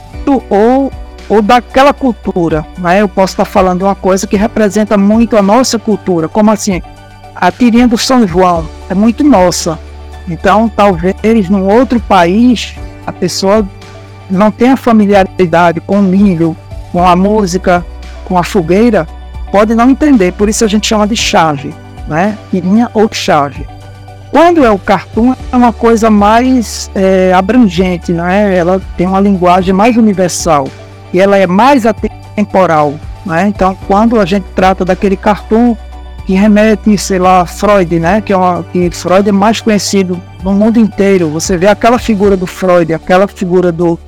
ou, 0.49 0.91
ou 1.27 1.41
daquela 1.41 1.93
cultura. 1.93 2.65
Né? 2.77 3.01
Eu 3.01 3.09
posso 3.09 3.33
estar 3.33 3.45
falando 3.45 3.83
uma 3.83 3.95
coisa 3.95 4.25
que 4.25 4.37
representa 4.37 4.97
muito 4.97 5.35
a 5.37 5.41
nossa 5.41 5.77
cultura, 5.77 6.27
como 6.27 6.49
assim? 6.51 6.81
a 7.39 7.51
tirinha 7.51 7.87
do 7.87 7.97
São 7.97 8.27
João 8.27 8.67
é 8.89 8.93
muito 8.93 9.23
nossa. 9.23 9.79
Então, 10.27 10.67
talvez 10.67 11.49
num 11.49 11.65
outro 11.65 11.99
país 11.99 12.75
a 13.07 13.13
pessoa 13.13 13.67
não 14.29 14.51
tenha 14.51 14.75
familiaridade 14.75 15.79
com 15.79 15.99
o 15.99 16.03
milho, 16.03 16.55
com 16.91 17.07
a 17.07 17.15
música, 17.15 17.83
com 18.25 18.37
a 18.37 18.43
fogueira, 18.43 19.07
pode 19.51 19.75
não 19.75 19.89
entender. 19.89 20.33
Por 20.33 20.49
isso 20.49 20.63
a 20.63 20.67
gente 20.67 20.87
chama 20.87 21.07
de 21.07 21.15
chave, 21.15 21.73
né? 22.07 22.37
Tirinha 22.51 22.89
ou 22.93 23.09
chave. 23.11 23.67
Quando 24.31 24.63
é 24.63 24.69
o 24.69 24.77
cartoon, 24.77 25.33
é 25.51 25.55
uma 25.55 25.73
coisa 25.73 26.09
mais 26.09 26.89
é, 26.93 27.33
abrangente, 27.33 28.11
né? 28.11 28.55
Ela 28.55 28.79
tem 28.95 29.07
uma 29.07 29.19
linguagem 29.19 29.73
mais 29.73 29.97
universal 29.97 30.67
e 31.11 31.19
ela 31.19 31.37
é 31.37 31.47
mais 31.47 31.85
atemporal, 31.85 32.93
né? 33.25 33.47
Então, 33.47 33.75
quando 33.87 34.19
a 34.19 34.25
gente 34.25 34.45
trata 34.55 34.85
daquele 34.85 35.17
cartoon 35.17 35.75
que 36.25 36.35
remete, 36.35 36.95
sei 36.95 37.17
lá, 37.17 37.43
Freud, 37.43 37.99
né? 37.99 38.21
Que, 38.21 38.31
é 38.31 38.37
uma, 38.37 38.63
que 38.71 38.91
Freud 38.91 39.27
é 39.27 39.31
mais 39.31 39.61
conhecido 39.61 40.21
no 40.43 40.53
mundo 40.53 40.79
inteiro. 40.79 41.27
Você 41.29 41.57
vê 41.57 41.65
aquela 41.65 41.97
figura 41.97 42.37
do 42.37 42.45
Freud, 42.45 42.93
aquela 42.93 43.27
figura 43.27 43.71
do, 43.71 43.99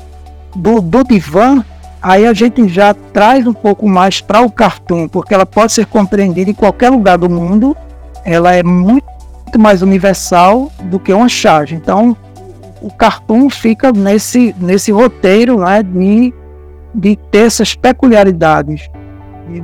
do, 0.56 0.80
do 0.82 1.04
divã, 1.04 1.66
aí 2.02 2.26
a 2.26 2.34
gente 2.34 2.68
já 2.68 2.94
traz 2.94 3.46
um 3.46 3.54
pouco 3.54 3.88
mais 3.88 4.22
para 4.22 4.42
o 4.42 4.52
cartoon, 4.52 5.08
porque 5.08 5.34
ela 5.34 5.46
pode 5.46 5.74
ser 5.74 5.86
compreendida 5.86 6.50
em 6.50 6.54
qualquer 6.54 6.90
lugar 6.90 7.18
do 7.18 7.30
mundo. 7.30 7.76
Ela 8.26 8.56
é 8.56 8.64
muito 8.64 9.06
mais 9.58 9.82
universal 9.82 10.72
do 10.84 11.00
que 11.00 11.14
uma 11.14 11.30
charge. 11.30 11.76
Então, 11.76 12.16
o 12.82 12.92
cartoon 12.92 13.50
fica 13.50 13.92
nesse, 13.92 14.56
nesse 14.60 14.92
roteiro 14.92 15.60
né, 15.60 15.84
de, 15.84 16.34
de 16.94 17.16
ter 17.16 17.46
essas 17.46 17.76
peculiaridades 17.76 18.90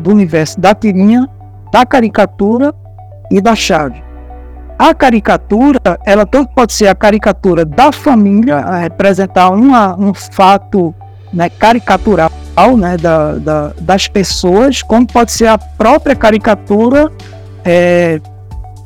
do 0.01 0.11
universo 0.11 0.59
da 0.59 0.75
tirinha 0.75 1.27
da 1.71 1.85
caricatura 1.85 2.73
e 3.31 3.41
da 3.41 3.55
chave. 3.55 4.03
A 4.77 4.93
caricatura, 4.93 5.79
ela 6.05 6.25
tanto 6.25 6.53
pode 6.53 6.71
ser 6.71 6.87
a 6.87 6.95
caricatura 6.95 7.65
da 7.65 7.91
família, 7.91 8.57
a 8.57 8.77
representar 8.77 9.49
uma, 9.49 9.99
um 9.99 10.13
fato 10.13 10.93
né, 11.37 11.51
caricatural 11.51 12.31
né, 12.75 12.97
da, 12.97 13.33
da, 13.33 13.73
das 13.79 14.07
pessoas, 14.07 14.81
como 14.81 15.05
pode 15.05 15.31
ser 15.31 15.45
a 15.45 15.55
própria 15.55 16.15
caricatura 16.15 17.11
é, 17.63 18.19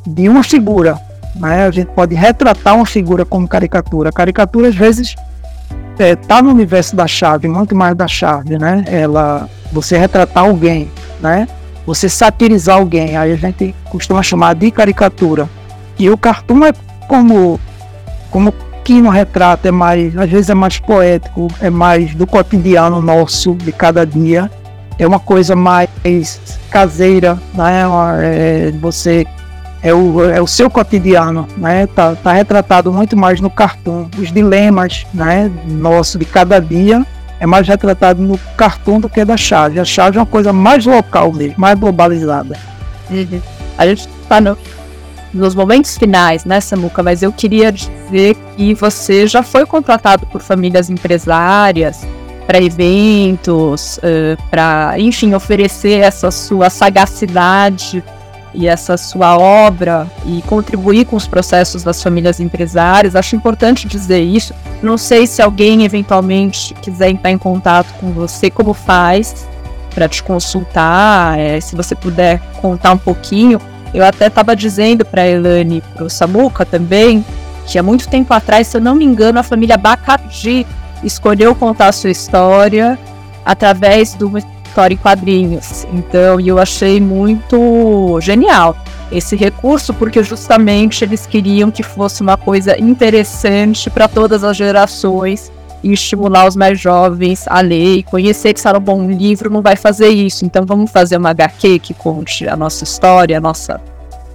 de 0.06 0.28
uma 0.28 0.44
figura. 0.44 1.00
Né? 1.38 1.66
A 1.66 1.72
gente 1.72 1.88
pode 1.92 2.14
retratar 2.14 2.76
uma 2.76 2.86
figura 2.86 3.24
como 3.24 3.48
caricatura. 3.48 4.10
A 4.10 4.12
caricatura, 4.12 4.68
às 4.68 4.76
vezes, 4.76 5.16
está 5.94 6.04
é, 6.04 6.16
tá 6.18 6.42
no 6.42 6.50
universo 6.50 6.94
da 6.94 7.08
chave, 7.08 7.48
muito 7.48 7.74
mais 7.74 7.96
da 7.96 8.06
chave. 8.06 8.58
Né? 8.58 8.84
Ela, 8.86 9.50
você 9.72 9.98
retratar 9.98 10.44
alguém, 10.44 10.92
né? 11.22 11.48
você 11.86 12.10
satirizar 12.10 12.76
alguém, 12.76 13.16
aí 13.16 13.32
a 13.32 13.38
gente 13.38 13.74
costuma 13.86 14.22
chamar 14.22 14.56
de 14.56 14.70
caricatura. 14.72 15.50
E 15.98 16.10
o 16.10 16.18
cartoon 16.18 16.66
é 16.66 16.74
como, 17.08 17.58
como 18.30 18.54
que 18.84 19.02
no 19.02 19.10
retrato 19.10 19.68
é 19.68 19.72
mais, 19.72 20.18
às 20.18 20.30
vezes 20.30 20.50
é 20.50 20.54
mais 20.54 20.80
poético, 20.80 21.48
é 21.62 21.70
mais 21.70 22.14
do 22.16 22.26
cotidiano 22.26 23.02
nosso, 23.02 23.56
de 23.56 23.72
cada 23.72 24.06
dia. 24.06 24.50
É 24.98 25.08
uma 25.08 25.20
coisa 25.20 25.56
mais 25.56 25.90
caseira, 26.70 27.40
né? 27.54 27.84
É, 28.22 28.72
você 28.80 29.26
é 29.82 29.94
o, 29.94 30.24
é 30.24 30.40
o 30.42 30.48
seu 30.48 30.70
cotidiano, 30.70 31.48
né? 31.58 31.88
Tá, 31.88 32.16
tá 32.16 32.32
retratado 32.34 32.92
muito 32.92 33.18
mais 33.18 33.42
no 33.42 33.50
cartoon, 33.50 34.08
os 34.18 34.32
dilemas, 34.32 35.06
né? 35.14 35.52
Nosso 35.68 36.20
de 36.20 36.26
cada 36.26 36.60
dia 36.60 37.06
é 37.40 37.48
mais 37.48 37.68
retratado 37.68 38.22
no 38.22 38.38
cartoon 38.56 39.00
do 39.00 39.10
que 39.10 39.26
da 39.26 39.36
chave. 39.36 39.80
A 39.80 39.86
chave 39.86 40.18
é 40.18 40.20
uma 40.20 40.28
coisa 40.28 40.54
mais 40.54 40.86
local 40.86 41.34
mesmo, 41.34 41.56
mais 41.58 41.80
globalizada. 41.80 42.56
Uhum. 43.10 43.42
A 43.78 43.88
gente 43.88 44.08
está 44.22 44.40
no, 44.40 44.56
nos 45.34 45.56
momentos 45.56 45.98
finais, 45.98 46.46
né, 46.46 46.60
Samuca? 46.60 47.02
Mas 47.02 47.24
eu 47.24 47.32
queria 47.32 47.72
dizer 47.72 48.36
que 48.56 48.74
você 48.74 49.28
já 49.28 49.44
foi 49.44 49.66
contratado 49.66 50.26
por 50.28 50.42
famílias 50.42 50.90
empresárias 50.90 52.06
para 52.46 52.62
eventos, 52.62 53.98
uh, 53.98 54.42
para, 54.50 54.96
enfim, 54.98 55.34
oferecer 55.34 56.00
essa 56.00 56.32
sua 56.32 56.70
sagacidade 56.70 58.04
e 58.54 58.68
essa 58.68 58.98
sua 58.98 59.38
obra 59.38 60.06
e 60.26 60.42
contribuir 60.42 61.06
com 61.06 61.16
os 61.16 61.26
processos 61.26 61.84
das 61.84 62.04
famílias 62.04 62.40
empresárias. 62.40 63.16
Acho 63.16 63.36
importante 63.36 63.88
dizer 63.88 64.22
isso. 64.22 64.54
Não 64.84 64.98
sei 64.98 65.26
se 65.26 65.42
alguém 65.42 65.86
eventualmente 65.86 66.74
quiser 66.76 67.10
entrar 67.10 67.32
em 67.32 67.38
contato 67.38 67.94
com 68.00 68.12
você, 68.12 68.50
como 68.50 68.74
faz 68.74 69.48
para 69.94 70.08
te 70.08 70.24
consultar, 70.24 71.38
é, 71.38 71.60
se 71.60 71.76
você 71.76 71.96
puder 71.96 72.40
contar 72.62 72.92
um 72.94 72.98
pouquinho. 72.98 73.60
Eu 73.94 74.06
até 74.06 74.28
estava 74.28 74.56
dizendo 74.56 75.04
para 75.06 75.28
Elane 75.28 75.78
e 75.78 75.82
para 75.82 76.06
o 76.06 76.10
Samuca 76.10 76.66
também 76.66 77.26
que 77.66 77.78
há 77.78 77.84
muito 77.84 78.08
tempo 78.08 78.34
atrás, 78.34 78.68
se 78.68 78.78
eu 78.78 78.82
não 78.82 78.96
me 78.96 79.06
engano, 79.06 79.40
a 79.40 79.44
família 79.44 79.78
Bacardi 79.78 80.66
escolheu 81.04 81.56
contar 81.56 81.88
a 81.88 81.92
sua 81.92 82.10
história 82.10 82.98
através 83.46 84.14
do 84.14 84.30
história 84.72 84.94
em 84.94 84.98
quadrinhos. 84.98 85.86
Então, 85.94 86.40
eu 86.40 86.58
achei 86.58 87.02
muito 87.02 88.20
genial 88.22 88.76
esse 89.12 89.36
recurso, 89.36 89.94
porque 89.94 90.24
justamente 90.24 91.04
eles 91.04 91.26
queriam 91.26 91.70
que 91.70 91.84
fosse 91.84 92.22
uma 92.22 92.38
coisa 92.38 92.80
interessante 92.80 93.90
para 93.90 94.08
todas 94.08 94.44
as 94.44 94.56
gerações 94.56 95.52
e 95.84 95.92
estimular 95.92 96.48
os 96.48 96.56
mais 96.56 96.80
jovens 96.80 97.46
a 97.48 97.62
ler 97.62 97.98
e 97.98 98.04
conhecer 98.04 98.54
que 98.54 98.62
será 98.62 98.78
um 98.78 98.82
bom 98.82 99.10
livro 99.10 99.50
não 99.50 99.62
vai 99.62 99.76
fazer 99.76 100.10
isso. 100.10 100.46
Então 100.46 100.66
vamos 100.66 100.92
fazer 100.92 101.18
uma 101.18 101.30
HQ 101.30 101.80
que 101.80 101.94
conte 101.94 102.48
a 102.48 102.56
nossa 102.56 102.84
história, 102.84 103.38
a 103.38 103.42
nossa 103.42 103.82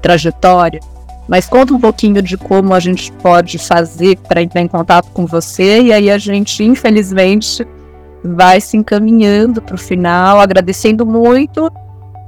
trajetória. 0.03 0.80
Mas 1.28 1.47
conta 1.47 1.74
um 1.74 1.80
pouquinho 1.80 2.22
de 2.22 2.36
como 2.36 2.72
a 2.72 2.80
gente 2.80 3.11
pode 3.12 3.59
fazer 3.59 4.16
para 4.28 4.42
entrar 4.42 4.61
em 4.61 4.68
contato 4.68 5.11
com 5.12 5.26
você 5.26 5.82
e 5.82 5.92
aí 5.92 6.11
a 6.11 6.18
gente, 6.18 6.62
infelizmente, 6.62 7.66
vai 8.22 8.61
se 8.61 8.76
encaminhando 8.76 9.61
para 9.61 9.74
o 9.74 9.78
final, 9.78 10.40
agradecendo 10.40 11.05
muito 11.05 11.70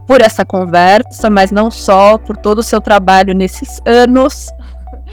por 0.07 0.21
essa 0.21 0.45
conversa, 0.45 1.29
mas 1.29 1.53
não 1.53 1.71
só 1.71 2.17
por 2.19 2.37
todo 2.37 2.59
o 2.59 2.63
seu 2.63 2.81
trabalho 2.81 3.35
nesses 3.35 3.81
anos, 3.85 4.49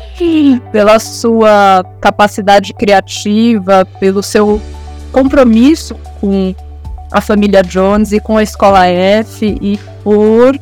pela 0.72 1.00
sua 1.00 1.86
capacidade 2.02 2.74
criativa, 2.74 3.86
pelo 4.00 4.22
seu 4.22 4.62
compromisso 5.12 5.96
com 6.20 6.54
a 7.12 7.22
família 7.22 7.64
Jones 7.64 8.12
e 8.12 8.20
com 8.20 8.38
a 8.38 8.44
Escola 8.44 8.86
F 8.88 9.58
e 9.62 9.80
por 10.04 10.58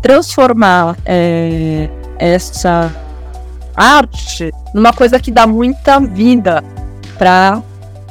transformar 0.00 0.96
é, 1.04 1.88
essa 2.18 2.92
arte 3.76 4.50
numa 4.74 4.92
coisa 4.92 5.20
que 5.20 5.30
dá 5.30 5.46
muita 5.46 6.00
vida 6.00 6.62
para 7.16 7.62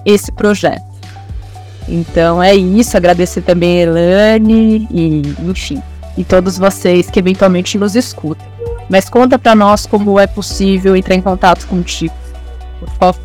esse 0.05 0.31
projeto. 0.31 0.91
Então 1.87 2.41
é 2.41 2.55
isso, 2.55 2.95
agradecer 2.95 3.41
também 3.41 3.79
a 3.79 3.83
Elane 3.83 4.87
e, 4.89 5.21
enfim, 5.43 5.81
e 6.17 6.23
todos 6.23 6.57
vocês 6.57 7.09
que 7.09 7.19
eventualmente 7.19 7.77
nos 7.77 7.95
escutam. 7.95 8.50
Mas 8.91 9.09
conta 9.09 9.39
para 9.39 9.55
nós 9.55 9.85
como 9.85 10.19
é 10.19 10.27
possível 10.27 10.97
entrar 10.97 11.15
em 11.15 11.21
contato 11.21 11.65
contigo, 11.65 12.13
por 12.77 12.89
favor. 12.89 13.21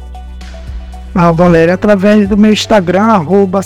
Ah, 1.12 1.32
Valéria, 1.32 1.74
através 1.74 2.28
do 2.28 2.36
meu 2.36 2.52
Instagram, 2.52 3.02
arroba. 3.02 3.60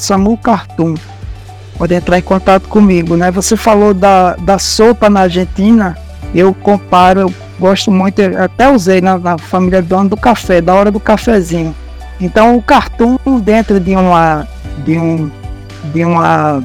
Pode 1.76 1.94
entrar 1.94 2.18
em 2.18 2.22
contato 2.22 2.68
comigo, 2.68 3.18
né? 3.18 3.30
Você 3.30 3.54
falou 3.54 3.92
da, 3.92 4.34
da 4.36 4.58
sopa 4.58 5.10
na 5.10 5.20
Argentina, 5.20 5.94
eu 6.34 6.54
comparo, 6.54 7.20
eu 7.20 7.34
gosto 7.58 7.90
muito, 7.90 8.22
até 8.38 8.70
usei 8.70 9.02
na, 9.02 9.18
na 9.18 9.36
família 9.36 9.82
dono 9.82 10.08
do 10.08 10.16
café, 10.16 10.62
da 10.62 10.74
hora 10.74 10.90
do 10.90 11.00
cafezinho. 11.00 11.76
Então 12.18 12.56
o 12.56 12.62
cartoon 12.62 13.18
dentro 13.42 13.78
de 13.78 13.94
uma 13.94 14.48
de, 14.86 14.98
um, 14.98 15.30
de 15.92 16.02
uma 16.02 16.64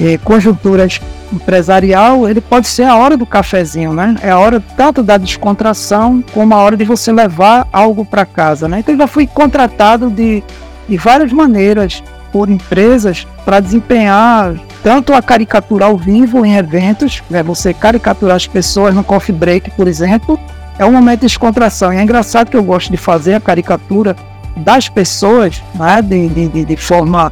eh, 0.00 0.18
conjuntura 0.22 0.86
empresarial, 1.32 2.28
ele 2.28 2.40
pode 2.40 2.66
ser 2.66 2.84
a 2.84 2.96
hora 2.96 3.16
do 3.16 3.26
cafezinho, 3.26 3.92
né? 3.92 4.16
É 4.22 4.30
a 4.30 4.38
hora 4.38 4.62
tanto 4.76 5.02
da 5.02 5.16
descontração 5.16 6.22
como 6.32 6.54
a 6.54 6.58
hora 6.58 6.76
de 6.76 6.84
você 6.84 7.12
levar 7.12 7.66
algo 7.72 8.04
para 8.04 8.24
casa, 8.24 8.68
né? 8.68 8.80
Então 8.80 8.94
eu 8.94 8.98
já 8.98 9.06
fui 9.06 9.26
contratado 9.26 10.10
de, 10.10 10.42
de 10.88 10.96
várias 10.96 11.32
maneiras 11.32 12.02
por 12.32 12.48
empresas 12.48 13.26
para 13.44 13.60
desempenhar 13.60 14.54
tanto 14.82 15.12
a 15.12 15.22
caricatura 15.22 15.86
ao 15.86 15.96
vivo 15.96 16.44
em 16.44 16.56
eventos, 16.56 17.22
né? 17.28 17.42
Você 17.42 17.74
caricaturar 17.74 18.36
as 18.36 18.46
pessoas 18.46 18.94
no 18.94 19.02
coffee 19.02 19.34
break, 19.34 19.70
por 19.72 19.88
exemplo, 19.88 20.38
é 20.78 20.84
um 20.84 20.92
momento 20.92 21.20
de 21.20 21.26
descontração. 21.26 21.92
E 21.92 21.96
é 21.96 22.02
engraçado 22.02 22.50
que 22.50 22.56
eu 22.56 22.62
gosto 22.62 22.90
de 22.90 22.96
fazer 22.96 23.34
a 23.34 23.40
caricatura 23.40 24.14
das 24.56 24.88
pessoas 24.88 25.62
né, 25.74 26.00
de, 26.02 26.48
de, 26.48 26.64
de 26.64 26.76
forma 26.76 27.30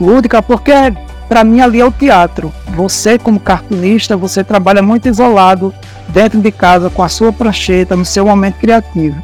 lúdica, 0.00 0.42
porque 0.42 0.72
para 1.28 1.44
mim 1.44 1.60
ali 1.60 1.80
é 1.80 1.84
o 1.84 1.92
teatro. 1.92 2.52
Você, 2.74 3.18
como 3.18 3.40
cartunista, 3.40 4.16
você 4.16 4.42
trabalha 4.44 4.82
muito 4.82 5.08
isolado 5.08 5.74
dentro 6.08 6.40
de 6.40 6.50
casa 6.50 6.90
com 6.90 7.02
a 7.02 7.08
sua 7.08 7.32
prancheta, 7.32 7.96
no 7.96 8.04
seu 8.04 8.26
momento 8.26 8.58
criativo. 8.58 9.20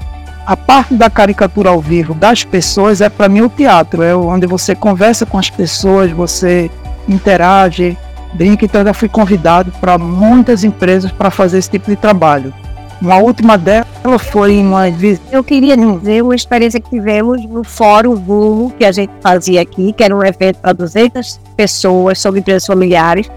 A 0.47 0.57
parte 0.57 0.95
da 0.95 1.09
caricatura 1.09 1.71
ao 1.71 1.81
vivo 1.81 2.15
das 2.15 2.43
pessoas 2.43 3.01
é 3.01 3.09
para 3.09 3.29
mim 3.29 3.43
o 3.43 3.49
teatro, 3.49 4.03
é 4.03 4.15
onde 4.15 4.47
você 4.47 4.75
conversa 4.75 5.25
com 5.25 5.39
as 5.39 5.49
pessoas, 5.49 6.11
você 6.11 6.71
interage, 7.09 7.97
brinca. 8.33 8.65
Então, 8.65 8.81
eu 8.81 8.87
já 8.89 8.95
fui 8.95 9.09
convidado 9.09 9.73
para 9.81 9.99
muitas 9.99 10.65
empresas 10.65 11.13
para 11.13 11.31
fazer 11.31 11.59
esse 11.59 11.71
tipo 11.71 11.91
de 11.91 11.97
trabalho. 11.97 12.53
Uma 13.01 13.17
última 13.17 13.57
dela 13.57 13.87
foi 14.19 14.59
uma 14.59 14.85
Eu 15.33 15.43
queria 15.43 15.75
dizer 15.75 16.23
uma 16.23 16.35
experiência 16.35 16.79
que 16.79 16.91
tivemos 16.91 17.43
no 17.47 17.65
Fórum 17.65 18.15
Vulgo, 18.15 18.75
que 18.77 18.85
a 18.85 18.93
gente 18.93 19.11
fazia 19.23 19.63
aqui, 19.63 19.93
que 19.95 20.05
era 20.05 20.15
um 20.15 20.23
evento 20.23 20.59
para 20.59 20.75
200 20.75 21.41
pessoas 21.57 22.19
sobre 22.19 22.41
empresas 22.41 22.67
familiares. 22.67 23.31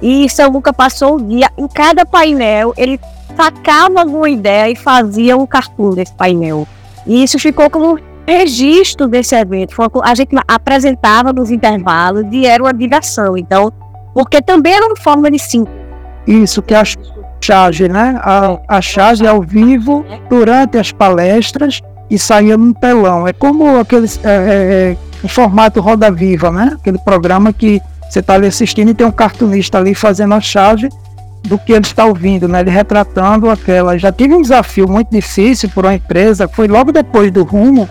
E 0.00 0.28
Samuca 0.28 0.72
passou 0.72 1.16
o 1.16 1.22
dia, 1.22 1.50
em 1.58 1.66
cada 1.66 2.06
painel, 2.06 2.72
ele 2.76 3.00
sacava 3.36 4.00
alguma 4.00 4.30
ideia 4.30 4.70
e 4.70 4.76
fazia 4.76 5.36
um 5.36 5.46
cartoon 5.46 5.90
desse 5.90 6.14
painel. 6.14 6.66
E 7.04 7.24
isso 7.24 7.40
ficou 7.40 7.68
como 7.68 7.98
registro 8.24 9.08
desse 9.08 9.34
evento. 9.34 9.74
A 10.04 10.14
gente 10.14 10.30
apresentava 10.46 11.32
nos 11.32 11.50
intervalos 11.50 12.24
e 12.30 12.46
era 12.46 12.62
uma 12.62 12.72
diversão. 12.72 13.36
Então, 13.36 13.72
porque 14.14 14.40
também 14.40 14.74
era 14.74 14.86
uma 14.86 14.96
forma 14.96 15.28
de 15.28 15.40
sim. 15.40 15.64
Isso 16.24 16.62
que 16.62 16.74
acho 16.74 16.96
charge, 17.40 17.88
né? 17.88 18.18
A, 18.22 18.58
a 18.68 18.80
charge 18.80 19.26
ao 19.26 19.42
vivo 19.42 20.04
durante 20.28 20.78
as 20.78 20.92
palestras 20.92 21.80
e 22.10 22.18
saía 22.18 22.56
num 22.56 22.72
telão. 22.72 23.26
É 23.26 23.32
como 23.32 23.78
aqueles 23.78 24.20
é, 24.24 24.28
é, 24.28 24.96
é 25.24 25.28
formato 25.28 25.80
Roda 25.80 26.10
Viva, 26.10 26.50
né? 26.50 26.76
Aquele 26.78 26.98
programa 26.98 27.52
que 27.52 27.80
você 28.08 28.20
está 28.20 28.34
ali 28.34 28.46
assistindo 28.46 28.90
e 28.90 28.94
tem 28.94 29.06
um 29.06 29.12
cartunista 29.12 29.78
ali 29.78 29.94
fazendo 29.94 30.34
a 30.34 30.40
charge 30.40 30.88
do 31.44 31.58
que 31.58 31.72
ele 31.72 31.84
está 31.84 32.04
ouvindo, 32.04 32.48
né? 32.48 32.60
Ele 32.60 32.70
retratando 32.70 33.50
aquela. 33.50 33.98
Já 33.98 34.10
tive 34.10 34.34
um 34.34 34.42
desafio 34.42 34.88
muito 34.88 35.10
difícil 35.10 35.68
por 35.68 35.84
uma 35.84 35.94
empresa, 35.94 36.48
foi 36.48 36.66
logo 36.68 36.90
depois 36.92 37.30
do 37.30 37.44
rumo, 37.44 37.88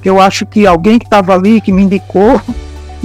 que 0.00 0.08
eu 0.08 0.20
acho 0.20 0.46
que 0.46 0.66
alguém 0.66 0.98
que 0.98 1.06
estava 1.06 1.34
ali 1.34 1.60
que 1.60 1.72
me 1.72 1.82
indicou 1.82 2.40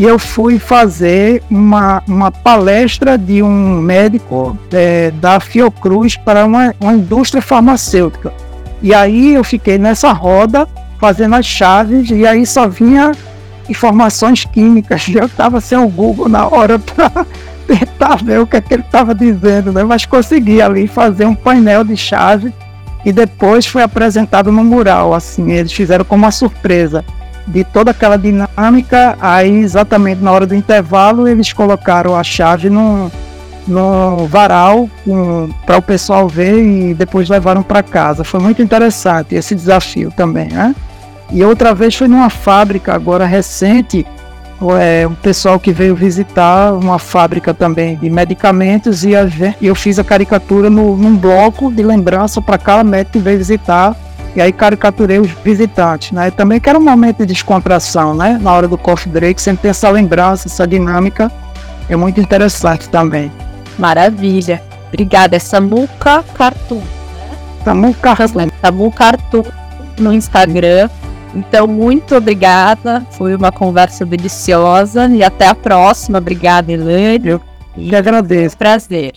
e 0.02 0.04
eu 0.04 0.18
fui 0.18 0.58
fazer 0.58 1.44
uma, 1.48 2.02
uma 2.08 2.32
palestra 2.32 3.20
de 3.20 3.44
um 3.44 3.80
médico 3.80 4.58
é, 4.74 5.12
da 5.12 5.40
Fiocruz 5.40 6.18
para 6.18 6.44
uma, 6.44 6.74
uma 6.82 6.94
indústria 6.94 7.40
farmacêutica. 7.40 8.34
E 8.82 8.96
aí 8.96 9.36
eu 9.36 9.44
fiquei 9.44 9.78
nessa 9.78 10.12
roda 10.12 10.68
fazendo 11.00 11.36
as 11.36 11.46
chaves 11.46 12.10
e 12.10 12.26
aí 12.26 12.48
só 12.48 12.68
vinha 12.68 13.12
informações 13.70 14.44
químicas. 14.44 15.06
Eu 15.14 15.28
estava 15.28 15.62
sem 15.62 15.78
o 15.78 15.88
Google 15.88 16.28
na 16.28 16.48
hora 16.48 16.80
para 16.82 17.24
tentar 17.68 18.16
ver 18.24 18.40
o 18.40 18.48
que, 18.48 18.58
é 18.58 18.62
que 18.62 18.74
ele 18.74 18.82
estava 18.82 19.14
dizendo, 19.14 19.72
né? 19.72 19.84
mas 19.84 20.08
consegui 20.08 20.64
ali 20.64 20.88
fazer 20.88 21.28
um 21.28 21.36
painel 21.36 21.84
de 21.84 21.96
chave 21.96 22.52
e 23.06 23.14
depois 23.14 23.68
foi 23.68 23.84
apresentado 23.84 24.52
no 24.52 24.64
mural. 24.64 25.14
Assim, 25.14 25.52
eles 25.52 25.72
fizeram 25.72 26.04
como 26.04 26.24
uma 26.24 26.32
surpresa 26.32 27.06
de 27.48 27.64
toda 27.64 27.92
aquela 27.92 28.18
dinâmica, 28.18 29.18
aí 29.20 29.60
exatamente 29.60 30.22
na 30.22 30.32
hora 30.32 30.46
do 30.46 30.56
intervalo 30.56 31.28
eles 31.28 31.52
colocaram 31.52 32.16
a 32.16 32.24
chave 32.24 32.70
no, 32.70 33.12
no 33.68 34.26
varal 34.28 34.90
para 35.66 35.78
o 35.78 35.82
pessoal 35.82 36.28
ver 36.28 36.64
e 36.64 36.94
depois 36.94 37.30
levaram 37.30 37.64
para 37.64 37.84
casa. 37.84 38.24
Foi 38.24 38.40
muito 38.40 38.62
interessante 38.62 39.36
esse 39.36 39.56
desafio 39.56 40.12
também, 40.12 40.50
né? 40.50 40.76
E 41.32 41.44
outra 41.44 41.74
vez 41.74 41.96
foi 41.96 42.08
numa 42.08 42.30
fábrica 42.30 42.94
agora 42.94 43.26
recente, 43.26 44.06
é, 44.80 45.08
um 45.08 45.16
pessoal 45.16 45.60
que 45.60 45.72
veio 45.72 45.96
visitar 45.96 46.74
uma 46.74 47.00
fábrica 47.00 47.54
também 47.54 47.96
de 47.96 48.10
medicamentos 48.10 49.04
e, 49.04 49.12
eu 49.62 49.74
fiz 49.74 49.98
a 49.98 50.04
caricatura 50.04 50.70
no, 50.70 50.96
num 50.96 51.16
bloco 51.16 51.72
de 51.72 51.82
lembrança 51.82 52.42
para 52.42 52.58
cada 52.58 52.84
médico 52.84 53.14
que 53.14 53.20
veio 53.20 53.38
visitar 53.38 53.96
e 54.36 54.42
aí 54.42 54.52
caricaturei 54.52 55.20
os 55.20 55.32
visitantes, 55.32 56.12
né? 56.12 56.32
Também 56.32 56.60
que 56.60 56.70
era 56.70 56.80
um 56.80 56.84
momento 56.84 57.20
de 57.20 57.34
descontração, 57.34 58.16
né? 58.16 58.40
Na 58.42 58.54
hora 58.54 58.68
do 58.68 58.78
coffee 58.78 59.12
break, 59.12 59.42
sempre 59.42 59.64
tem 59.64 59.72
essa 59.72 59.90
lembrança, 59.90 60.48
essa 60.48 60.66
dinâmica. 60.66 61.32
É 61.90 61.96
muito 61.96 62.22
interessante 62.22 62.88
também. 62.88 63.32
Maravilha. 63.78 64.62
Obrigada. 64.88 65.36
É 65.36 65.40
Samuca 65.40 66.24
Cartoon. 66.34 66.78
Né? 66.78 66.84
Samuca 67.66 68.16
Samu 68.62 68.92
Cartoon 68.92 69.44
no 70.00 70.14
Instagram. 70.14 70.90
Então, 71.34 71.68
muito 71.68 72.16
obrigada. 72.16 73.06
Foi 73.12 73.36
uma 73.36 73.52
conversa 73.52 74.06
deliciosa. 74.06 75.08
E 75.08 75.24
até 75.24 75.48
a 75.48 75.56
próxima. 75.56 76.20
Obrigada, 76.20 76.72
Elânio. 76.72 77.42
E 77.76 77.94
agradeço. 77.96 78.58
Prazer. 78.58 79.14